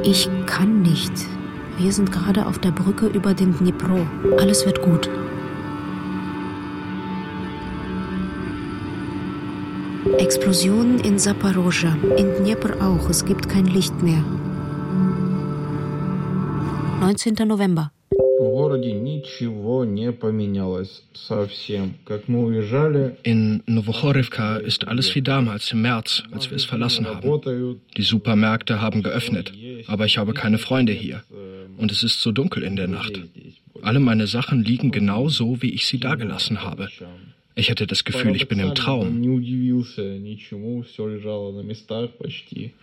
Ich 0.04 0.30
kann 0.45 0.82
nicht. 0.82 1.12
Wir 1.78 1.91
sind 1.91 2.11
gerade 2.11 2.45
auf 2.45 2.59
der 2.59 2.71
Brücke 2.71 3.07
über 3.07 3.34
den 3.34 3.57
Dnipro. 3.57 4.05
Alles 4.38 4.65
wird 4.65 4.82
gut. 4.82 5.09
Explosionen 10.19 10.99
in 10.99 11.17
Saporoja, 11.17 11.97
in 12.17 12.32
Dnipro 12.36 12.80
auch. 12.80 13.09
Es 13.09 13.26
gibt 13.26 13.49
kein 13.49 13.65
Licht 13.65 14.03
mehr. 14.03 14.24
19. 16.99 17.36
November. 17.47 17.91
In 23.24 23.64
Novochorivka 23.66 24.57
ist 24.57 24.88
alles 24.88 25.16
wie 25.16 25.22
damals 25.22 25.72
im 25.72 25.82
März, 25.82 26.24
als 26.32 26.49
wir 26.49 26.57
es 26.57 26.66
verlassen 26.66 27.07
haben. 27.07 27.80
Die 27.97 28.01
Supermärkte 28.01 28.82
haben 28.82 29.03
geöffnet, 29.03 29.53
aber 29.88 30.05
ich 30.05 30.18
habe 30.18 30.34
keine 30.34 30.57
Freunde 30.57 30.91
hier. 30.91 31.24
Und 31.78 31.91
es 31.91 32.03
ist 32.03 32.22
so 32.22 32.32
dunkel 32.32 32.64
in 32.64 32.76
der 32.76 32.88
Nacht. 32.88 33.20
Alle 33.82 33.99
meine 33.99 34.28
Sachen 34.28 34.64
liegen 34.64 34.91
genau 34.91 35.30
so, 35.30 35.61
wie 35.61 35.72
ich 35.72 35.86
sie 35.88 35.99
dagelassen 35.99 36.64
habe. 36.64 36.89
Ich 37.55 37.70
hatte 37.70 37.86
das 37.86 38.03
Gefühl, 38.03 38.36
ich 38.36 38.47
bin 38.47 38.59
im 38.59 38.74
Traum. 38.74 39.22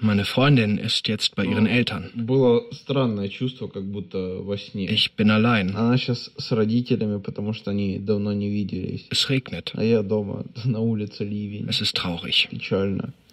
Meine 0.00 0.24
Freundin 0.24 0.78
ist 0.78 1.08
jetzt 1.08 1.34
bei 1.34 1.44
ihren 1.44 1.66
Eltern. 1.66 2.10
Ich 4.74 5.12
bin 5.12 5.30
allein. 5.30 5.74
Es 9.10 9.28
regnet. 9.28 9.74
Es 11.68 11.80
ist 11.80 11.96
traurig. 11.96 12.48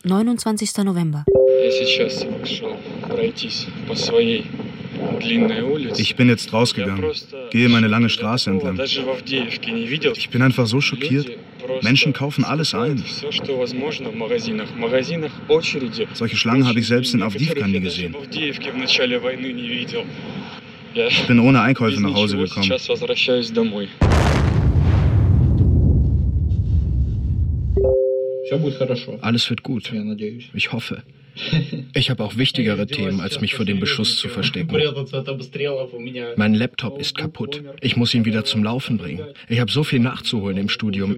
29. 0.03 0.78
November. 0.84 1.26
Ich 5.97 6.15
bin 6.15 6.30
jetzt 6.30 6.53
rausgegangen, 6.53 7.05
gehe 7.51 7.70
meine 7.70 7.88
lange 7.88 8.09
Straße 8.09 8.49
entlang. 8.49 8.80
Ich 8.80 10.30
bin 10.30 10.41
einfach 10.41 10.68
so 10.68 10.82
schockiert. 10.82 11.30
Menschen 11.82 12.13
kaufen 12.13 12.43
alles 12.43 12.74
ein. 12.74 13.03
Solche 16.13 16.38
Schlangen 16.38 16.68
habe 16.68 16.80
ich 16.80 16.88
selbst 16.88 17.13
in 17.13 17.22
Avdivka 17.22 17.68
nie 17.68 17.80
gesehen. 17.80 18.15
Ich 21.09 21.28
bin 21.28 21.39
ohne 21.39 21.61
Einkäufe 21.61 22.01
nach 22.01 22.13
Hause 22.13 22.38
gekommen. 22.38 22.72
Alles 29.22 29.50
wird 29.50 29.64
gut. 29.64 29.91
Ich 30.54 30.72
hoffe. 30.72 31.04
Ich 31.93 32.10
habe 32.10 32.24
auch 32.24 32.38
wichtigere 32.38 32.88
Themen, 32.88 33.22
als 33.22 33.41
mich 33.41 33.54
vor 33.54 33.66
dem 33.66 33.80
Beschuss 33.80 34.18
zu 34.18 34.28
verstecken. 34.28 34.76
Mein 36.36 36.54
Laptop 36.56 37.00
ist 37.00 37.16
kaputt. 37.16 37.64
Ich 37.82 37.95
muss 37.95 38.14
ihn 38.14 38.26
wieder 38.26 38.43
zum 38.43 38.64
Laufen 38.64 38.98
bringen. 38.98 39.26
Ich 39.48 39.60
habe 39.60 39.72
so 39.72 39.84
viel 39.84 40.00
nachzuholen 40.00 40.58
im 40.58 40.70
Studium. 40.70 41.16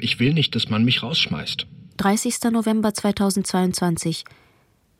Ich 0.00 0.20
will 0.20 0.32
nicht, 0.32 0.54
dass 0.54 0.70
man 0.70 0.84
mich 0.84 1.02
rausschmeißt. 1.02 1.66
30. 1.96 2.34
November 2.50 2.92
2022. 2.92 4.24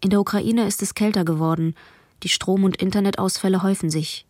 In 0.03 0.11
der 0.11 0.20
Ukraine 0.20 0.66
ist 0.66 0.82
es 0.82 0.95
kälter 0.95 1.24
geworden. 1.24 1.74
Die 2.22 2.28
Strom- 2.28 2.64
und 2.64 2.76
Internetausfälle 2.76 3.62
häufen 3.62 3.90
sich. 3.90 4.26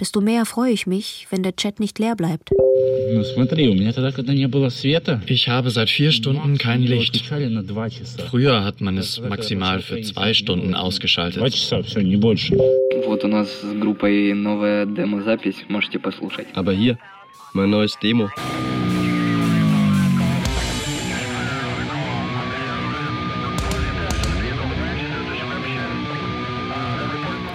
Desto 0.00 0.20
mehr 0.20 0.46
freue 0.46 0.72
ich 0.72 0.86
mich, 0.86 1.26
wenn 1.30 1.42
der 1.42 1.54
Chat 1.54 1.78
nicht 1.78 1.98
leer 1.98 2.16
bleibt. 2.16 2.50
Ich 5.26 5.48
habe 5.48 5.70
seit 5.70 5.90
vier 5.90 6.12
Stunden 6.12 6.58
kein 6.58 6.82
Licht. 6.82 7.22
Früher 8.30 8.64
hat 8.64 8.80
man 8.80 8.98
es 8.98 9.20
maximal 9.20 9.80
für 9.80 10.00
zwei 10.02 10.32
Stunden 10.34 10.74
ausgeschaltet. 10.74 11.42
Aber 16.54 16.72
hier, 16.72 16.98
mein 17.52 17.70
neues 17.70 17.98
Demo. 18.02 18.30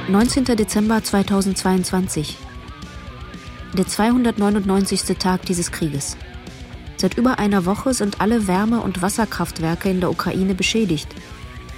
19. 0.09 0.45
Dezember 0.45 1.03
2022. 1.03 2.37
Der 3.77 3.85
299. 3.85 5.01
Tag 5.19 5.45
dieses 5.45 5.69
Krieges. 5.69 6.15
Seit 6.95 7.17
über 7.17 7.39
einer 7.39 7.65
Woche 7.65 7.93
sind 7.93 8.21
alle 8.21 8.47
Wärme- 8.47 8.79
und 8.79 9.01
Wasserkraftwerke 9.01 9.89
in 9.89 9.99
der 9.99 10.09
Ukraine 10.09 10.55
beschädigt. 10.55 11.09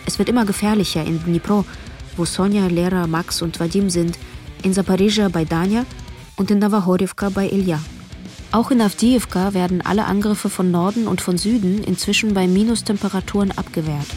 Es 0.05 0.19
wird 0.19 0.29
immer 0.29 0.45
gefährlicher 0.45 1.03
in 1.03 1.19
Dnipro, 1.23 1.65
wo 2.17 2.25
Sonja, 2.25 2.67
Lera, 2.67 3.07
Max 3.07 3.41
und 3.41 3.59
Vadim 3.59 3.89
sind, 3.89 4.19
in 4.61 4.73
Zaporizhia 4.73 5.29
bei 5.29 5.43
Danja 5.43 5.85
und 6.35 6.51
in 6.51 6.59
Novahorivka 6.59 7.29
bei 7.29 7.49
Ilya. 7.49 7.79
Auch 8.51 8.69
in 8.69 8.81
Avdiivka 8.81 9.55
werden 9.55 9.81
alle 9.81 10.05
Angriffe 10.05 10.51
von 10.51 10.69
Norden 10.69 11.07
und 11.07 11.19
von 11.19 11.39
Süden 11.39 11.83
inzwischen 11.83 12.35
bei 12.35 12.47
Minustemperaturen 12.47 13.51
abgewehrt. 13.57 14.07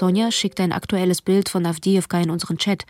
Sonja 0.00 0.32
schickt 0.32 0.60
ein 0.60 0.72
aktuelles 0.72 1.20
Bild 1.20 1.50
von 1.50 1.66
Avdiivka 1.66 2.18
in 2.22 2.30
unseren 2.30 2.56
Chat. 2.56 2.86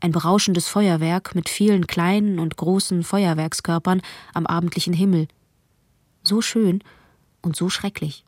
Ein 0.00 0.10
berauschendes 0.10 0.66
Feuerwerk 0.66 1.36
mit 1.36 1.48
vielen 1.48 1.86
kleinen 1.86 2.40
und 2.40 2.56
großen 2.56 3.04
Feuerwerkskörpern 3.04 4.02
am 4.34 4.44
abendlichen 4.44 4.92
Himmel. 4.92 5.28
So 6.24 6.40
schön 6.40 6.82
und 7.42 7.54
so 7.54 7.68
schrecklich. 7.68 8.24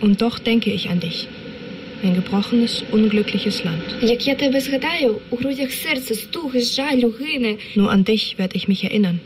Und 0.00 0.22
doch 0.22 0.38
denke 0.38 0.70
ich 0.70 0.90
an 0.90 1.00
dich. 1.00 1.28
Ein 2.04 2.14
gebrochenes, 2.14 2.84
unglückliches 2.92 3.64
Land. 3.64 3.82
Nur 7.74 7.90
an 7.90 8.04
dich 8.04 8.38
werde 8.38 8.54
ich 8.54 8.68
mich 8.68 8.84
erinnern. 8.84 9.20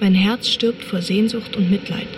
Mein 0.00 0.14
Herz 0.14 0.48
stirbt 0.48 0.84
vor 0.84 1.00
Sehnsucht 1.02 1.56
und 1.56 1.70
Mitleid. 1.70 2.08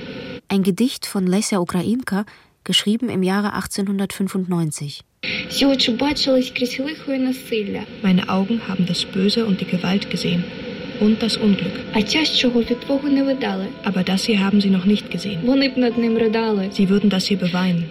Ein 0.48 0.62
Gedicht 0.62 1.06
von 1.06 1.26
Lesja 1.26 1.58
Ukrainka, 1.58 2.24
geschrieben 2.64 3.08
im 3.08 3.22
Jahre 3.22 3.52
1895. 3.54 5.02
Meine 8.02 8.28
Augen 8.28 8.60
haben 8.68 8.86
das 8.86 9.04
Böse 9.04 9.46
und 9.46 9.60
die 9.60 9.64
Gewalt 9.64 10.10
gesehen 10.10 10.44
und 11.00 11.22
das 11.22 11.36
Unglück. 11.36 11.72
Aber 13.84 14.02
das 14.04 14.24
hier 14.24 14.40
haben 14.44 14.60
sie 14.60 14.70
noch 14.70 14.84
nicht 14.84 15.10
gesehen. 15.10 15.40
Sie 16.72 16.88
würden 16.88 17.10
das 17.10 17.26
hier 17.26 17.38
beweinen. 17.38 17.84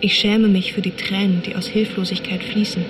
Ich 0.00 0.14
schäme 0.14 0.48
mich 0.48 0.72
für 0.72 0.82
die 0.82 0.96
Tränen, 0.96 1.42
die 1.42 1.56
aus 1.56 1.66
Hilflosigkeit 1.66 2.42
fließen. 2.42 2.84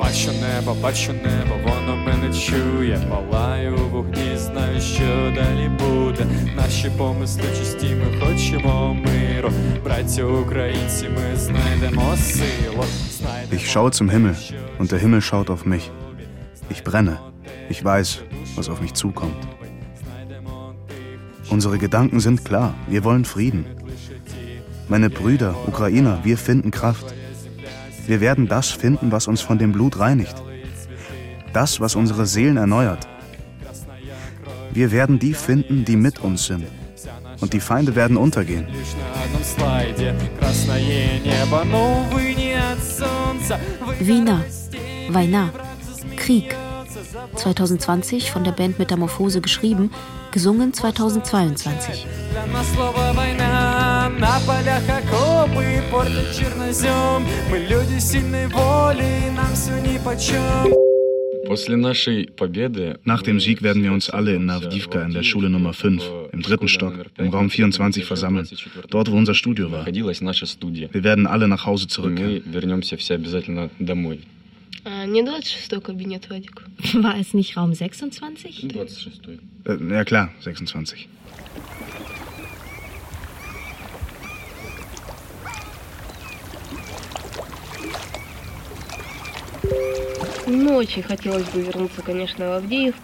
Бачу 0.00 0.32
небо, 0.32 0.74
бачу 0.82 1.12
небо, 1.12 1.54
воно 1.62 1.93
мене 2.04 2.34
чує, 2.34 3.00
палаю 3.10 3.76
в 3.76 3.88
вогні, 3.88 4.36
знаю, 4.36 4.80
що 4.80 5.32
далі 5.34 5.70
буде. 5.78 6.26
Наші 6.56 6.90
помисли 6.98 7.42
чисті, 7.58 7.94
ми 7.94 8.20
хочемо 8.20 8.94
миру. 8.94 9.50
Браття 9.84 10.24
українці, 10.24 11.08
ми 11.08 11.36
знайдемо 11.36 12.16
силу. 12.16 12.84
Ich 13.52 13.66
schaue 13.72 13.92
zum 13.98 14.08
Himmel 14.14 14.36
und 14.78 14.92
der 14.92 15.00
Himmel 15.04 15.20
schaut 15.20 15.48
auf 15.50 15.62
mich. 15.72 15.90
Ich 16.70 16.80
brenne. 16.84 17.14
Ich 17.68 17.84
weiß, 17.84 18.08
was 18.56 18.68
auf 18.68 18.80
mich 18.80 18.94
zukommt. 18.94 19.40
Unsere 21.50 21.78
Gedanken 21.78 22.20
sind 22.20 22.44
klar. 22.44 22.74
Wir 22.88 23.02
wollen 23.02 23.24
Frieden. 23.24 23.64
Meine 24.88 25.10
Brüder, 25.10 25.54
Ukrainer, 25.66 26.20
wir 26.22 26.38
finden 26.38 26.70
Kraft. 26.70 27.06
Wir 28.06 28.20
werden 28.20 28.46
das 28.48 28.70
finden, 28.70 29.12
was 29.12 29.26
uns 29.26 29.40
von 29.40 29.58
dem 29.58 29.72
Blut 29.72 29.98
reinigt. 29.98 30.36
Das, 31.54 31.80
was 31.80 31.96
unsere 31.96 32.26
Seelen 32.26 32.56
erneuert. 32.56 33.08
Wir 34.72 34.92
werden 34.92 35.18
die 35.18 35.34
finden, 35.34 35.84
die 35.84 35.96
mit 35.96 36.20
uns 36.20 36.46
sind. 36.46 36.66
Und 37.40 37.52
die 37.52 37.60
Feinde 37.60 37.94
werden 37.96 38.16
untergehen. 38.16 38.66
Wiener, 43.98 44.44
Weina, 45.08 45.50
Krieg. 46.16 46.54
2020 47.34 48.30
von 48.30 48.44
der 48.44 48.52
Band 48.52 48.78
Metamorphose 48.78 49.40
geschrieben, 49.40 49.90
gesungen 50.30 50.72
2022. 50.72 52.06
На 54.18 54.38
полях 54.46 54.82
окопы 54.88 55.82
портят 55.90 56.36
чернозем 56.36 57.26
Мы 57.50 57.58
люди 57.58 57.98
сильной 57.98 58.48
воли, 58.48 59.30
нам 59.34 59.54
все 59.54 59.78
нипочем 59.80 60.83
nach 63.03 63.21
dem 63.21 63.39
Sieg 63.39 63.61
werden 63.61 63.83
wir 63.83 63.91
uns 63.91 64.09
alle 64.09 64.35
in 64.35 64.45
Navdivka 64.45 65.03
in 65.03 65.11
der 65.13 65.23
Schule 65.23 65.49
Nummer 65.49 65.73
5, 65.73 66.03
im 66.31 66.41
dritten 66.41 66.67
Stock, 66.67 66.93
im 67.17 67.29
Raum 67.29 67.49
24 67.49 68.05
versammeln, 68.05 68.47
dort 68.89 69.11
wo 69.11 69.15
unser 69.15 69.33
Studio 69.33 69.71
war. 69.71 69.85
Wir 69.85 71.03
werden 71.03 71.27
alle 71.27 71.47
nach 71.47 71.65
Hause 71.65 71.87
zurückkehren. 71.87 72.43
War 76.93 77.17
es 77.19 77.33
nicht 77.33 77.57
Raum 77.57 77.73
26? 77.73 78.67
Äh, 79.65 79.93
ja 79.93 80.03
klar, 80.03 80.31
26. 80.41 81.07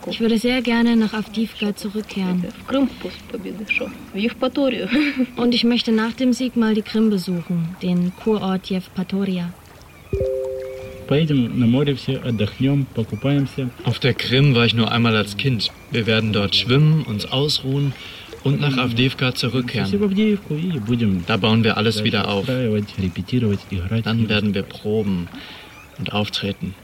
Ich 0.07 0.19
würde 0.19 0.37
sehr 0.37 0.61
gerne 0.61 0.95
nach 0.95 1.13
Avdivka 1.13 1.75
zurückkehren. 1.75 2.45
Und 5.37 5.55
ich 5.55 5.63
möchte 5.63 5.91
nach 5.91 6.13
dem 6.13 6.33
Sieg 6.33 6.55
mal 6.55 6.75
die 6.75 6.83
Krim 6.83 7.09
besuchen, 7.09 7.75
den 7.81 8.11
Kurort 8.15 8.67
Jevpatoria. 8.67 9.51
Auf 13.83 13.99
der 13.99 14.13
Krim 14.13 14.55
war 14.55 14.65
ich 14.65 14.73
nur 14.73 14.91
einmal 14.91 15.15
als 15.15 15.35
Kind. 15.35 15.71
Wir 15.89 16.05
werden 16.05 16.31
dort 16.31 16.55
schwimmen, 16.55 17.03
uns 17.03 17.25
ausruhen 17.25 17.93
und 18.43 18.61
nach 18.61 18.77
Avdivka 18.77 19.35
zurückkehren. 19.35 19.91
Da 21.27 21.37
bauen 21.37 21.63
wir 21.63 21.77
alles 21.77 22.03
wieder 22.03 22.27
auf. 22.29 22.45
Dann 22.45 24.29
werden 24.29 24.53
wir 24.53 24.63
proben 24.63 25.27
und 26.01 26.11
auftreten. 26.13 26.75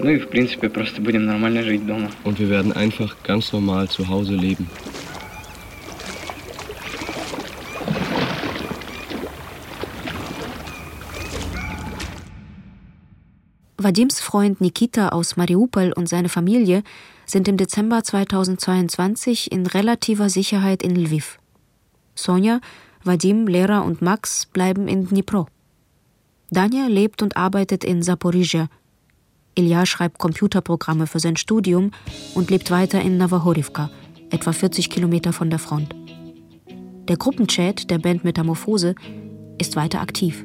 Und 0.00 0.08
wir 2.38 2.48
werden 2.48 2.72
einfach 2.72 3.22
ganz 3.22 3.52
normal 3.52 3.88
zu 3.88 4.08
Hause 4.08 4.34
leben. 4.34 4.70
Vadims 13.76 14.20
Freund 14.20 14.60
Nikita 14.60 15.08
aus 15.08 15.36
Mariupol 15.36 15.92
und 15.92 16.08
seine 16.08 16.28
Familie 16.28 16.84
sind 17.26 17.48
im 17.48 17.56
Dezember 17.56 18.04
2022 18.04 19.50
in 19.50 19.66
relativer 19.66 20.28
Sicherheit 20.28 20.84
in 20.84 20.94
Lviv. 20.94 21.38
Sonja, 22.14 22.60
Vadim, 23.02 23.48
Lera 23.48 23.80
und 23.80 24.00
Max 24.00 24.46
bleiben 24.46 24.86
in 24.86 25.08
Dnipro. 25.08 25.48
Danja 26.52 26.86
lebt 26.86 27.22
und 27.22 27.38
arbeitet 27.38 27.82
in 27.82 28.02
Saporizhia. 28.02 28.68
Ilya 29.54 29.86
schreibt 29.86 30.18
Computerprogramme 30.18 31.06
für 31.06 31.18
sein 31.18 31.36
Studium 31.36 31.92
und 32.34 32.50
lebt 32.50 32.70
weiter 32.70 33.00
in 33.00 33.16
Novohorivka, 33.16 33.90
etwa 34.30 34.52
40 34.52 34.90
Kilometer 34.90 35.32
von 35.32 35.48
der 35.48 35.58
Front. 35.58 35.94
Der 37.08 37.16
Gruppenchat 37.16 37.90
der 37.90 37.98
Band 37.98 38.24
Metamorphose 38.24 38.94
ist 39.58 39.76
weiter 39.76 40.02
aktiv. 40.02 40.44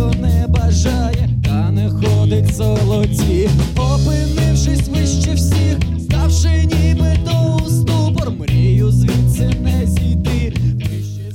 цього 0.00 0.14
не 0.20 0.46
бажає, 0.46 1.28
та 1.44 1.70
не 1.70 1.90
ходить 1.90 2.54
золоті, 2.54 3.50
опинившись 3.76 4.88
вище 4.88 5.34
всіх, 5.34 5.76
ставши 6.00 6.68
нібито 6.72 7.58
у 7.64 7.70
ступор, 7.70 8.30
мрію 8.30 8.90
звідси 8.90 9.50
не 9.60 9.86
зійти. 9.86 10.52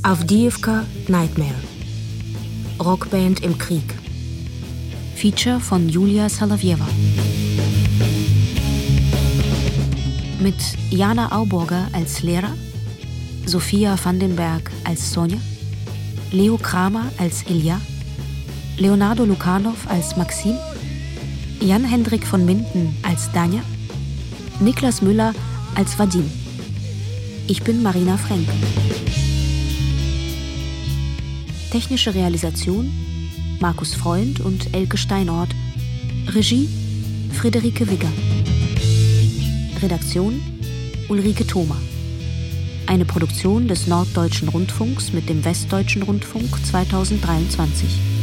Avdiivka 0.03 0.75
Nightmare 1.09 1.61
Rockband 2.79 3.37
im 3.47 3.53
Krieg 3.63 3.89
Feature 5.19 5.59
von 5.69 5.81
Julia 5.95 6.25
Salavieva 6.37 6.87
Mit 10.45 10.61
Jana 10.99 11.25
Auburger 11.37 11.85
als 11.99 12.13
Lehrer 12.27 12.55
Sophia 13.45 13.91
Vandenberg 14.03 14.63
als 14.89 15.01
Sonja, 15.13 15.39
Leo 16.31 16.57
Kramer 16.57 17.05
als 17.23 17.37
Ilja, 17.53 17.77
Leonardo 18.78 19.24
Lukanov 19.24 19.88
als 19.88 20.16
Maxim, 20.16 20.54
Jan-Hendrik 21.60 22.26
von 22.26 22.44
Minden 22.44 22.94
als 23.02 23.32
Danja, 23.32 23.62
Niklas 24.60 25.00
Müller 25.00 25.34
als 25.74 25.98
Vadim. 25.98 26.30
Ich 27.46 27.62
bin 27.62 27.82
Marina 27.82 28.18
Frenk. 28.18 28.46
Technische 31.70 32.14
Realisation 32.14 32.92
Markus 33.60 33.94
Freund 33.94 34.40
und 34.40 34.74
Elke 34.74 34.98
Steinort. 34.98 35.48
Regie 36.28 36.68
Friederike 37.32 37.90
Wigger. 37.90 38.12
Redaktion 39.80 40.42
Ulrike 41.08 41.46
Thoma. 41.46 41.76
Eine 42.86 43.04
Produktion 43.04 43.68
des 43.68 43.86
Norddeutschen 43.86 44.48
Rundfunks 44.48 45.12
mit 45.12 45.28
dem 45.28 45.44
Westdeutschen 45.44 46.02
Rundfunk 46.02 46.48
2023. 46.66 48.15